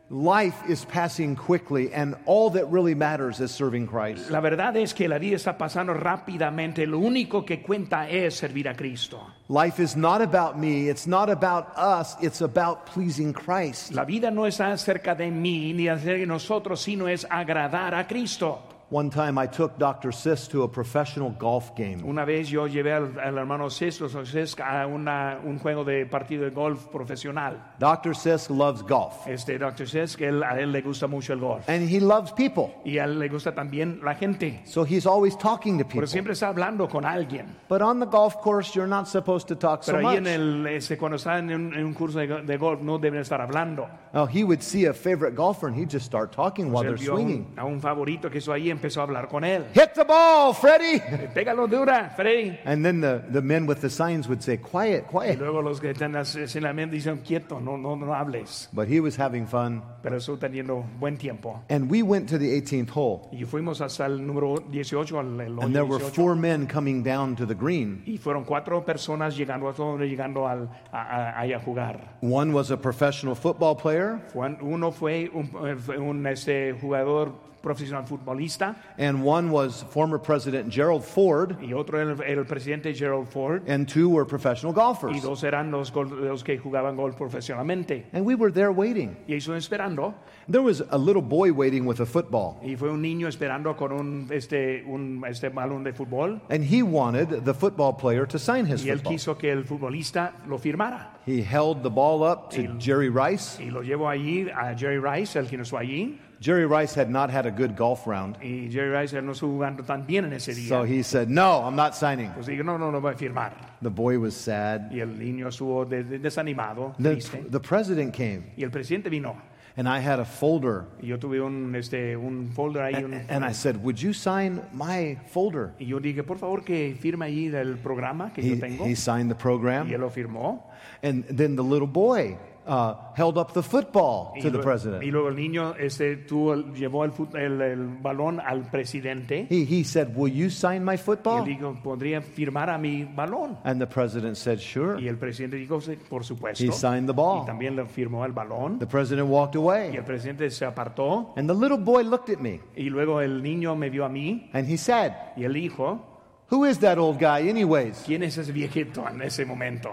life 0.08 0.54
is 0.68 0.84
passing 0.84 1.34
quickly, 1.34 1.92
and 1.92 2.14
all 2.26 2.50
that 2.50 2.70
really 2.70 2.94
matters 2.94 3.40
is 3.40 3.50
serving 3.50 3.88
Christ. 3.88 4.30
La 4.30 4.40
verdad 4.40 4.76
es 4.76 4.92
que 4.94 5.08
la 5.08 5.18
vida 5.18 5.34
está 5.34 5.58
pasando 5.58 5.92
rápidamente. 5.92 6.86
Lo 6.86 7.00
único 7.00 7.44
que 7.44 7.60
cuenta 7.60 8.08
es 8.08 8.36
servir 8.36 8.68
a 8.68 8.76
Cristo. 8.76 9.26
Life 9.48 9.80
is 9.80 9.96
not 9.96 10.22
about 10.22 10.56
me, 10.56 10.88
it's 10.88 11.08
not 11.08 11.28
about 11.28 11.76
us, 11.76 12.14
it's 12.22 12.40
about 12.40 12.86
pleasing 12.86 13.32
Christ. 13.32 13.92
La 13.92 14.04
vida 14.04 14.30
no 14.30 14.46
está 14.46 14.78
cerca 14.78 15.16
de 15.16 15.32
mí 15.32 15.74
ni 15.74 15.88
acerca 15.88 16.20
de 16.20 16.26
nosotros, 16.26 16.80
sino 16.80 17.08
es 17.08 17.26
agradar 17.28 17.96
a 17.96 18.06
Cristo. 18.06 18.62
One 18.92 19.08
time 19.08 19.38
I 19.38 19.46
took 19.46 19.78
Dr. 19.78 20.10
Sisk 20.12 20.50
to 20.50 20.64
a 20.64 20.68
professional 20.68 21.30
golf 21.38 21.74
game. 21.74 22.02
Una 22.04 22.26
vez 22.26 22.50
yo 22.50 22.66
llevé 22.66 22.92
al, 22.92 23.18
al 23.18 23.38
hermano 23.38 23.70
Cisco 23.70 24.06
Cis 24.06 24.54
a 24.60 24.86
una- 24.86 25.38
un 25.42 25.58
juego 25.58 25.82
de 25.82 26.04
partido 26.04 26.44
de 26.44 26.50
golf 26.50 26.88
profesional. 26.88 27.56
Dr. 27.78 28.14
Sisk 28.14 28.50
loves 28.50 28.82
golf, 28.82 29.26
Este 29.26 29.56
Dr. 29.58 29.86
Que 30.18 30.28
él- 30.28 30.42
a 30.44 30.60
él 30.60 30.72
le 30.72 30.82
gusta 30.82 31.06
mucho 31.06 31.32
el 31.32 31.40
golf. 31.40 31.66
and 31.70 31.88
he 31.88 32.00
loves 32.00 32.32
people. 32.32 32.74
Y 32.84 32.98
a 32.98 33.04
él 33.04 33.18
le 33.18 33.30
gusta 33.30 33.54
también 33.54 33.98
la 34.04 34.14
gente. 34.14 34.60
So 34.66 34.84
he's 34.84 35.06
always 35.06 35.38
talking 35.38 35.78
to 35.78 35.84
people. 35.84 36.00
Pero 36.00 36.06
siempre 36.08 36.34
está 36.34 36.48
hablando 36.48 36.86
con 36.86 37.06
alguien. 37.06 37.46
But 37.70 37.80
on 37.80 37.98
the 37.98 38.04
golf 38.06 38.36
course, 38.42 38.74
you're 38.74 38.86
not 38.86 39.06
supposed 39.08 39.48
to 39.48 39.56
talk 39.56 39.84
so 39.84 39.92
much. 39.92 40.00
Pero 40.02 40.08
ahí 40.10 40.16
en 40.18 40.26
el, 40.26 40.66
este, 40.66 40.98
cuando 40.98 41.16
está 41.16 41.38
en 41.38 41.50
un, 41.50 41.72
en 41.72 41.86
un 41.86 41.94
curso 41.94 42.18
de, 42.18 42.26
de 42.42 42.56
golf 42.58 42.82
no 42.82 42.98
deben 42.98 43.20
estar 43.22 43.40
hablando. 43.40 43.88
Oh, 44.12 44.26
he 44.26 44.44
would 44.44 44.60
see 44.60 44.84
a 44.84 44.92
favorite 44.92 45.34
golfer, 45.34 45.66
and 45.68 45.74
he'd 45.78 45.88
just 45.90 46.04
start 46.04 46.30
talking 46.30 46.70
while 46.70 46.82
they're 46.82 46.98
vio 46.98 47.12
a 47.12 47.14
un, 47.14 47.22
swinging. 47.22 47.46
a 47.56 47.64
un 47.64 47.80
favorito 47.80 48.28
que 48.30 48.36
hizo 48.36 48.52
ahí 48.52 48.70
empezó 48.82 49.00
a 49.00 49.04
hablar 49.04 49.28
con 49.28 49.44
él. 49.44 49.66
Hit 49.74 49.92
the 49.94 50.02
ball, 50.04 50.52
Freddie! 50.54 51.00
Pégalo 51.34 51.68
dura, 51.68 52.10
Freddy. 52.16 52.58
And 52.64 52.84
then 52.84 53.00
the, 53.00 53.22
the 53.30 53.40
men 53.40 53.64
with 53.66 53.80
the 53.80 53.88
signs 53.88 54.26
would 54.28 54.42
say, 54.42 54.56
Quiet, 54.58 55.04
Y 55.04 55.10
quiet. 55.10 55.38
luego 55.38 55.62
los 55.62 55.80
que 55.80 55.90
están 55.92 56.16
en 56.16 56.62
la 56.62 56.72
mente 56.72 56.96
dicen, 56.96 57.18
quieto, 57.18 57.60
no, 57.60 57.76
no, 57.76 57.94
no 57.94 58.12
hables. 58.12 58.68
But 58.72 58.88
he 58.88 58.98
was 59.00 59.16
having 59.16 59.46
fun. 59.46 59.82
Pero 60.02 60.16
estuvo 60.16 60.36
teniendo 60.38 60.84
buen 60.98 61.16
tiempo. 61.16 61.62
And 61.70 61.88
we 61.88 62.02
went 62.02 62.28
to 62.30 62.38
the 62.38 62.60
18th 62.60 62.90
hole, 62.90 63.28
Y 63.30 63.44
fuimos 63.44 63.80
hasta 63.80 64.06
el 64.06 64.26
número 64.26 64.56
18, 64.68 65.18
al 65.18 65.40
el 65.40 65.52
hoyo 65.58 65.62
and 65.62 65.72
there 65.74 65.84
were 65.84 66.00
four 66.00 66.34
men 66.34 66.66
coming 66.66 67.04
down 67.04 67.36
to 67.36 67.46
the 67.46 67.54
green. 67.54 68.02
y 68.04 68.18
fueron 68.18 68.44
cuatro 68.44 68.84
personas 68.84 69.36
llegando 69.36 69.68
llegando 70.00 70.48
al, 70.48 70.68
a, 70.90 71.38
a- 71.40 71.42
a 71.42 71.60
jugar. 71.60 72.18
One 72.22 72.52
was 72.52 72.70
a 72.72 72.76
professional 72.76 73.36
football 73.36 73.76
player, 73.76 74.20
Uno 74.60 74.90
fue 74.90 75.30
un, 75.32 75.50
eh, 75.68 75.98
un, 75.98 76.26
este, 76.26 76.72
jugador 76.80 77.32
profesional 77.62 78.04
futbolista 78.04 78.76
and 78.98 79.24
one 79.24 79.50
was 79.50 79.84
former 79.90 80.18
President 80.18 80.68
Gerald 80.70 81.04
Ford, 81.04 81.56
y 81.62 81.72
otro 81.72 82.00
era 82.00 82.12
el, 82.12 82.38
el 82.38 82.44
presidente 82.44 82.94
Gerald 82.94 83.28
Ford 83.28 83.62
and 83.68 83.88
two 83.88 84.08
were 84.08 84.26
professional 84.26 84.74
golfers. 84.74 85.16
y 85.16 85.20
dos 85.20 85.42
eran 85.44 85.70
los, 85.70 85.92
los 85.94 86.42
que 86.44 86.58
jugaban 86.58 86.96
golf 86.96 87.16
profesionalmente. 87.16 88.06
And 88.12 88.24
we 88.26 88.34
were 88.34 88.52
there 88.52 88.70
waiting. 88.70 89.16
Y 89.26 89.34
eso 89.34 89.54
esperando 89.54 90.14
There 90.50 90.62
was 90.62 90.82
a 90.90 90.98
little 90.98 91.22
boy 91.22 91.52
waiting 91.52 91.86
with 91.86 92.00
a 92.00 92.06
football, 92.06 92.58
y 92.62 92.76
fue 92.76 92.90
un 92.90 93.00
niño 93.00 93.28
esperando 93.28 93.76
con 93.76 93.92
un, 93.92 94.28
este, 94.30 94.82
un 94.86 95.22
este 95.28 95.48
balón 95.50 95.84
de 95.84 95.92
fútbol 95.92 96.40
and 96.50 96.64
he 96.64 96.82
wanted 96.82 97.44
the 97.44 97.54
football 97.54 97.92
player 97.96 98.26
to 98.26 98.38
sign 98.38 98.66
his 98.66 98.84
y 98.84 98.90
él 98.90 98.98
football. 98.98 99.12
quiso 99.12 99.38
que 99.38 99.50
el 99.50 99.64
futbolista 99.64 100.34
lo 100.48 100.58
firmara. 100.58 101.12
He 101.24 101.42
held 101.42 101.82
the 101.82 101.90
ball 101.90 102.24
up 102.24 102.50
to 102.50 102.62
Jerry 102.78 103.08
Rice. 103.08 103.60
Y 103.62 103.70
lo 103.70 103.82
llevó 103.82 104.08
allí 104.08 104.48
a 104.50 104.74
Jerry 104.76 104.98
Rice, 104.98 105.38
el 105.38 105.46
que 105.46 105.56
no 105.56 105.62
estuvo 105.62 105.78
allí. 105.78 106.18
Jerry 106.42 106.66
Rice 106.66 106.92
had 106.98 107.08
not 107.08 107.30
had 107.30 107.46
a 107.46 107.50
good 107.52 107.76
golf 107.76 108.04
round, 108.06 108.36
Y 108.42 108.68
Jerry 108.68 108.90
Rice 108.90 109.12
no 109.22 109.30
estuvo 109.32 109.52
jugando 109.52 109.84
tan 109.84 110.04
bien 110.04 110.24
en 110.24 110.32
ese 110.32 110.52
día. 110.54 110.68
so 110.68 110.82
he 110.84 111.02
said, 111.04 111.28
No, 111.28 111.62
I'm 111.64 111.76
not 111.76 111.94
signing. 111.94 112.30
pues 112.34 112.46
digo, 112.46 112.64
no, 112.64 112.76
no, 112.76 112.90
no 112.90 113.00
voy 113.00 113.12
a 113.12 113.16
firmar. 113.16 113.52
The 113.80 113.90
boy 113.90 114.18
was 114.18 114.34
sad. 114.34 114.90
Y 114.90 114.98
el 115.00 115.16
niño 115.18 115.46
estuvo 115.48 115.84
de- 115.88 116.02
de- 116.02 116.18
desanimado, 116.18 116.94
The, 116.98 117.12
triste. 117.12 117.44
the 117.48 117.60
president 117.60 118.12
came, 118.12 118.42
Y 118.56 118.64
el 118.64 118.70
presidente 118.70 119.08
vino. 119.08 119.36
and 119.76 119.88
I 119.88 120.00
had 120.00 120.18
a 120.20 120.24
folder, 120.26 120.84
yo 121.00 121.16
tuve 121.18 121.40
un, 121.40 121.74
este, 121.76 122.14
un 122.16 122.48
folder 122.48 122.82
ahí. 122.82 123.02
un- 123.04 123.14
and 123.30 123.44
I 123.44 123.52
said, 123.52 123.76
Would 123.82 123.96
you 124.02 124.12
sign 124.12 124.60
my 124.72 125.16
folder? 125.30 125.70
y 125.78 125.86
yo 125.86 126.00
dije, 126.00 126.22
por 126.26 126.38
favor, 126.38 126.62
que 126.64 126.94
firme 127.00 127.24
ahí 127.26 127.48
del 127.48 127.76
programa 127.78 128.32
que 128.34 128.42
He, 128.42 128.50
yo 128.56 128.58
tengo. 128.60 128.84
he 128.84 128.94
signed 128.96 129.30
the 129.30 129.36
Y 129.36 129.40
program, 129.40 129.88
él 129.88 130.00
lo 130.00 130.10
firmó. 130.10 130.64
and 131.04 131.24
then 131.28 131.54
the 131.56 131.62
little 131.62 131.86
boy 131.86 132.36
uh, 132.66 132.94
held 133.16 133.36
up 133.38 133.52
the 133.52 133.62
football 133.62 134.32
Y 134.36 134.40
to 134.42 134.50
the 134.50 134.58
president. 134.58 135.02
y 135.02 135.10
luego 135.10 135.28
el 135.28 135.36
niño 135.36 135.74
este, 135.78 136.16
tuvo 136.16 136.54
llevó 136.72 137.04
el, 137.04 137.12
el- 137.34 137.60
el 137.62 137.86
balón 138.00 138.40
al 138.40 138.70
presidente 138.70 139.46
He, 139.50 139.64
he 139.64 139.84
said, 139.84 140.08
Will 140.14 140.32
you 140.32 140.50
sign 140.50 140.84
my 140.84 140.94
y 140.94 140.98
football? 140.98 141.44
dijo, 141.44 141.74
¿podría 141.82 142.20
firmar 142.22 142.70
a 142.70 142.78
mi 142.78 143.04
balón? 143.04 143.58
And 143.64 143.80
the 143.80 143.86
president 143.86 144.36
said, 144.36 144.58
Sure. 144.58 145.00
Y 145.00 145.08
el 145.08 145.16
presidente 145.18 145.56
dijo, 145.56 145.78
por 146.08 146.24
supuesto. 146.24 146.64
He 146.64 146.72
signed 146.72 147.06
the 147.06 147.12
Y 147.12 147.16
ball. 147.16 147.44
también 147.46 147.74
le 147.76 147.84
firmó 147.86 148.24
el 148.24 148.32
balón. 148.32 148.78
The 148.78 148.86
president 148.86 149.28
walked 149.28 149.54
Y 149.54 149.58
away. 149.58 149.96
el 149.96 150.04
presidente 150.04 150.50
se 150.50 150.64
apartó. 150.64 151.32
And 151.36 151.48
the 151.48 151.54
little 151.54 151.78
boy 151.78 152.02
looked 152.04 152.30
at 152.34 152.40
me 152.40 152.60
Y 152.76 152.90
luego 152.90 153.20
el 153.20 153.42
niño 153.42 153.74
me 153.76 153.90
vio 153.90 154.04
a 154.04 154.08
mí 154.08 154.50
and 154.52 154.68
he 154.68 154.76
said, 154.76 155.12
y 155.36 155.44
él 155.44 155.52
dijo, 155.54 156.08
Who 156.50 156.66
is 156.66 156.78
that 156.80 156.98
old 156.98 157.18
guy, 157.18 157.48
anyways? 157.48 158.02
¿quién 158.06 158.22
es 158.22 158.36
ese 158.36 158.52
viejito 158.52 159.08
en 159.08 159.22
ese 159.22 159.44
momento? 159.46 159.90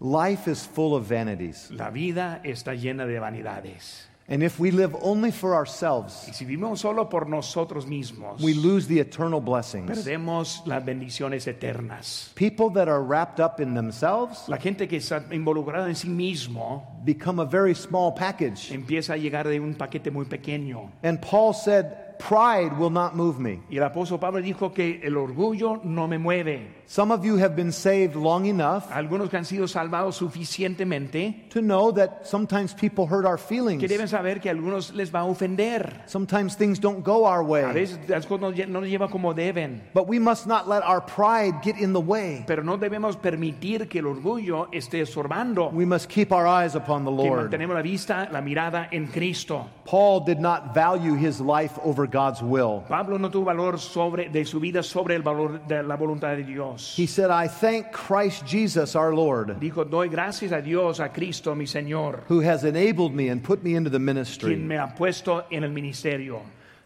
Life 0.00 0.48
is 0.48 0.66
full 0.66 0.94
of 0.94 1.04
vanities. 1.06 1.70
La 1.70 1.90
vida 1.90 2.40
está 2.42 2.74
llena 2.74 3.06
de 3.06 3.18
vanidades. 3.18 4.06
And 4.32 4.44
if 4.44 4.60
we 4.60 4.70
live 4.70 4.96
only 5.02 5.32
for 5.32 5.54
Y 5.54 5.56
ourselves, 5.56 6.12
si 6.32 6.44
vivimos 6.44 6.78
solo 6.78 7.08
por 7.08 7.26
nosotros 7.28 7.84
mismos, 7.84 8.40
we 8.40 8.54
lose 8.54 8.86
the 8.86 9.00
eternal 9.00 9.40
blessings. 9.40 9.90
perdemos 9.90 10.62
las 10.66 10.84
bendiciones 10.84 11.48
eternas. 11.48 12.30
People 12.36 12.70
that 12.70 12.88
are 12.88 13.02
wrapped 13.02 13.40
up 13.40 13.60
in 13.60 13.74
themselves 13.74 14.48
La 14.48 14.56
gente 14.56 14.86
que 14.86 14.98
está 14.98 15.24
involucrada 15.32 15.88
en 15.88 15.96
sí 15.96 16.08
mismo 16.08 17.02
become 17.04 17.40
a 17.40 17.44
very 17.44 17.74
small 17.74 18.14
package. 18.14 18.70
empieza 18.72 19.14
a 19.14 19.16
llegar 19.16 19.48
de 19.48 19.58
un 19.58 19.74
paquete 19.74 20.12
muy 20.12 20.26
pequeño. 20.26 20.92
And 21.02 21.20
Paul 21.20 21.52
said, 21.52 22.18
Pride 22.20 22.78
will 22.78 22.90
not 22.92 23.16
move 23.16 23.40
me. 23.40 23.60
Y 23.68 23.78
el 23.78 23.82
apóstol 23.82 24.20
Pablo 24.20 24.40
dijo 24.40 24.72
que 24.72 25.00
el 25.02 25.16
orgullo 25.16 25.80
no 25.82 26.06
me 26.06 26.18
mueve. 26.18 26.79
Some 26.92 27.12
of 27.14 27.24
you 27.24 27.36
have 27.36 27.54
been 27.54 27.70
saved 27.70 28.16
long 28.16 28.46
enough 28.46 28.90
Algunos 28.90 29.30
que 29.30 29.36
han 29.38 29.44
sido 29.44 29.68
salvados 29.68 30.16
suficientemente 30.16 31.48
to 31.50 31.60
know 31.60 31.92
that 31.92 32.24
sometimes 32.26 32.74
people 32.74 33.06
hurt 33.06 33.24
our 33.24 33.38
feelings. 33.38 33.78
que 33.80 33.86
deben 33.86 34.08
saber 34.08 34.40
que 34.40 34.48
a 34.48 34.52
algunos 34.52 34.92
les 34.92 35.14
va 35.14 35.20
a 35.20 35.24
ofender. 35.24 36.02
Sometimes 36.06 36.56
things 36.56 36.80
don't 36.80 37.04
go 37.04 37.26
our 37.26 37.42
A 37.42 37.44
way. 37.44 37.72
veces 37.72 38.00
las 38.08 38.26
cosas 38.26 38.40
no, 38.40 38.50
lle- 38.50 38.66
no 38.66 38.80
llevan 38.80 39.08
como 39.08 39.32
deben. 39.34 39.82
But 39.94 40.08
we 40.08 40.18
must 40.18 40.48
not 40.48 40.66
let 40.68 40.82
our 40.82 41.00
pride 41.00 41.60
get 41.62 41.76
in 41.78 41.92
the 41.92 42.00
way. 42.00 42.42
Pero 42.48 42.64
no 42.64 42.76
debemos 42.76 43.16
permitir 43.16 43.88
que 43.88 44.00
el 44.00 44.06
orgullo 44.06 44.66
esté 44.72 45.00
estorbando. 45.00 45.70
We 45.72 45.86
must 45.86 46.08
keep 46.10 46.32
our 46.32 46.48
eyes 46.48 46.74
upon 46.74 47.04
the 47.04 47.12
Que 47.12 47.28
Lord. 47.28 47.42
mantenemos 47.50 47.76
la 47.76 47.82
vista, 47.82 48.28
la 48.32 48.40
mirada 48.40 48.88
en 48.90 49.06
Cristo. 49.06 49.64
Paul 49.84 50.24
did 50.24 50.38
not 50.40 50.74
value 50.74 51.14
his 51.14 51.40
life 51.40 51.78
over 51.84 52.08
God's 52.08 52.42
will. 52.42 52.82
Pablo 52.88 53.16
no 53.16 53.30
tuvo 53.30 53.44
valor 53.44 53.78
sobre, 53.78 54.28
de 54.28 54.44
su 54.44 54.58
vida 54.58 54.82
sobre 54.82 55.14
el 55.14 55.22
valor 55.22 55.60
de 55.68 55.84
la 55.84 55.96
voluntad 55.96 56.30
de 56.36 56.42
Dios. 56.42 56.79
He 56.96 57.06
said, 57.06 57.30
I 57.30 57.46
thank 57.48 57.92
Christ 57.92 58.46
Jesus 58.46 58.96
our 58.96 59.14
Lord, 59.14 59.58
Dijo, 59.60 59.84
doy 59.88 60.08
gracias 60.08 60.52
a 60.52 60.62
Dios, 60.62 60.98
a 61.00 61.08
Cristo, 61.10 61.54
mi 61.54 61.66
Señor, 61.66 62.20
who 62.28 62.40
has 62.40 62.64
enabled 62.64 63.12
me 63.14 63.28
and 63.28 63.42
put 63.42 63.62
me 63.62 63.74
into 63.74 63.90
the 63.90 63.98
quien 63.98 64.04
ministry. 64.06 64.56
me 64.56 64.76
ha 64.76 64.94
puesto 64.96 65.44
en 65.50 65.64
el 65.64 65.70
ministerio. 65.70 66.40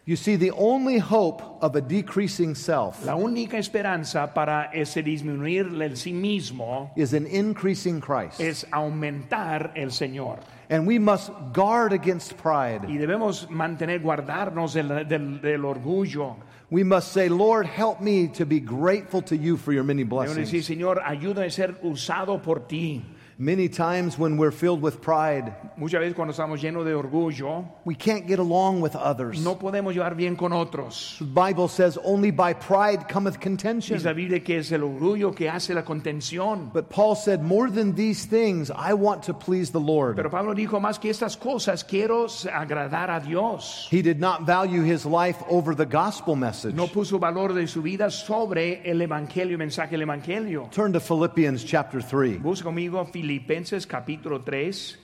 You 0.07 0.15
see, 0.15 0.35
the 0.35 0.51
only 0.51 0.99
hope 0.99 1.41
of 1.63 1.75
a 1.75 1.81
decreasing 1.81 2.53
self 2.53 3.03
La 3.03 3.15
única 3.15 3.57
esperanza 3.57 4.31
para 4.35 4.69
ese 4.71 5.01
disminuir 5.01 5.65
el 5.81 5.95
sí 5.97 6.13
mismo 6.13 6.91
is 6.95 7.13
an 7.13 7.25
increasing 7.25 7.99
Christ. 7.99 8.39
es 8.39 8.65
aumentar 8.71 9.71
el 9.75 9.89
Señor. 9.89 10.37
And 10.69 10.85
we 10.85 10.99
must 10.99 11.31
guard 11.53 11.91
against 11.93 12.37
pride. 12.37 12.85
Y 12.87 12.97
debemos 12.97 13.49
mantener, 13.49 13.99
guardarnos 14.01 14.73
del, 14.73 15.07
del- 15.07 15.41
del 15.41 15.65
orgullo. 15.65 16.35
We 16.69 16.83
must 16.83 17.13
say, 17.13 17.29
Lord, 17.29 17.67
help 17.67 18.01
me 18.01 18.27
to 18.29 18.45
be 18.45 18.59
grateful 18.59 19.21
to 19.23 19.37
you 19.37 19.55
for 19.55 19.71
your 19.71 19.83
many 19.83 20.03
blessings. 20.03 20.51
Señor, 20.51 21.01
ayúdame 21.03 21.45
a 21.45 21.51
ser 21.51 21.75
usado 21.83 22.41
por 22.41 22.61
ti. 22.67 23.03
Many 23.37 23.67
times 23.67 24.17
when 24.17 24.37
we're 24.37 24.51
filled 24.53 24.81
with 24.81 25.01
pride, 25.01 25.53
Muchas 25.75 25.99
veces 25.99 26.15
cuando 26.15 26.31
estamos 26.31 26.61
llenos 26.61 26.85
de 26.85 26.93
orgullo, 26.93 27.65
we 27.83 27.93
can't 27.93 28.25
get 28.25 28.39
along 28.39 28.79
with 28.79 28.95
others. 28.95 29.43
no 29.43 29.55
podemos 29.59 29.93
llevar 29.93 30.15
bien 30.15 30.37
con 30.37 30.53
otros. 30.53 31.17
The 31.19 31.25
Bible 31.25 31.67
says, 31.67 31.97
only 32.05 32.31
by 32.31 32.53
pride 32.53 33.09
cometh 33.09 33.41
contention. 33.41 33.97
Dice 33.97 34.05
la 34.05 34.13
Biblia 34.13 34.39
que 34.39 34.59
es 34.59 34.71
el 34.71 34.83
orgullo 34.83 35.35
que 35.35 35.49
hace 35.49 35.73
la 35.73 35.83
contención. 35.83 36.71
But 36.71 36.89
Paul 36.89 37.13
said, 37.15 37.41
More 37.41 37.69
than 37.69 37.93
these 37.93 38.25
things, 38.25 38.71
I 38.71 38.93
want 38.93 39.23
to 39.23 39.33
please 39.33 39.71
the 39.71 39.81
Lord. 39.81 40.15
Pero 40.15 40.29
Pablo 40.29 40.53
dijo 40.53 40.79
más 40.79 40.97
que 40.97 41.09
estas 41.09 41.35
cosas, 41.35 41.83
quiero 41.83 42.27
agradar 42.53 43.09
a 43.09 43.19
Dios. 43.19 43.89
He 43.91 44.01
did 44.01 44.17
not 44.21 44.43
value 44.45 44.81
his 44.81 45.05
life 45.05 45.43
over 45.49 45.75
the 45.75 45.85
gospel 45.85 46.37
message. 46.37 46.73
No 46.73 46.87
puso 46.87 47.19
valor 47.19 47.53
de 47.53 47.67
su 47.67 47.81
vida 47.81 48.09
sobre 48.09 48.81
el 48.89 49.01
evangelio, 49.01 49.57
mensaje 49.57 49.91
del 49.97 50.03
evangelio. 50.03 50.69
Turn 50.71 50.93
to 50.93 51.01
Philippians 51.01 51.65
chapter 51.65 52.01
3. 52.01 52.39
Busca 52.41 52.63
conmigo 52.63 53.01
Filipenses 53.25 53.87
capítulo 53.87 54.39
3. 54.45 54.95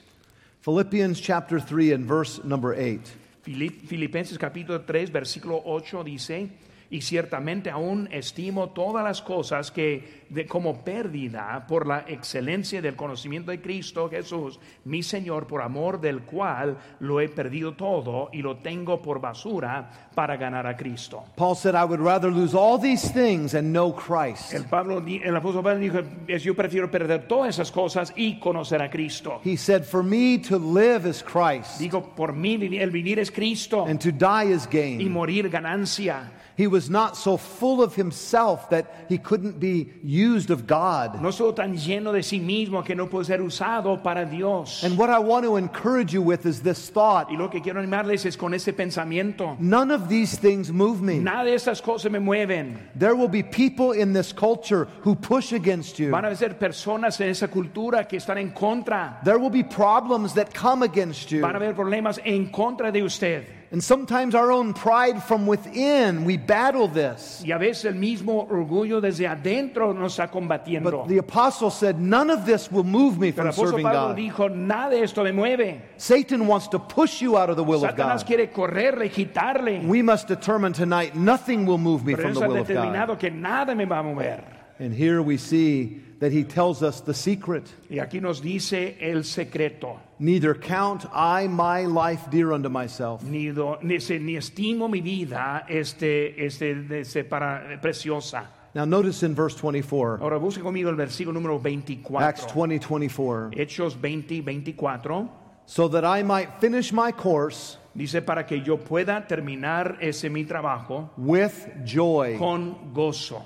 Philippians 0.60 1.20
chapter 1.20 1.58
3 1.58 1.92
and 1.92 2.06
verse 2.06 2.40
number 2.44 2.72
8. 2.72 3.00
Filip- 3.42 3.84
Filipenses 3.88 4.38
capítulo 4.38 4.78
3, 4.86 5.10
versículo 5.10 5.60
8 5.66 6.04
dice, 6.04 6.48
y 6.92 7.00
ciertamente 7.00 7.70
aún 7.70 8.06
estimo 8.12 8.68
todas 8.68 9.02
las 9.02 9.22
cosas 9.22 9.70
que 9.70 10.22
de, 10.28 10.46
como 10.46 10.84
pérdida 10.84 11.64
por 11.66 11.86
la 11.86 12.04
excelencia 12.06 12.80
del 12.82 12.94
conocimiento 12.96 13.50
de 13.50 13.60
Cristo 13.62 14.08
Jesús, 14.10 14.60
mi 14.84 15.02
Señor, 15.02 15.46
por 15.46 15.62
amor 15.62 16.00
del 16.00 16.20
cual 16.22 16.76
lo 17.00 17.18
he 17.20 17.28
perdido 17.30 17.72
todo 17.72 18.28
y 18.32 18.42
lo 18.42 18.58
tengo 18.58 19.00
por 19.00 19.20
basura 19.20 19.90
para 20.14 20.36
ganar 20.36 20.66
a 20.66 20.76
Cristo. 20.76 21.24
Paul 21.34 21.56
said, 21.56 21.74
I 21.74 21.84
would 21.84 22.00
rather 22.00 22.30
lose 22.30 22.54
all 22.54 22.78
these 22.78 23.10
things 23.12 23.54
and 23.54 23.72
know 23.72 23.92
Christ. 23.94 24.52
El, 24.52 24.64
Pablo, 24.66 24.98
el 25.06 25.34
apóstol 25.36 25.62
Pablo 25.62 25.80
dijo, 25.80 25.98
"Es- 26.28 26.42
yo 26.44 26.54
prefiero 26.54 26.90
perder 26.90 27.26
todas 27.26 27.48
esas 27.56 27.72
cosas 27.72 28.12
y 28.16 28.38
conocer 28.38 28.82
a 28.82 28.90
Cristo. 28.90 29.40
He 29.44 29.56
said, 29.56 29.84
For 29.84 30.02
me 30.04 30.38
to 30.48 30.58
live 30.58 31.08
is 31.08 31.22
Christ, 31.22 31.78
Digo, 31.80 32.14
por 32.14 32.34
mí 32.34 32.54
el 32.78 32.90
vivir 32.90 33.18
es 33.18 33.30
Cristo 33.30 33.86
and 33.86 33.98
to 33.98 34.10
die 34.12 34.52
is 34.52 34.66
y 34.70 34.76
gain. 34.98 35.10
morir 35.10 35.48
ganancia. 35.48 36.30
He 36.56 36.66
was 36.66 36.90
not 36.90 37.16
so 37.16 37.36
full 37.36 37.82
of 37.82 37.94
himself 37.94 38.68
that 38.70 39.06
he 39.08 39.18
couldn't 39.18 39.58
be 39.58 39.90
used 40.02 40.50
of 40.50 40.66
God. 40.66 41.20
No 41.22 41.30
soy 41.30 41.52
tan 41.52 41.76
lleno 41.76 42.12
de 42.12 42.22
sí 42.22 42.40
mismo 42.40 42.84
que 42.84 42.94
no 42.94 43.06
puede 43.06 43.26
ser 43.26 43.40
usado 43.40 44.02
para 44.02 44.26
Dios. 44.26 44.84
And 44.84 44.98
what 44.98 45.08
I 45.08 45.18
want 45.18 45.44
to 45.44 45.56
encourage 45.56 46.12
you 46.12 46.20
with 46.22 46.44
is 46.44 46.60
this 46.60 46.90
thought 46.90 47.30
Y 47.30 47.36
lo 47.36 47.48
que 47.48 47.60
quiero 47.60 47.80
animarles 47.80 48.26
es 48.26 48.36
con 48.36 48.52
ese 48.52 48.74
pensamiento. 48.74 49.56
none 49.58 49.90
of 49.90 50.08
these 50.08 50.36
things 50.36 50.70
move 50.70 51.00
me. 51.00 51.18
Nada 51.18 51.44
de 51.44 51.54
estas 51.54 51.80
cosas 51.82 52.10
me 52.10 52.18
mueven. 52.18 52.76
There 52.94 53.14
will 53.14 53.28
be 53.28 53.42
people 53.42 53.92
in 53.92 54.12
this 54.12 54.32
culture 54.32 54.88
who 55.02 55.14
push 55.14 55.52
against 55.52 55.98
you. 55.98 56.10
Van 56.10 56.24
a 56.24 56.36
ser 56.36 56.58
personas 56.58 57.20
en 57.20 57.30
esa 57.30 57.48
cultura 57.48 58.06
que 58.06 58.18
están 58.18 58.38
en 58.38 58.50
contra. 58.50 59.20
There 59.24 59.38
will 59.38 59.50
be 59.50 59.62
problems 59.62 60.34
that 60.34 60.52
come 60.52 60.82
against 60.82 61.30
you. 61.30 61.40
Van 61.40 61.54
a 61.54 61.58
haber 61.58 61.74
problemas 61.74 62.20
en 62.24 62.50
contra 62.50 62.92
de 62.92 63.02
usted. 63.02 63.61
And 63.72 63.82
sometimes 63.82 64.34
our 64.34 64.52
own 64.52 64.74
pride 64.74 65.22
from 65.22 65.46
within, 65.46 66.26
we 66.26 66.36
battle 66.36 66.88
this. 66.88 67.42
Y 67.42 67.52
a 67.52 67.58
veces 67.58 67.86
el 67.86 67.94
mismo 67.94 68.46
orgullo 68.50 69.00
desde 69.00 69.26
adentro 69.26 69.94
nos 69.94 70.18
está 70.18 70.30
combatiendo. 70.30 70.90
But 70.90 71.08
the 71.08 71.16
apostle 71.16 71.70
said, 71.70 71.98
None 71.98 72.28
of 72.28 72.44
this 72.44 72.70
will 72.70 72.84
move 72.84 73.18
me 73.18 73.32
Pero 73.32 73.50
from 73.50 73.66
serving 73.66 73.84
Pablo 73.84 74.08
God. 74.08 74.16
dijo, 74.18 74.54
nada 74.54 74.90
de 74.90 75.02
esto 75.02 75.24
me 75.24 75.32
mueve. 75.32 75.80
Satan 75.96 76.46
wants 76.46 76.68
to 76.68 76.78
push 76.78 77.22
you 77.22 77.38
out 77.38 77.48
of 77.48 77.56
the 77.56 77.64
will 77.64 77.82
of 77.82 77.96
God. 77.96 78.22
quiere 78.26 78.52
correrle, 78.52 79.10
quitarle. 79.10 79.86
We 79.86 80.02
must 80.02 80.28
determine 80.28 80.74
tonight 80.74 81.16
nothing 81.16 81.64
will 81.64 81.78
move 81.78 82.04
me 82.04 82.14
Pero 82.14 82.24
from 82.24 82.34
the 82.34 82.40
will 82.40 82.56
of 82.58 82.68
God. 82.68 82.76
determinado 82.76 83.18
que 83.18 83.30
nada 83.30 83.74
me 83.74 83.86
va 83.86 84.00
a 84.00 84.02
mover. 84.02 84.61
And 84.82 84.92
here 84.92 85.22
we 85.22 85.36
see 85.36 86.00
that 86.18 86.32
he 86.32 86.42
tells 86.42 86.82
us 86.82 87.00
the 87.00 87.14
secret. 87.14 87.72
Y 87.88 87.98
aquí 87.98 88.20
nos 88.20 88.40
dice 88.40 88.96
el 89.00 89.22
secreto. 89.22 90.00
Neither 90.18 90.54
count 90.54 91.06
I 91.12 91.46
my 91.46 91.84
life 91.86 92.28
dear 92.30 92.52
unto 92.52 92.68
myself, 92.68 93.22
Ni, 93.22 93.50
do- 93.52 93.78
ni, 93.82 93.98
ni 94.18 94.36
estimo 94.36 94.90
mi 94.90 95.00
vida 95.00 95.64
este, 95.68 96.34
este, 96.44 97.00
este, 97.00 97.22
para, 97.24 97.78
preciosa. 97.80 98.48
Now 98.74 98.84
notice 98.84 99.22
in 99.22 99.36
verse 99.36 99.54
24, 99.54 100.18
Ahora 100.20 100.38
busque 100.38 100.62
conmigo 100.62 100.88
el 100.90 100.96
versículo 100.96 101.34
número 101.34 101.56
Acts 101.56 102.46
24. 102.46 102.54
20 102.54 102.88
24, 102.88 103.50
Hechos 103.54 103.94
20, 104.00 104.40
24. 104.40 105.28
so 105.66 105.86
that 105.88 106.04
I 106.04 106.24
might 106.24 106.60
finish 106.60 106.92
my 106.92 107.12
course 107.12 107.76
Dice 107.94 108.20
para 108.22 108.44
que 108.46 108.62
yo 108.64 108.78
pueda 108.78 109.26
terminar 109.28 109.98
ese 110.00 110.28
mi 110.30 110.44
trabajo 110.44 111.10
with 111.16 111.84
joy. 111.84 112.36
con 112.38 112.92
gozo. 112.92 113.42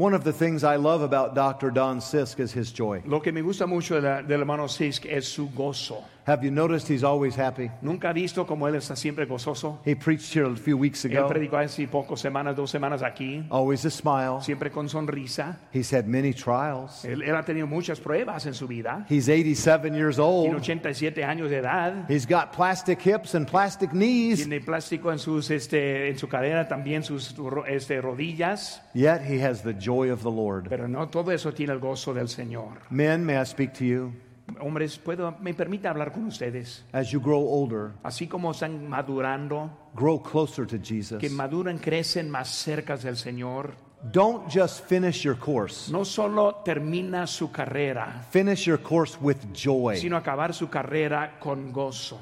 One 0.00 0.14
of 0.14 0.24
the 0.24 0.32
things 0.32 0.64
I 0.64 0.76
love 0.76 1.02
about 1.02 1.34
Dr. 1.34 1.70
Don 1.70 2.00
Sisk 2.00 2.40
is 2.40 2.52
his 2.52 2.72
joy. 2.72 3.02
Lo 3.04 3.20
que 3.20 3.32
me 3.32 3.42
gusta 3.42 3.66
mucho 3.66 4.00
del 4.00 4.40
hermano 4.40 4.66
Sisk 4.66 5.04
es 5.04 5.28
su 5.28 5.50
gozo. 5.54 6.02
Have 6.26 6.44
you 6.44 6.50
noticed 6.50 6.88
he's 6.88 7.02
always 7.02 7.36
happy? 7.36 7.70
Nunca 7.82 8.10
ha 8.10 8.12
visto 8.12 8.46
como 8.46 8.66
él 8.68 8.74
está 8.74 8.96
siempre 8.96 9.26
gozoso. 9.26 9.80
He 9.84 9.94
preached 9.94 10.32
here 10.34 10.44
a 10.46 10.56
few 10.56 10.76
weeks 10.76 11.04
ago. 11.04 11.18
Él 11.18 11.26
predicó 11.26 11.56
hace 11.56 11.86
pocas 11.88 12.20
semanas, 12.20 12.56
dos 12.56 12.70
semanas 12.70 13.02
aquí, 13.02 13.44
always 13.50 13.84
a 13.84 13.90
smile. 13.90 14.40
siempre 14.42 14.70
con 14.70 14.88
sonrisa. 14.88 15.58
He's 15.72 15.92
had 15.92 16.06
many 16.06 16.32
trials. 16.32 17.04
Él, 17.04 17.22
él 17.22 17.34
ha 17.34 17.44
tenido 17.44 17.66
muchas 17.66 18.00
pruebas 18.00 18.46
en 18.46 18.54
su 18.54 18.66
vida. 18.66 19.06
He's 19.08 19.28
87 19.28 19.94
years 19.94 20.18
old. 20.18 20.44
Tiene 20.44 20.56
old. 20.56 20.62
87 20.62 21.24
años 21.24 21.50
de 21.50 21.58
edad. 21.58 22.08
He's 22.08 22.26
got 22.26 22.52
plastic 22.52 23.00
hips 23.00 23.34
and 23.34 23.46
plastic 23.48 23.90
knees, 23.92 24.38
Tiene 24.38 24.60
plástico 24.60 25.10
en, 25.10 25.18
sus, 25.18 25.50
este, 25.50 26.08
en 26.08 26.18
su 26.18 26.28
cadera, 26.28 26.68
también 26.68 27.02
sus 27.02 27.34
este, 27.66 28.00
rodillas. 28.00 28.82
yet 28.94 29.22
he 29.22 29.40
has 29.40 29.62
the 29.62 29.74
joy 29.74 30.10
of 30.10 30.22
the 30.22 30.30
Lord. 30.30 30.68
Pero 30.68 30.86
no 30.86 31.08
todo 31.08 31.32
eso 31.32 31.52
tiene 31.52 31.72
el 31.72 31.80
gozo 31.80 32.12
del 32.14 32.28
Señor. 32.28 32.80
Men, 32.90 33.24
may 33.24 33.40
I 33.40 33.44
speak 33.44 33.72
to 33.74 33.84
you? 33.84 34.12
Hombres, 34.60 34.98
puedo, 34.98 35.34
me 35.40 35.54
permite 35.54 35.86
hablar 35.88 36.12
con 36.12 36.24
ustedes. 36.26 36.84
As 36.92 37.10
you 37.10 37.20
grow 37.20 37.40
older, 37.46 37.92
Así 38.02 38.26
como 38.28 38.50
están 38.52 38.88
madurando, 38.88 39.70
grow 39.94 40.22
closer 40.22 40.66
to 40.66 40.78
Jesus. 40.82 41.18
que 41.20 41.30
maduran, 41.30 41.78
crecen 41.78 42.30
más 42.30 42.48
cerca 42.48 42.96
del 42.96 43.16
Señor. 43.16 43.74
Don't 44.12 44.48
just 44.50 44.86
finish 44.86 45.22
your 45.22 45.36
course, 45.38 45.90
No 45.92 46.04
solo 46.06 46.62
termina 46.64 47.26
su 47.26 47.50
carrera, 47.52 48.24
finish 48.30 48.64
your 48.66 48.78
course 48.80 49.18
with 49.20 49.36
joy. 49.52 49.96
sino 49.98 50.16
acabar 50.16 50.54
su 50.54 50.68
carrera 50.70 51.38
con 51.38 51.70
gozo. 51.72 52.18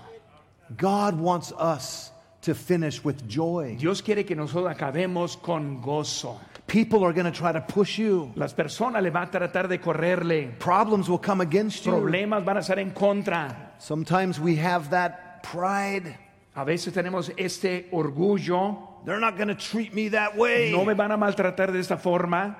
God 0.76 1.14
wants 1.14 1.53
us 1.53 2.12
to 2.43 2.55
finish 2.55 3.05
with 3.05 3.26
joy. 3.29 3.76
Dios 3.76 4.03
quiere 4.03 4.24
que 4.24 4.35
nosotros 4.35 4.70
acabemos 4.70 5.37
con 5.37 5.81
gozo. 5.81 6.41
People 6.69 7.03
are 7.03 7.14
going 7.14 7.25
to 7.25 7.33
try 7.33 7.51
to 7.51 7.62
push 7.62 7.99
you, 7.99 8.31
Las 8.37 8.53
personas 8.53 9.03
le 9.03 9.11
van 9.11 9.29
a 9.29 9.31
tratar 9.31 9.69
de 9.69 9.79
correrle. 9.79 10.59
problems 10.59 11.09
will 11.09 11.19
come 11.19 11.41
against 11.41 11.87
you. 11.87 11.93
Problemas 11.93 12.45
van 12.45 12.59
a 12.59 12.61
estar 12.61 12.79
en 12.79 12.91
contra. 12.91 13.73
Sometimes 13.79 14.39
we 14.39 14.57
have 14.57 14.91
that 14.91 15.43
pride. 15.43 16.14
A 16.55 16.64
veces 16.66 16.93
tenemos 16.93 17.33
este 17.39 17.89
orgullo. 17.91 19.03
They're 19.07 19.19
not 19.21 19.37
going 19.37 19.49
to 19.49 19.55
treat 19.55 19.95
me 19.95 20.09
that 20.11 20.37
way. 20.37 20.71
No 20.71 20.85
me 20.85 20.93
van 20.93 21.11
a 21.11 21.16
maltratar 21.16 21.73
de 21.73 21.79
esta 21.79 21.97
forma. 21.97 22.57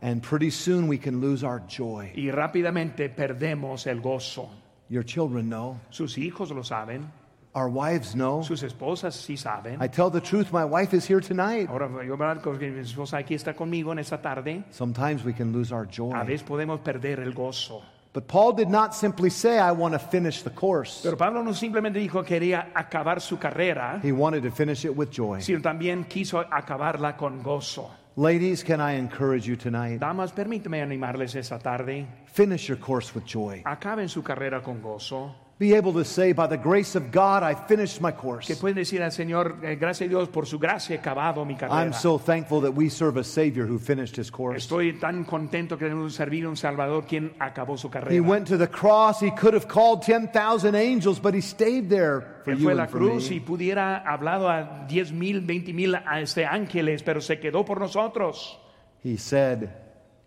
And 0.00 0.20
pretty 0.20 0.50
soon 0.50 0.88
we 0.88 0.98
can 0.98 1.20
lose 1.20 1.44
our 1.44 1.60
joy. 1.60 2.12
Y 2.16 2.32
rápidamente 2.32 3.08
perdemos 3.14 3.86
el 3.86 4.00
gozo. 4.00 4.50
Your 4.88 5.04
children 5.04 5.48
know, 5.48 5.78
Sus 5.90 6.18
hijos 6.18 6.50
lo 6.50 6.62
saben. 6.64 7.08
Our 7.54 7.68
wives 7.68 8.14
know. 8.14 8.42
Sus 8.42 8.62
esposas 8.62 9.14
sí 9.14 9.36
saben. 9.36 9.80
I 9.82 9.88
tell 9.88 10.10
the 10.10 10.20
truth, 10.20 10.52
my 10.52 10.64
wife 10.64 10.94
is 10.96 11.06
here 11.08 11.20
tonight. 11.20 11.68
Ahora 11.68 11.86
yo 11.88 12.16
voy 12.16 12.26
a 12.26 12.30
hablar 12.30 12.42
con 12.42 12.58
mi 12.58 12.66
esposa 12.80 13.18
aquí 13.18 13.34
está 13.34 13.54
conmigo 13.54 13.92
en 13.92 13.98
esta 13.98 14.20
tarde. 14.20 14.64
Sometimes 14.70 15.24
we 15.24 15.32
can 15.32 15.52
lose 15.52 15.72
our 15.72 15.84
A 15.84 15.90
joy. 15.90 16.12
veces 16.26 16.42
podemos 16.42 16.80
perder 16.80 17.20
el 17.20 17.32
gozo. 17.32 17.82
But 18.14 18.26
Paul 18.28 18.52
did 18.54 18.68
not 18.68 18.94
simply 18.94 19.30
say, 19.30 19.58
I 19.58 19.72
want 19.72 19.94
to 19.94 19.98
finish 19.98 20.42
the 20.42 20.50
course. 20.50 21.00
Pero 21.02 21.16
Pablo 21.16 21.42
no 21.42 21.54
simplemente 21.54 21.98
dijo 21.98 22.22
que 22.22 22.38
quería 22.38 22.70
acabar 22.74 23.22
su 23.22 23.38
carrera, 23.38 24.00
He 24.02 24.12
wanted 24.12 24.42
to 24.42 24.50
finish 24.50 24.84
it 24.84 24.94
with 24.94 25.10
joy. 25.10 25.40
sino 25.40 25.62
también 25.62 26.04
quiso 26.04 26.38
acabarla 26.40 27.16
con 27.16 27.42
gozo. 27.42 27.90
Ladies, 28.16 28.62
can 28.62 28.78
I 28.82 28.98
encourage 28.98 29.46
you 29.46 29.56
tonight? 29.56 29.98
Damas, 29.98 30.32
permíteme 30.32 30.82
animarles 30.82 31.34
esta 31.34 31.58
tarde. 31.58 32.06
Finish 32.26 32.68
your 32.68 32.78
course 32.78 33.14
with 33.14 33.24
joy. 33.24 33.62
Acaben 33.64 34.10
su 34.10 34.22
carrera 34.22 34.62
con 34.62 34.82
gozo. 34.82 35.34
Be 35.58 35.74
able 35.74 35.92
to 35.92 36.04
say, 36.04 36.32
by 36.32 36.48
the 36.48 36.56
grace 36.56 36.96
of 36.96 37.12
God, 37.12 37.44
I 37.44 37.54
finished 37.54 38.00
my 38.00 38.10
Que 38.10 38.18
course. 38.18 38.56
pueden 38.56 38.76
decir 38.76 39.00
al 39.02 39.12
Señor, 39.12 39.58
eh, 39.62 39.76
gracias 39.76 40.06
a 40.06 40.08
Dios 40.08 40.28
por 40.28 40.44
su 40.46 40.58
gracia 40.58 40.96
he 40.96 40.98
acabado 40.98 41.44
mi 41.44 41.56
I'm 41.70 41.92
so 41.92 42.18
thankful 42.18 42.62
that 42.62 42.72
we 42.74 42.88
serve 42.88 43.16
a 43.16 43.22
Savior 43.22 43.64
who 43.66 43.78
finished 43.78 44.16
his 44.16 44.30
course. 44.30 44.56
Estoy 44.56 44.98
tan 44.98 45.24
contento 45.24 45.78
que 45.78 45.86
tenemos 45.86 46.14
servir 46.14 46.48
un 46.48 46.56
Salvador 46.56 47.06
quien 47.06 47.34
acabó 47.38 47.78
su 47.78 47.88
He 48.10 48.20
went 48.20 48.48
to 48.48 48.56
the 48.58 48.66
cross. 48.66 49.20
He 49.20 49.30
could 49.30 49.54
have 49.54 49.68
called 49.68 50.02
10,000 50.02 50.74
angels, 50.74 51.20
but 51.20 51.32
he 51.32 51.40
stayed 51.40 51.88
there 51.88 52.40
for 52.44 52.54
Él 52.54 52.58
you 52.58 52.64
fue 52.64 52.72
a 52.72 52.76
la 52.76 52.82
and 52.84 52.90
for 52.90 52.98
cruz 52.98 53.30
y 53.30 53.38
pudiera 53.38 54.02
hablado 54.04 54.48
a 54.48 54.86
10 54.88 55.12
mil, 55.12 55.42
20 55.42 55.72
mil 55.72 55.94
a 55.94 56.20
este 56.20 56.44
ángeles, 56.44 57.04
pero 57.04 57.20
se 57.20 57.38
quedó 57.38 57.64
por 57.64 57.78
nosotros. 57.78 58.58
He 59.04 59.16
said, 59.16 59.68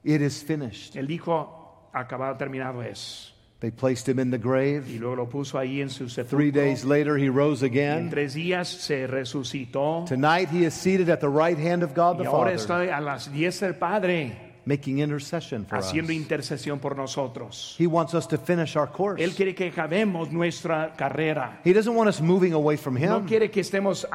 It 0.05 0.21
is 0.21 0.43
finished. 0.43 0.95
Él 0.95 1.07
dijo, 1.07 1.89
acabado, 1.91 2.38
terminado 2.38 2.84
es. 2.84 3.35
They 3.66 3.72
placed 3.72 4.07
him 4.07 4.20
in 4.20 4.30
the 4.30 4.38
Y 4.38 4.41
grave. 4.43 4.99
luego 4.99 5.16
lo 5.16 5.26
puso 5.28 5.57
ahí 5.57 5.82
en 5.82 5.89
su 5.89 6.05
Three 6.05 6.51
days 6.51 6.86
later, 6.86 7.18
he 7.18 7.30
rose 7.30 7.63
En 7.66 7.72
again. 7.72 8.09
tres 8.11 8.36
días 8.36 8.68
se 8.68 9.07
resucitó. 9.07 10.05
Tonight, 10.07 10.49
he 10.51 10.66
is 10.66 10.76
seated 10.76 11.09
at 11.09 11.20
the 11.20 11.28
right 11.28 11.57
hand 11.57 11.82
of 11.82 11.95
God 11.95 12.20
Y 12.20 12.26
the 12.26 12.30
ahora 12.30 12.55
Father, 12.59 12.91
a 12.91 13.01
las 13.01 13.32
10 13.34 13.59
del 13.61 13.74
Padre, 13.74 14.45
making 14.66 14.99
intercession 14.99 15.66
for 15.66 15.78
us. 15.78 15.86
haciendo 15.88 16.11
intercesión 16.11 16.80
por 16.80 16.95
nosotros. 16.95 17.76
He 17.80 17.88
wants 17.88 18.13
us 18.13 18.28
to 18.28 18.38
finish 18.38 18.76
our 18.76 18.88
course. 18.91 19.22
Él 19.22 19.36
quiere 19.36 19.53
que 19.53 19.72
acabemos 19.72 20.32
nuestra 20.32 20.93
carrera. 20.97 21.59
He 21.63 21.72
doesn't 21.74 21.93
want 21.95 22.09
us 22.09 22.20
moving 22.22 22.53
away 22.53 22.76
from 22.78 22.95
Him. 22.97 23.09
No 23.09 23.26
quiere 23.26 23.49
que 23.51 23.61
estemos 23.61 24.05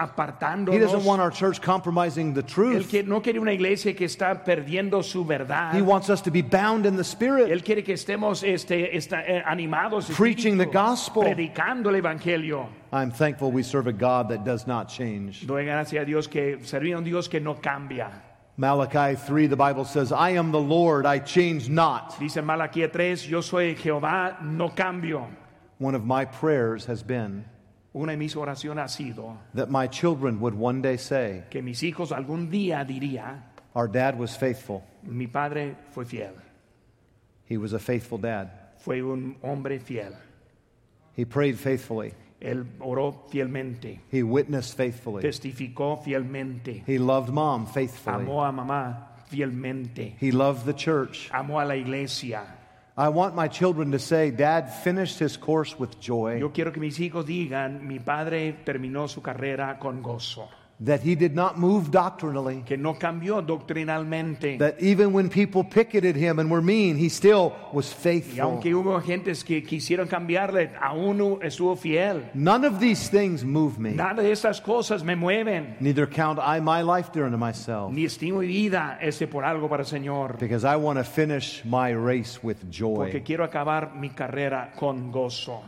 He 0.70 0.78
doesn't 0.78 1.04
want 1.04 1.20
our 1.20 1.30
church 1.30 1.60
compromising 1.60 2.34
the 2.34 2.42
Él 2.42 2.46
truth. 2.46 2.88
que- 2.90 3.02
no 3.04 3.20
quiere 3.22 3.38
una 3.38 3.52
iglesia 3.52 3.94
que 3.94 4.06
está 4.06 4.44
perdiendo 4.44 5.02
su 5.02 5.24
verdad. 5.24 5.74
He 5.74 5.82
wants 5.82 6.10
us 6.10 6.20
to 6.22 6.30
be 6.30 6.42
bound 6.42 6.86
in 6.86 6.96
the 6.96 7.04
Spirit. 7.04 7.50
Él 7.50 7.62
quiere 7.62 7.82
que 7.84 7.94
estemos 7.94 8.42
este, 8.42 8.96
esta- 8.96 9.22
eh, 9.22 9.42
animados, 9.46 10.10
Preaching 10.16 10.58
the 10.58 10.66
gospel. 10.66 11.22
predicando 11.22 11.90
el 11.90 11.96
evangelio. 11.96 12.68
I'm 12.92 13.12
thankful 13.12 13.52
we 13.52 13.62
serve 13.62 13.86
a 13.86 13.92
God 13.92 14.30
that 14.30 14.44
does 14.44 14.66
not 14.66 14.88
change. 14.88 15.46
Doy 15.46 15.64
gracias 15.64 16.02
a 16.02 16.04
Dios 16.04 16.26
que 16.28 16.58
servir 16.64 16.94
a 16.94 16.98
un 16.98 17.04
Dios 17.04 17.28
que 17.28 17.40
no 17.40 17.54
cambia. 17.60 18.10
Malachi 18.60 19.16
3, 19.16 19.46
the 19.46 19.56
Bible 19.56 19.86
says, 19.86 20.12
I 20.12 20.30
am 20.30 20.52
the 20.52 20.60
Lord, 20.60 21.06
I 21.06 21.18
change 21.18 21.70
not. 21.70 22.18
Dice 22.20 22.42
Malaquía 22.42 22.92
3, 22.92 23.26
yo 23.26 23.40
soy 23.40 23.74
Jehová, 23.74 24.42
no 24.42 24.68
cambio. 24.68 25.30
One 25.78 25.94
of 25.94 26.04
my 26.04 26.26
prayers 26.26 26.84
has 26.84 27.02
been 27.02 27.46
Una 27.94 28.12
de 28.12 28.18
mis 28.18 28.34
oraciones 28.34 28.82
ha 28.82 28.88
sido 28.88 29.38
that 29.54 29.70
my 29.70 29.86
children 29.86 30.40
would 30.40 30.52
one 30.54 30.82
day 30.82 30.98
say, 30.98 31.42
que 31.48 31.62
mis 31.62 31.80
hijos 31.80 32.10
algún 32.12 32.50
día 32.50 32.86
diría, 32.86 33.38
Our 33.74 33.88
dad 33.88 34.18
was 34.18 34.36
faithful. 34.36 34.84
mi 35.04 35.26
padre 35.26 35.74
fue 35.94 36.04
fiel, 36.04 36.34
He 37.46 37.56
was 37.56 37.72
a 37.72 37.78
faithful 37.78 38.18
dad. 38.18 38.50
fue 38.76 39.00
un 39.00 39.36
hombre 39.42 39.78
fiel. 39.78 40.14
He 41.16 41.24
prayed 41.24 41.58
faithfully. 41.58 42.12
Él 42.40 42.66
oró 42.80 43.26
fielmente, 43.30 44.00
He 44.10 44.22
witnessed 44.22 44.74
faithfully. 44.76 45.22
testificó 45.22 45.98
fielmente, 46.02 46.82
He 46.86 46.98
loved 46.98 47.30
mom 47.32 47.66
faithfully. 47.66 48.16
amó 48.24 48.44
a 48.44 48.50
mamá 48.52 49.16
fielmente, 49.28 50.16
He 50.20 50.32
loved 50.32 50.64
the 50.64 50.74
church. 50.74 51.28
amó 51.32 51.60
a 51.60 51.64
la 51.64 51.76
iglesia. 51.76 52.42
I 52.96 53.08
want 53.08 53.34
my 53.34 53.48
children 53.48 53.92
to 53.92 53.98
say, 53.98 54.30
Dad 54.30 54.68
finished 54.82 55.18
his 55.20 55.36
course 55.38 55.74
with 55.78 55.98
joy, 56.00 56.38
Yo 56.40 56.50
quiero 56.52 56.72
que 56.72 56.80
mis 56.80 56.98
hijos 56.98 57.24
digan, 57.26 57.86
mi 57.86 57.98
padre 57.98 58.52
terminó 58.64 59.08
su 59.08 59.22
carrera 59.22 59.78
con 59.78 60.02
gozo, 60.02 60.48
that 60.82 61.00
he 61.04 61.14
did 61.14 61.34
not 61.34 61.58
move 61.58 61.90
doctrinally, 61.90 62.62
que 62.64 62.76
no 62.78 62.94
cambió 62.98 63.42
doctrinalmente. 63.42 64.58
that 64.58 64.76
even 64.80 65.12
when 65.12 65.28
people 65.28 65.62
picketed 65.62 66.16
him 66.16 66.38
and 66.38 66.50
were 66.50 66.62
mean, 66.62 66.96
he 66.96 67.08
still 67.08 67.52
was 67.72 67.92
Y 67.92 68.02
faithful. 68.02 68.40
aunque 68.40 68.74
hubo 68.74 68.98
gentes 69.02 69.44
que 69.44 69.62
quisieron 69.62 70.08
cambiarle, 70.08 70.70
aún 70.80 71.38
estuvo 71.42 71.76
fiel. 71.76 72.30
None 72.34 72.64
of 72.66 72.78
these 72.80 73.08
things 73.10 73.44
move 73.44 73.78
me. 73.78 73.90
Nada 73.90 74.22
de 74.22 74.32
estas 74.32 74.60
cosas 74.60 75.04
me 75.04 75.14
mueven. 75.16 75.76
Neither 75.80 76.06
count 76.08 76.38
I 76.38 76.60
my 76.60 76.82
life 76.82 77.10
dear 77.12 77.26
unto 77.26 77.36
myself, 77.38 77.92
Ni 77.92 78.04
estimo 78.04 78.38
mi 78.40 78.46
vida 78.46 78.98
este 79.02 79.26
por 79.26 79.44
algo 79.44 79.68
para 79.68 79.82
el 79.82 79.86
Señor. 79.88 80.38
because 80.38 80.64
I 80.64 80.76
want 80.76 80.98
to 80.98 81.04
finish 81.04 81.62
my 81.64 81.90
race 81.92 82.38
with 82.42 82.56
joy. 82.70 82.94
Porque 82.96 83.22
quiero 83.22 83.44
acabar 83.44 83.94
mi 83.94 84.10
carrera 84.10 84.72
con 84.78 85.10
gozo. 85.12 85.62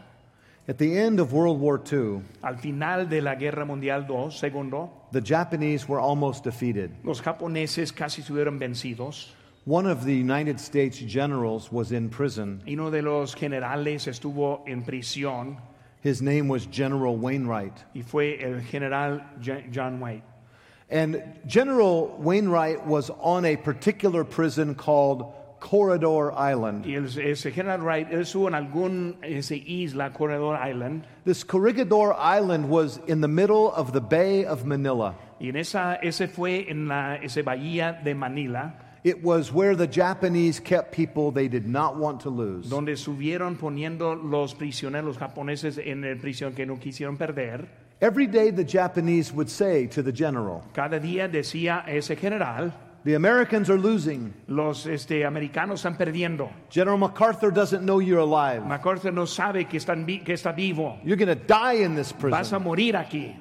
At 0.68 0.78
the 0.78 0.96
end 0.96 1.18
of 1.18 1.32
World 1.32 1.58
War 1.60 1.80
II, 1.92 2.22
Al 2.44 2.56
final 2.56 3.06
de 3.06 3.20
la 3.20 3.34
Guerra 3.34 3.64
Mundial 3.66 4.06
II, 4.08 4.30
segundo, 4.30 4.90
the 5.10 5.20
Japanese 5.20 5.88
were 5.88 5.98
almost 6.00 6.44
defeated. 6.44 6.92
los 7.02 7.20
japoneses 7.20 7.92
casi 7.92 8.22
estuvieron 8.22 8.58
vencidos. 8.60 9.30
One 9.64 9.86
of 9.86 10.04
the 10.04 10.14
United 10.14 10.58
States 10.60 10.98
generals 10.98 11.70
was 11.72 11.90
in 11.92 12.08
prison. 12.08 12.62
Y 12.66 12.74
uno 12.74 12.90
de 12.90 13.02
los 13.02 13.34
generales 13.34 14.06
estuvo 14.06 14.62
en 14.66 14.82
prisión 14.84 15.56
His 16.02 16.20
name 16.22 16.48
was 16.48 16.66
General 16.66 17.16
Wainwright. 17.16 17.74
y 17.94 18.02
fue 18.02 18.38
el 18.40 18.60
general 18.62 19.20
Jo- 19.40 19.62
John. 19.72 20.22
And 20.90 21.22
General 21.46 22.08
Wainwright 22.18 22.84
was 22.86 23.10
on 23.20 23.44
a 23.46 23.56
particular 23.56 24.24
prison 24.24 24.74
called 24.74 25.24
Corregidor 25.70 26.32
Island. 26.36 26.84
Y 26.86 26.94
el, 26.96 27.06
ese 27.06 27.52
general 27.52 27.80
Wright, 27.82 28.12
estuvo 28.12 28.48
en 28.48 28.54
algún 28.54 29.16
ese 29.22 29.56
isla, 29.56 30.12
Corredor 30.12 30.56
Island, 30.56 31.04
This 31.24 31.44
Corregidor 31.44 32.14
Island 32.18 32.68
was 32.68 33.00
in 33.06 33.20
the 33.20 33.28
middle 33.28 33.70
of 33.74 33.92
the 33.92 34.00
Bay 34.00 34.44
of 34.44 34.64
Manila. 34.64 35.14
y 35.40 35.48
en 35.48 35.56
esa, 35.56 35.94
ese 36.02 36.26
fue 36.28 36.66
en 36.68 36.88
la 36.88 37.16
ese 37.16 37.42
bahía 37.42 38.02
de 38.04 38.14
Manila, 38.14 38.74
It 39.04 39.20
was 39.24 39.52
where 39.52 39.74
the 39.74 39.88
Japanese 39.88 40.60
kept 40.60 40.92
people 40.92 41.32
they 41.32 41.48
did 41.48 41.66
not 41.66 41.96
want 41.96 42.20
to 42.22 42.30
lose. 42.30 42.68
donde 42.68 42.92
estuvieron 42.92 43.56
poniendo 43.56 44.14
los 44.14 44.54
prisioneros 44.54 45.16
japoneses 45.18 45.78
en 45.78 46.04
el 46.04 46.18
prisión 46.18 46.54
que 46.54 46.64
no 46.66 46.76
quisieron 46.78 47.16
perder. 47.16 47.66
Every 48.00 48.26
day 48.26 48.50
the 48.50 48.64
Japanese 48.64 49.32
would 49.32 49.48
say 49.48 49.86
to 49.88 50.02
the 50.02 50.12
general, 50.12 50.62
Cada 50.72 50.98
día 51.00 51.28
decía 51.28 51.84
ese 51.88 52.16
general, 52.16 52.72
The 53.04 53.14
Americans 53.14 53.68
are 53.68 53.78
losing. 53.78 54.32
los 54.46 54.86
este, 54.86 55.24
americanos 55.24 55.84
están 55.84 55.96
perdiendo. 55.98 56.50
General 56.70 56.96
MacArthur 56.98 57.50
doesn't 57.50 57.84
know 57.84 57.98
you're 58.00 58.20
alive. 58.20 58.64
MacArthur 58.64 59.12
no 59.12 59.24
sabe 59.26 59.68
que, 59.68 59.78
están 59.78 60.06
que 60.06 60.34
está 60.34 60.52
vivo. 60.54 60.98
You're 61.04 61.16
going 61.16 61.28
to 61.28 61.34
die 61.34 61.82
in 61.82 61.96
this 61.96 62.12
prison. 62.12 62.30
Vas 62.30 62.52
a 62.52 62.60
morir 62.60 62.94
aquí. 62.94 63.34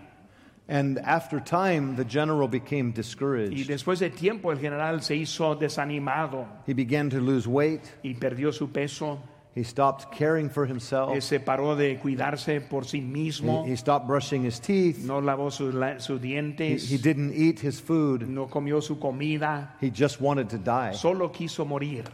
And 0.68 0.99
after 0.99 1.39
time, 1.39 1.95
the 1.95 2.05
general 2.05 2.47
became 2.47 2.91
discouraged. 2.91 3.53
Y 3.53 3.64
después 3.66 3.99
de 3.99 4.09
tiempo 4.09 4.51
el 4.51 4.57
general 4.57 5.01
se 5.01 5.16
hizo 5.16 5.55
desanimado 5.55 6.47
He 6.66 6.74
began 6.74 7.09
to 7.09 7.20
lose 7.20 7.45
weight. 7.47 7.84
y 8.03 8.14
perdió 8.16 8.53
su 8.53 8.70
peso. 8.72 9.20
He 9.53 9.63
stopped 9.63 10.11
caring 10.15 10.49
for 10.49 10.65
himself. 10.65 11.21
Se 11.21 11.39
paró 11.39 11.75
de 11.75 11.99
cuidarse 11.99 12.61
por 12.61 12.85
sí 12.85 13.01
mismo. 13.01 13.65
He, 13.65 13.71
he 13.71 13.75
stopped 13.75 14.07
brushing 14.07 14.43
his 14.45 14.59
teeth. 14.61 14.99
No 14.99 15.19
lavó 15.19 15.51
sus, 15.51 15.73
sus 16.01 16.21
He, 16.21 16.27
dientes. 16.29 16.87
he 16.89 16.97
didn't 16.97 17.33
eat 17.33 17.59
his 17.59 17.81
food. 17.81 18.27
No 18.29 18.47
comió 18.47 18.81
su 18.81 18.97
comida. 18.97 19.75
He 19.81 19.89
just 19.91 20.21
wanted 20.21 20.49
to 20.51 20.57
die. 20.57 20.93
Solo 20.93 21.29
quiso 21.29 21.65
morir. 21.65 22.05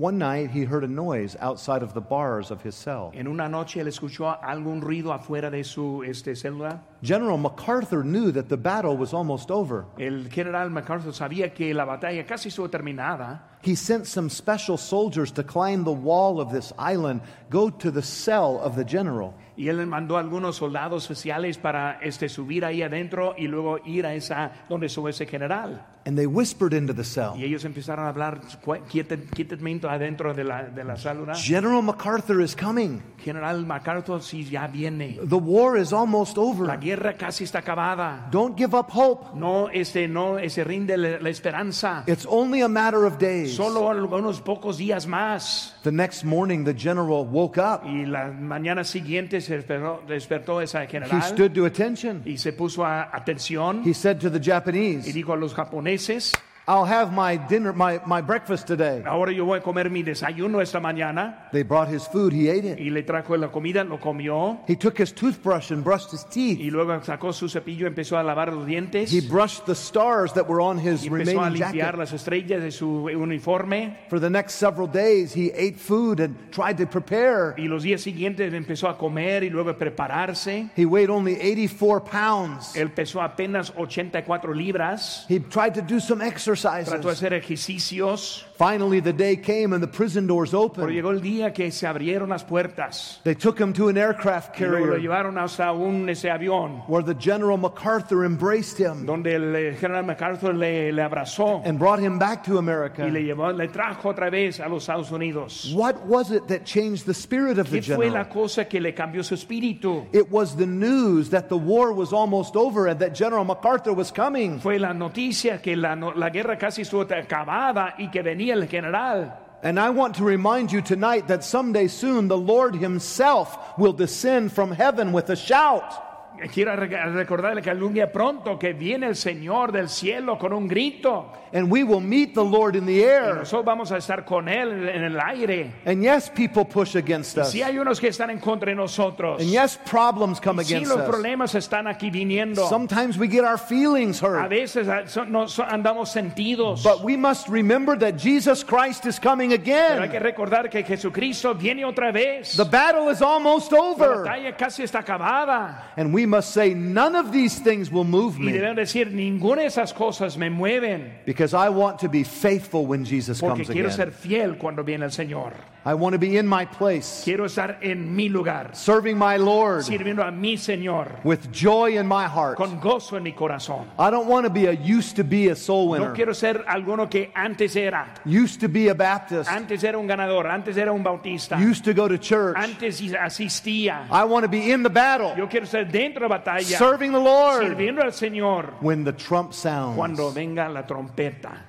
One 0.00 0.16
night 0.16 0.50
he 0.50 0.64
heard 0.64 0.82
a 0.82 0.88
noise 0.88 1.36
outside 1.40 1.82
of 1.82 1.92
the 1.92 2.00
bars 2.00 2.50
of 2.50 2.62
his 2.62 2.74
cell. 2.74 3.12
En 3.12 3.26
una 3.26 3.50
noche 3.50 3.80
él 3.82 3.86
escuchó 3.86 4.34
algún 4.42 4.80
ruido 4.80 5.12
afuera 5.12 5.50
de 5.50 5.62
su 5.62 6.02
este, 6.02 6.34
célula. 6.34 6.80
General 7.02 7.36
MacArthur 7.36 8.02
knew 8.02 8.32
that 8.32 8.48
the 8.48 8.56
battle 8.56 8.96
was 8.96 9.12
almost 9.12 9.50
over. 9.50 9.84
El 9.98 10.30
general 10.30 10.70
MacArthur 10.70 11.12
sabía 11.12 11.52
que 11.52 11.74
la 11.74 11.84
batalla 11.84 12.24
casi 12.24 12.48
estuvo 12.48 12.70
terminada. 12.70 13.42
He 13.62 13.76
sent 13.76 14.06
some 14.06 14.30
special 14.30 14.78
soldiers 14.78 15.30
to 15.32 15.42
climb 15.42 15.84
the 15.84 15.92
wall 15.92 16.40
of 16.40 16.50
this 16.50 16.72
island, 16.78 17.20
go 17.50 17.68
to 17.68 17.90
the 17.90 18.00
cell 18.00 18.58
of 18.62 18.76
the 18.76 18.84
general. 18.84 19.34
Y 19.58 19.68
él 19.68 19.86
mandó 19.86 20.16
algunos 20.16 20.56
soldados 20.56 21.02
especiales 21.02 21.58
para 21.58 21.98
este, 22.00 22.30
subir 22.30 22.64
ahí 22.64 22.82
adentro 22.82 23.34
y 23.36 23.48
luego 23.48 23.76
ir 23.84 24.06
a 24.06 24.14
esa 24.14 24.52
donde 24.70 24.88
sube 24.88 25.10
ese 25.10 25.26
general. 25.26 25.84
And 26.06 26.16
they 26.16 26.26
whispered 26.26 26.72
into 26.72 26.94
the 26.94 27.04
cell 27.04 27.34
Y 27.36 27.44
ellos 27.44 27.64
empezaron 27.66 28.06
a 28.06 28.08
hablar 28.08 28.40
"Cu- 28.64 28.76
quietet- 28.90 29.28
quietetmente 29.34 29.86
adentro 29.86 30.32
de 30.32 30.44
la, 30.44 30.62
de 30.64 30.82
la 30.82 30.96
célula. 30.96 31.34
General 31.34 31.82
MacArthur 31.82 32.40
is 32.42 32.56
coming. 32.56 33.02
General 33.22 33.66
MacArthur 33.66 34.22
sí 34.22 34.44
ya 34.44 34.66
viene. 34.66 35.18
The 35.22 35.36
war 35.36 35.76
is 35.76 35.92
almost 35.92 36.38
La 36.38 36.42
over. 36.42 36.78
guerra 36.80 37.12
casi 37.18 37.44
está 37.44 37.58
acabada. 37.58 38.28
Don't 38.30 38.56
give 38.56 38.74
up 38.74 38.88
hope. 38.90 39.36
No, 39.36 39.68
este, 39.68 40.08
no, 40.08 40.38
se 40.48 40.64
rinde 40.64 40.96
la, 40.96 41.18
la 41.20 41.28
esperanza. 41.28 42.02
It's 42.06 42.26
only 42.26 42.62
a 42.62 42.68
matter 42.68 43.04
of 43.04 43.18
days. 43.18 43.54
Solo 43.54 43.86
unos 44.16 44.40
pocos 44.40 44.78
días 44.78 45.06
más. 45.06 45.74
The 45.82 45.92
next 45.92 46.24
morning, 46.24 46.64
the 46.64 46.72
general 46.74 47.26
woke 47.26 47.58
up. 47.58 47.82
Y 47.84 48.06
la 48.06 48.30
mañana 48.32 48.84
siguiente 48.84 49.42
se 49.42 49.56
despertó, 49.56 50.00
despertó 50.08 50.60
esa 50.62 50.84
He 50.84 51.20
stood 51.22 51.52
to 51.52 51.66
attention. 51.66 52.22
y 52.24 52.38
se 52.38 52.54
puso 52.54 52.86
a 52.86 53.10
atención 53.14 53.82
He 53.86 53.92
said 53.92 54.18
to 54.18 54.30
the 54.30 54.38
y 54.38 54.42
Japanese, 54.44 55.12
dijo 55.12 55.34
a 55.34 55.36
los 55.36 55.52
japoneses, 55.54 55.89
Macy's. 55.90 56.32
I'll 56.70 56.84
have 56.84 57.12
my 57.12 57.36
dinner, 57.36 57.72
my, 57.72 58.00
my 58.06 58.20
breakfast 58.20 58.68
today. 58.68 59.02
ahora 59.04 59.32
yo 59.32 59.44
voy 59.44 59.58
a 59.58 59.60
comer 59.60 59.90
mi 59.90 60.04
desayuno 60.04 60.60
esta 60.62 60.78
mañana. 60.78 61.50
They 61.50 61.64
brought 61.64 61.88
his 61.88 62.06
food. 62.06 62.32
He 62.32 62.48
ate 62.48 62.64
it. 62.64 62.78
Y 62.78 62.90
le 62.90 63.02
trajo 63.02 63.36
la 63.36 63.48
comida, 63.48 63.82
lo 63.82 63.98
comió. 63.98 64.60
He 64.68 64.76
took 64.76 64.96
his 64.96 65.12
toothbrush 65.12 65.72
and 65.72 65.82
brushed 65.82 66.12
his 66.12 66.24
teeth. 66.26 66.60
Y 66.60 66.70
luego 66.70 67.02
sacó 67.02 67.32
su 67.32 67.48
cepillo, 67.48 67.88
empezó 67.88 68.18
a 68.18 68.22
lavar 68.22 68.52
los 68.52 68.66
dientes. 68.66 69.10
He 69.12 69.20
brushed 69.20 69.66
the 69.66 69.74
stars 69.74 70.32
that 70.34 70.48
were 70.48 70.60
on 70.60 70.78
his 70.78 71.02
Y 71.02 71.08
empezó 71.08 71.40
a 71.40 71.48
remaining 71.48 71.52
limpiar 71.54 71.74
jacket. 71.74 71.98
las 71.98 72.12
estrellas 72.12 72.62
de 72.62 72.70
su 72.70 73.08
uniforme. 73.08 73.98
For 74.08 74.20
the 74.20 74.30
next 74.30 74.54
several 74.54 74.86
days, 74.86 75.34
he 75.34 75.50
ate 75.52 75.76
food 75.76 76.20
and 76.20 76.36
tried 76.52 76.76
to 76.76 76.86
prepare. 76.86 77.54
Y 77.58 77.66
los 77.66 77.82
días 77.82 78.00
siguientes 78.00 78.54
empezó 78.54 78.88
a 78.88 78.96
comer 78.96 79.42
y 79.42 79.50
luego 79.50 79.70
a 79.70 79.76
prepararse. 79.76 80.70
He 80.76 80.86
weighed 80.86 81.10
only 81.10 81.34
84 81.34 82.04
pounds. 82.04 82.76
Él 82.76 82.92
pesó 82.92 83.22
apenas 83.22 83.72
84 83.76 84.54
libras. 84.54 85.26
He 85.28 85.40
tried 85.40 85.74
to 85.74 85.82
do 85.82 85.98
some 85.98 86.24
Trató 86.62 87.08
de 87.08 87.12
hacer 87.12 87.32
ejercicios. 87.34 88.46
Finally, 88.56 89.00
the 89.00 89.12
day 89.12 89.36
came 89.36 89.72
and 89.72 89.82
the 89.82 89.88
prison 89.88 90.26
doors 90.26 90.50
Pero 90.50 90.64
opened. 90.64 90.90
llegó 90.90 91.10
el 91.10 91.20
día 91.22 91.52
que 91.52 91.70
se 91.70 91.86
abrieron 91.86 92.28
las 92.28 92.44
puertas. 92.44 93.20
They 93.24 93.34
took 93.34 93.58
him 93.58 93.72
to 93.72 93.88
an 93.88 93.96
aircraft 93.96 94.58
Y 94.60 94.64
lo 94.64 94.70
carrier 94.72 95.00
llevaron 95.00 95.38
hasta 95.38 95.72
un 95.72 96.08
ese 96.10 96.30
avión 96.30 96.82
where 96.86 97.02
the 97.02 97.14
General 97.18 97.56
MacArthur 97.56 98.24
embraced 98.24 98.78
him 98.78 99.06
donde 99.06 99.34
el 99.34 99.56
eh, 99.56 99.76
general 99.80 100.04
MacArthur 100.04 100.52
le, 100.54 100.92
le 100.92 101.02
abrazó 101.02 101.62
and 101.64 101.78
brought 101.78 101.98
him 102.00 102.18
back 102.18 102.44
to 102.44 102.50
y 102.50 102.54
le 102.54 102.58
America. 102.58 103.08
llevó, 103.08 103.50
le 103.52 103.68
trajo 103.68 104.10
otra 104.10 104.28
vez 104.30 104.60
a 104.60 104.68
los 104.68 104.82
Estados 104.82 105.10
Unidos. 105.10 105.72
What 105.74 106.04
was 106.06 106.30
it 106.30 106.46
that 106.48 106.64
changed 106.66 107.06
the 107.06 107.14
spirit 107.14 107.58
of 107.58 107.70
the 107.70 107.78
¿Qué 107.80 107.94
fue 107.94 108.10
la 108.10 108.24
general? 108.24 108.28
cosa 108.28 108.64
que 108.66 108.78
le 108.78 108.92
cambió 108.92 109.24
su 109.24 109.34
espíritu? 109.34 110.06
It 110.12 110.30
was 110.30 110.54
the 110.56 110.66
news 110.66 111.30
that 111.30 111.48
the 111.48 111.56
war 111.56 111.92
was 111.94 112.12
almost 112.12 112.56
over 112.56 112.88
and 112.88 113.00
that 113.00 113.14
General 113.14 113.44
MacArthur 113.44 113.94
was 113.94 114.10
coming. 114.12 114.58
Fue 114.60 114.78
la 114.78 114.92
noticia 114.92 115.62
que 115.62 115.74
la, 115.76 115.94
la 115.94 116.28
guerra 116.28 116.49
casi 116.58 116.82
estuvo 116.82 117.02
acabada 117.02 117.94
y 117.98 118.08
que 118.08 118.22
venía 118.22 118.54
el 118.54 118.66
general. 118.66 119.32
And 119.62 119.78
I 119.78 119.90
want 119.90 120.16
to 120.16 120.24
remind 120.24 120.72
you 120.72 120.80
tonight 120.80 121.28
that 121.28 121.44
someday 121.44 121.86
soon 121.86 122.28
the 122.28 122.38
Lord 122.38 122.74
Himself 122.74 123.78
will 123.78 123.92
descend 123.92 124.52
from 124.52 124.72
heaven 124.72 125.12
with 125.12 125.28
a 125.28 125.36
shout. 125.36 126.09
Quiero 126.52 126.74
re- 126.76 126.86
recordarle 127.12 127.60
que 127.62 127.70
algún 127.70 127.92
día 127.92 128.10
pronto 128.10 128.58
que 128.58 128.72
viene 128.72 129.06
el 129.06 129.16
Señor 129.16 129.72
del 129.72 129.88
cielo 129.88 130.38
con 130.38 130.52
un 130.52 130.66
grito. 130.68 131.32
And 131.52 131.70
we 131.70 131.82
will 131.82 132.00
meet 132.00 132.32
the 132.34 132.44
Lord 132.44 132.76
in 132.76 132.86
the 132.86 132.92
Y 132.94 133.02
air. 133.02 133.34
nosotros 133.34 133.64
vamos 133.64 133.90
a 133.92 133.96
estar 133.96 134.24
con 134.24 134.48
Él 134.48 134.88
en 134.88 135.02
el 135.02 135.18
aire. 135.20 135.72
And 135.84 136.02
yes, 136.02 136.30
people 136.30 136.64
push 136.64 136.94
against 136.96 137.36
us. 137.38 137.50
Si 137.50 137.60
hay 137.62 137.76
unos 137.78 137.98
que 138.00 138.08
están 138.08 138.30
en 138.30 138.38
contra 138.38 138.70
de 138.70 138.76
nosotros. 138.76 139.40
And 139.40 139.50
yes, 139.50 139.76
problems 139.90 140.40
come 140.40 140.62
Si 140.62 140.74
against 140.74 140.90
los 140.90 141.00
us. 141.00 141.08
problemas 141.08 141.54
están 141.56 141.88
aquí 141.88 142.08
viniendo. 142.10 142.68
Sometimes 142.68 143.18
we 143.18 143.26
get 143.28 143.42
our 143.44 143.58
feelings 143.58 144.22
A 144.22 144.26
hurt. 144.26 144.48
veces 144.48 144.86
ah, 144.88 145.02
son- 145.06 145.32
no- 145.32 145.48
son- 145.48 145.66
andamos 145.68 146.08
sentidos. 146.10 146.84
But 146.84 147.02
we 147.02 147.16
must 147.16 147.48
remember 147.48 147.98
that 147.98 148.16
Jesus 148.16 148.62
Christ 148.64 149.04
is 149.06 149.18
coming 149.18 149.50
Pero 149.50 150.02
hay 150.02 150.08
que 150.08 150.16
again. 150.18 150.22
recordar 150.22 150.70
que 150.70 150.84
Jesucristo 150.84 151.54
viene 151.54 151.84
otra 151.84 152.12
vez. 152.12 152.56
The 152.56 152.64
battle 152.64 153.10
is 153.10 153.20
almost 153.22 153.72
La 153.72 153.78
over. 153.80 154.08
batalla 154.24 154.56
casi 154.56 154.84
está 154.84 155.00
acabada. 155.00 155.90
And 155.96 156.14
we 156.14 156.26
must 156.30 156.52
say, 156.54 156.72
none 156.74 157.14
of 157.14 157.30
these 157.32 157.58
things 157.58 157.90
will 157.90 158.04
move 158.04 158.38
Y 158.38 158.44
me 158.46 158.52
debemos 158.52 158.76
decir, 158.76 159.10
ninguna 159.12 159.62
de 159.62 159.66
esas 159.66 159.92
cosas 159.92 160.38
me 160.38 160.48
mueven. 160.48 161.10
because 161.26 161.52
I 161.52 161.68
want 161.68 161.98
to 161.98 162.08
be 162.08 162.22
faithful 162.24 162.86
when 162.86 163.04
Jesus 163.04 163.40
Porque 163.40 163.64
comes 163.64 163.68
quiero 163.68 163.88
again. 163.88 163.96
ser 163.96 164.10
fiel 164.12 164.56
cuando 164.56 164.82
viene 164.82 165.04
el 165.04 165.10
Señor. 165.10 165.52
I 165.82 165.94
want 165.94 166.12
to 166.12 166.18
be 166.18 166.36
in 166.36 166.46
my 166.46 166.66
place, 166.66 167.22
Quiero 167.24 167.46
estar 167.46 167.78
en 167.82 168.14
mi 168.14 168.28
lugar, 168.28 168.74
serving 168.74 169.16
my 169.16 169.36
Lord 169.38 169.82
sirviendo 169.82 170.22
a 170.22 170.30
mi 170.30 170.56
Señor, 170.58 171.24
with 171.24 171.50
joy 171.50 171.98
in 171.98 172.06
my 172.06 172.26
heart. 172.28 172.56
con 172.58 172.78
gozo 172.80 173.16
en 173.16 173.22
mi 173.22 173.32
corazón. 173.32 173.86
I 173.98 174.10
don't 174.10 174.26
want 174.28 174.44
to 174.44 174.50
be 174.52 174.66
a 174.66 174.72
used 174.72 175.16
to 175.16 175.24
be 175.24 175.48
a 175.48 175.56
soul 175.56 175.86
No 175.86 175.92
winner, 175.92 176.12
quiero 176.14 176.34
ser 176.34 176.62
alguno 176.68 177.08
que 177.08 177.30
antes 177.34 177.74
era. 177.76 178.12
used 178.26 178.60
to 178.60 178.68
be 178.68 178.88
a 178.88 178.94
Baptist, 178.94 179.50
Antes 179.50 179.82
era 179.82 179.96
un 179.98 180.06
ganador, 180.06 180.46
antes 180.48 180.76
era 180.76 180.92
un 180.92 181.02
bautista, 181.02 181.56
used 181.58 181.82
to 181.82 181.94
go 181.94 182.06
to 182.06 182.18
church. 182.18 182.56
antes 182.58 183.00
asistía. 183.14 184.06
I 184.10 184.24
want 184.24 184.44
to 184.44 184.48
be 184.50 184.70
in 184.72 184.82
the 184.82 184.90
battle, 184.90 185.32
Yo 185.34 185.46
quiero 185.48 185.64
ser 185.64 185.86
dentro 185.86 186.19
de 186.20 186.28
batalla, 186.28 186.78
serving 186.78 187.12
the 187.12 187.18
Lord 187.18 187.62
sirviendo 187.62 188.02
al 188.02 188.12
Señor 188.12 188.74
when 188.80 189.04
the 189.04 189.12
trump 189.12 189.52
sounds. 189.52 189.96
cuando 189.96 190.30
venga 190.30 190.68
la 190.68 190.86
trompeta. 190.86 191.66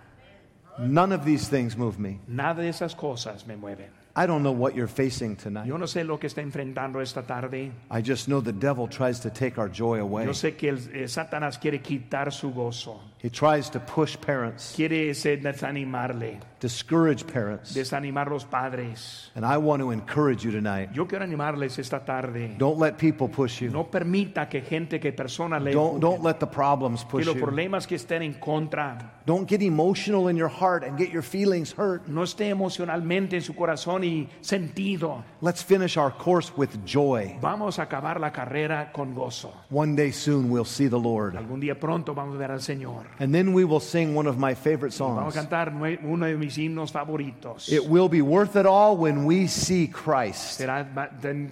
None 0.80 1.12
of 1.12 1.26
these 1.26 1.48
things 1.48 1.78
move 1.78 2.00
me. 2.00 2.20
Nada 2.28 2.62
de 2.62 2.70
esas 2.70 2.96
cosas 2.96 3.46
me 3.46 3.56
mueven. 3.56 3.90
I 4.14 4.26
don't 4.28 4.44
know 4.44 4.52
what 4.52 4.76
you're 4.76 4.88
facing 4.90 5.38
tonight. 5.38 5.66
Yo 5.68 5.78
no 5.78 5.86
sé 5.86 6.04
lo 6.06 6.18
que 6.20 6.28
está 6.28 6.42
enfrentando 6.42 7.02
esta 7.02 7.22
tarde. 7.24 7.72
I 7.90 8.02
just 8.02 8.28
know 8.28 8.42
the 8.42 8.52
devil 8.52 8.88
tries 8.88 9.22
to 9.22 9.30
take 9.30 9.58
our 9.58 9.70
joy 9.70 10.00
away. 10.02 10.26
Yo 10.26 10.34
sé 10.34 10.58
que 10.58 10.70
el, 10.70 10.78
eh, 10.94 11.08
Satanás 11.08 11.58
quiere 11.58 11.82
quitar 11.82 12.32
su 12.34 12.52
gozo, 12.52 13.00
He 13.24 13.30
tries 13.30 13.70
to 13.70 13.80
push 13.80 14.18
parents, 14.20 14.74
quiere 14.76 15.14
desanimarle, 15.14 16.40
discourage 16.60 17.24
parents. 17.26 17.74
desanimar 17.74 18.30
los 18.30 18.46
padres. 18.46 19.30
And 19.36 19.46
I 19.46 19.58
want 19.58 19.82
to 19.82 19.92
encourage 19.92 20.44
you 20.44 20.52
tonight. 20.52 20.92
Yo 20.92 21.06
quiero 21.08 21.24
animarles 21.24 21.78
esta 21.80 22.00
tarde. 22.04 22.56
Don't 22.58 22.80
let 22.80 22.98
people 22.98 23.30
push 23.30 23.62
you. 23.62 23.70
No 23.70 23.86
permita 23.86 24.50
que 24.50 24.62
gente, 24.62 25.00
que 25.00 25.14
personas 25.14 25.62
le 25.62 25.72
Don't, 25.72 26.00
don't 26.02 26.24
let 26.24 26.40
the 26.40 26.48
problems 26.48 27.04
que 27.04 27.12
push 27.12 27.26
los 27.28 27.36
you. 27.36 27.42
problemas 27.42 27.88
que 27.88 27.96
estén 27.96 28.24
en 28.24 28.34
contra 28.34 29.20
Don't 29.26 29.48
get 29.48 29.62
emotional 29.62 30.28
in 30.30 30.36
your 30.36 30.50
heart 30.50 30.84
and 30.84 30.98
get 30.98 31.12
your 31.12 31.22
feelings 31.24 31.72
hurt. 31.78 32.08
no 32.08 32.24
esté 32.24 32.50
emocionalmente 32.50 33.36
en 33.36 33.44
su 33.44 33.54
corazón 33.54 34.01
y 34.04 34.30
sentido. 34.42 35.24
Let's 35.42 35.64
finish 35.64 35.98
our 35.98 36.12
course 36.12 36.52
with 36.56 36.70
joy. 36.86 37.38
Vamos 37.42 37.80
a 37.80 37.84
acabar 37.84 38.20
la 38.20 38.32
carrera 38.32 38.92
con 38.92 39.14
gozo. 39.14 39.54
One 39.70 39.96
day 39.96 40.12
soon 40.12 40.50
we'll 40.50 40.66
see 40.66 40.88
the 40.88 41.00
Lord. 41.00 41.36
Algún 41.36 41.60
día 41.60 41.80
pronto 41.80 42.14
vamos 42.14 42.36
a 42.36 42.38
ver 42.38 42.52
al 42.52 42.62
Señor. 42.62 43.06
And 43.20 43.34
then 43.34 43.54
we 43.54 43.64
will 43.64 43.80
sing 43.80 44.16
one 44.16 44.28
of 44.28 44.38
my 44.38 44.54
favorite 44.56 44.94
songs. 44.94 45.16
Vamos 45.16 45.36
a 45.36 45.40
cantar 45.40 45.74
uno 46.04 46.26
de 46.26 46.36
mis 46.36 46.58
himnos 46.58 46.92
favoritos. 46.92 47.70
It 47.70 47.86
will 47.88 48.10
be 48.10 48.22
worth 48.22 48.56
it 48.56 48.66
all 48.66 48.98
when 48.98 49.26
we 49.26 49.48
see 49.48 49.88
Christ. 49.88 50.60
Será, 50.60 50.86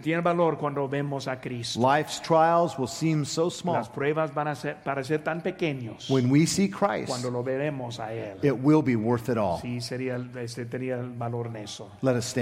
tiene 0.01 0.21
valor 0.21 0.57
cuando 0.57 0.87
vemos 0.87 1.27
a 1.27 1.39
Cristo. 1.39 1.79
Life's 1.79 2.19
trials 2.19 2.77
will 2.77 2.87
seem 2.87 3.25
so 3.25 3.49
small. 3.49 3.75
Las 3.75 3.89
pruebas 3.89 4.33
van 4.33 4.47
a 4.47 4.55
ser, 4.55 4.77
parecer 4.83 5.23
tan 5.23 5.41
pequeños 5.41 6.09
When 6.09 6.29
we 6.29 6.45
see 6.45 6.69
Christ, 6.69 7.07
cuando 7.09 7.29
lo 7.29 7.43
veremos 7.43 7.99
a 7.99 8.13
Él. 8.13 8.37
it 8.43 8.57
will 8.57 8.81
be 8.81 8.95
worth 8.95 9.29
it 9.29 9.37
all. 9.37 9.59
Sí, 9.61 9.81
sería, 9.81 10.17
este, 10.41 10.65
tenía 10.65 10.95
el 10.95 11.09
valor 11.09 11.47
en 11.47 11.57
eso. 11.57 11.91
Let 12.01 12.15
us 12.15 12.25
stand. 12.25 12.38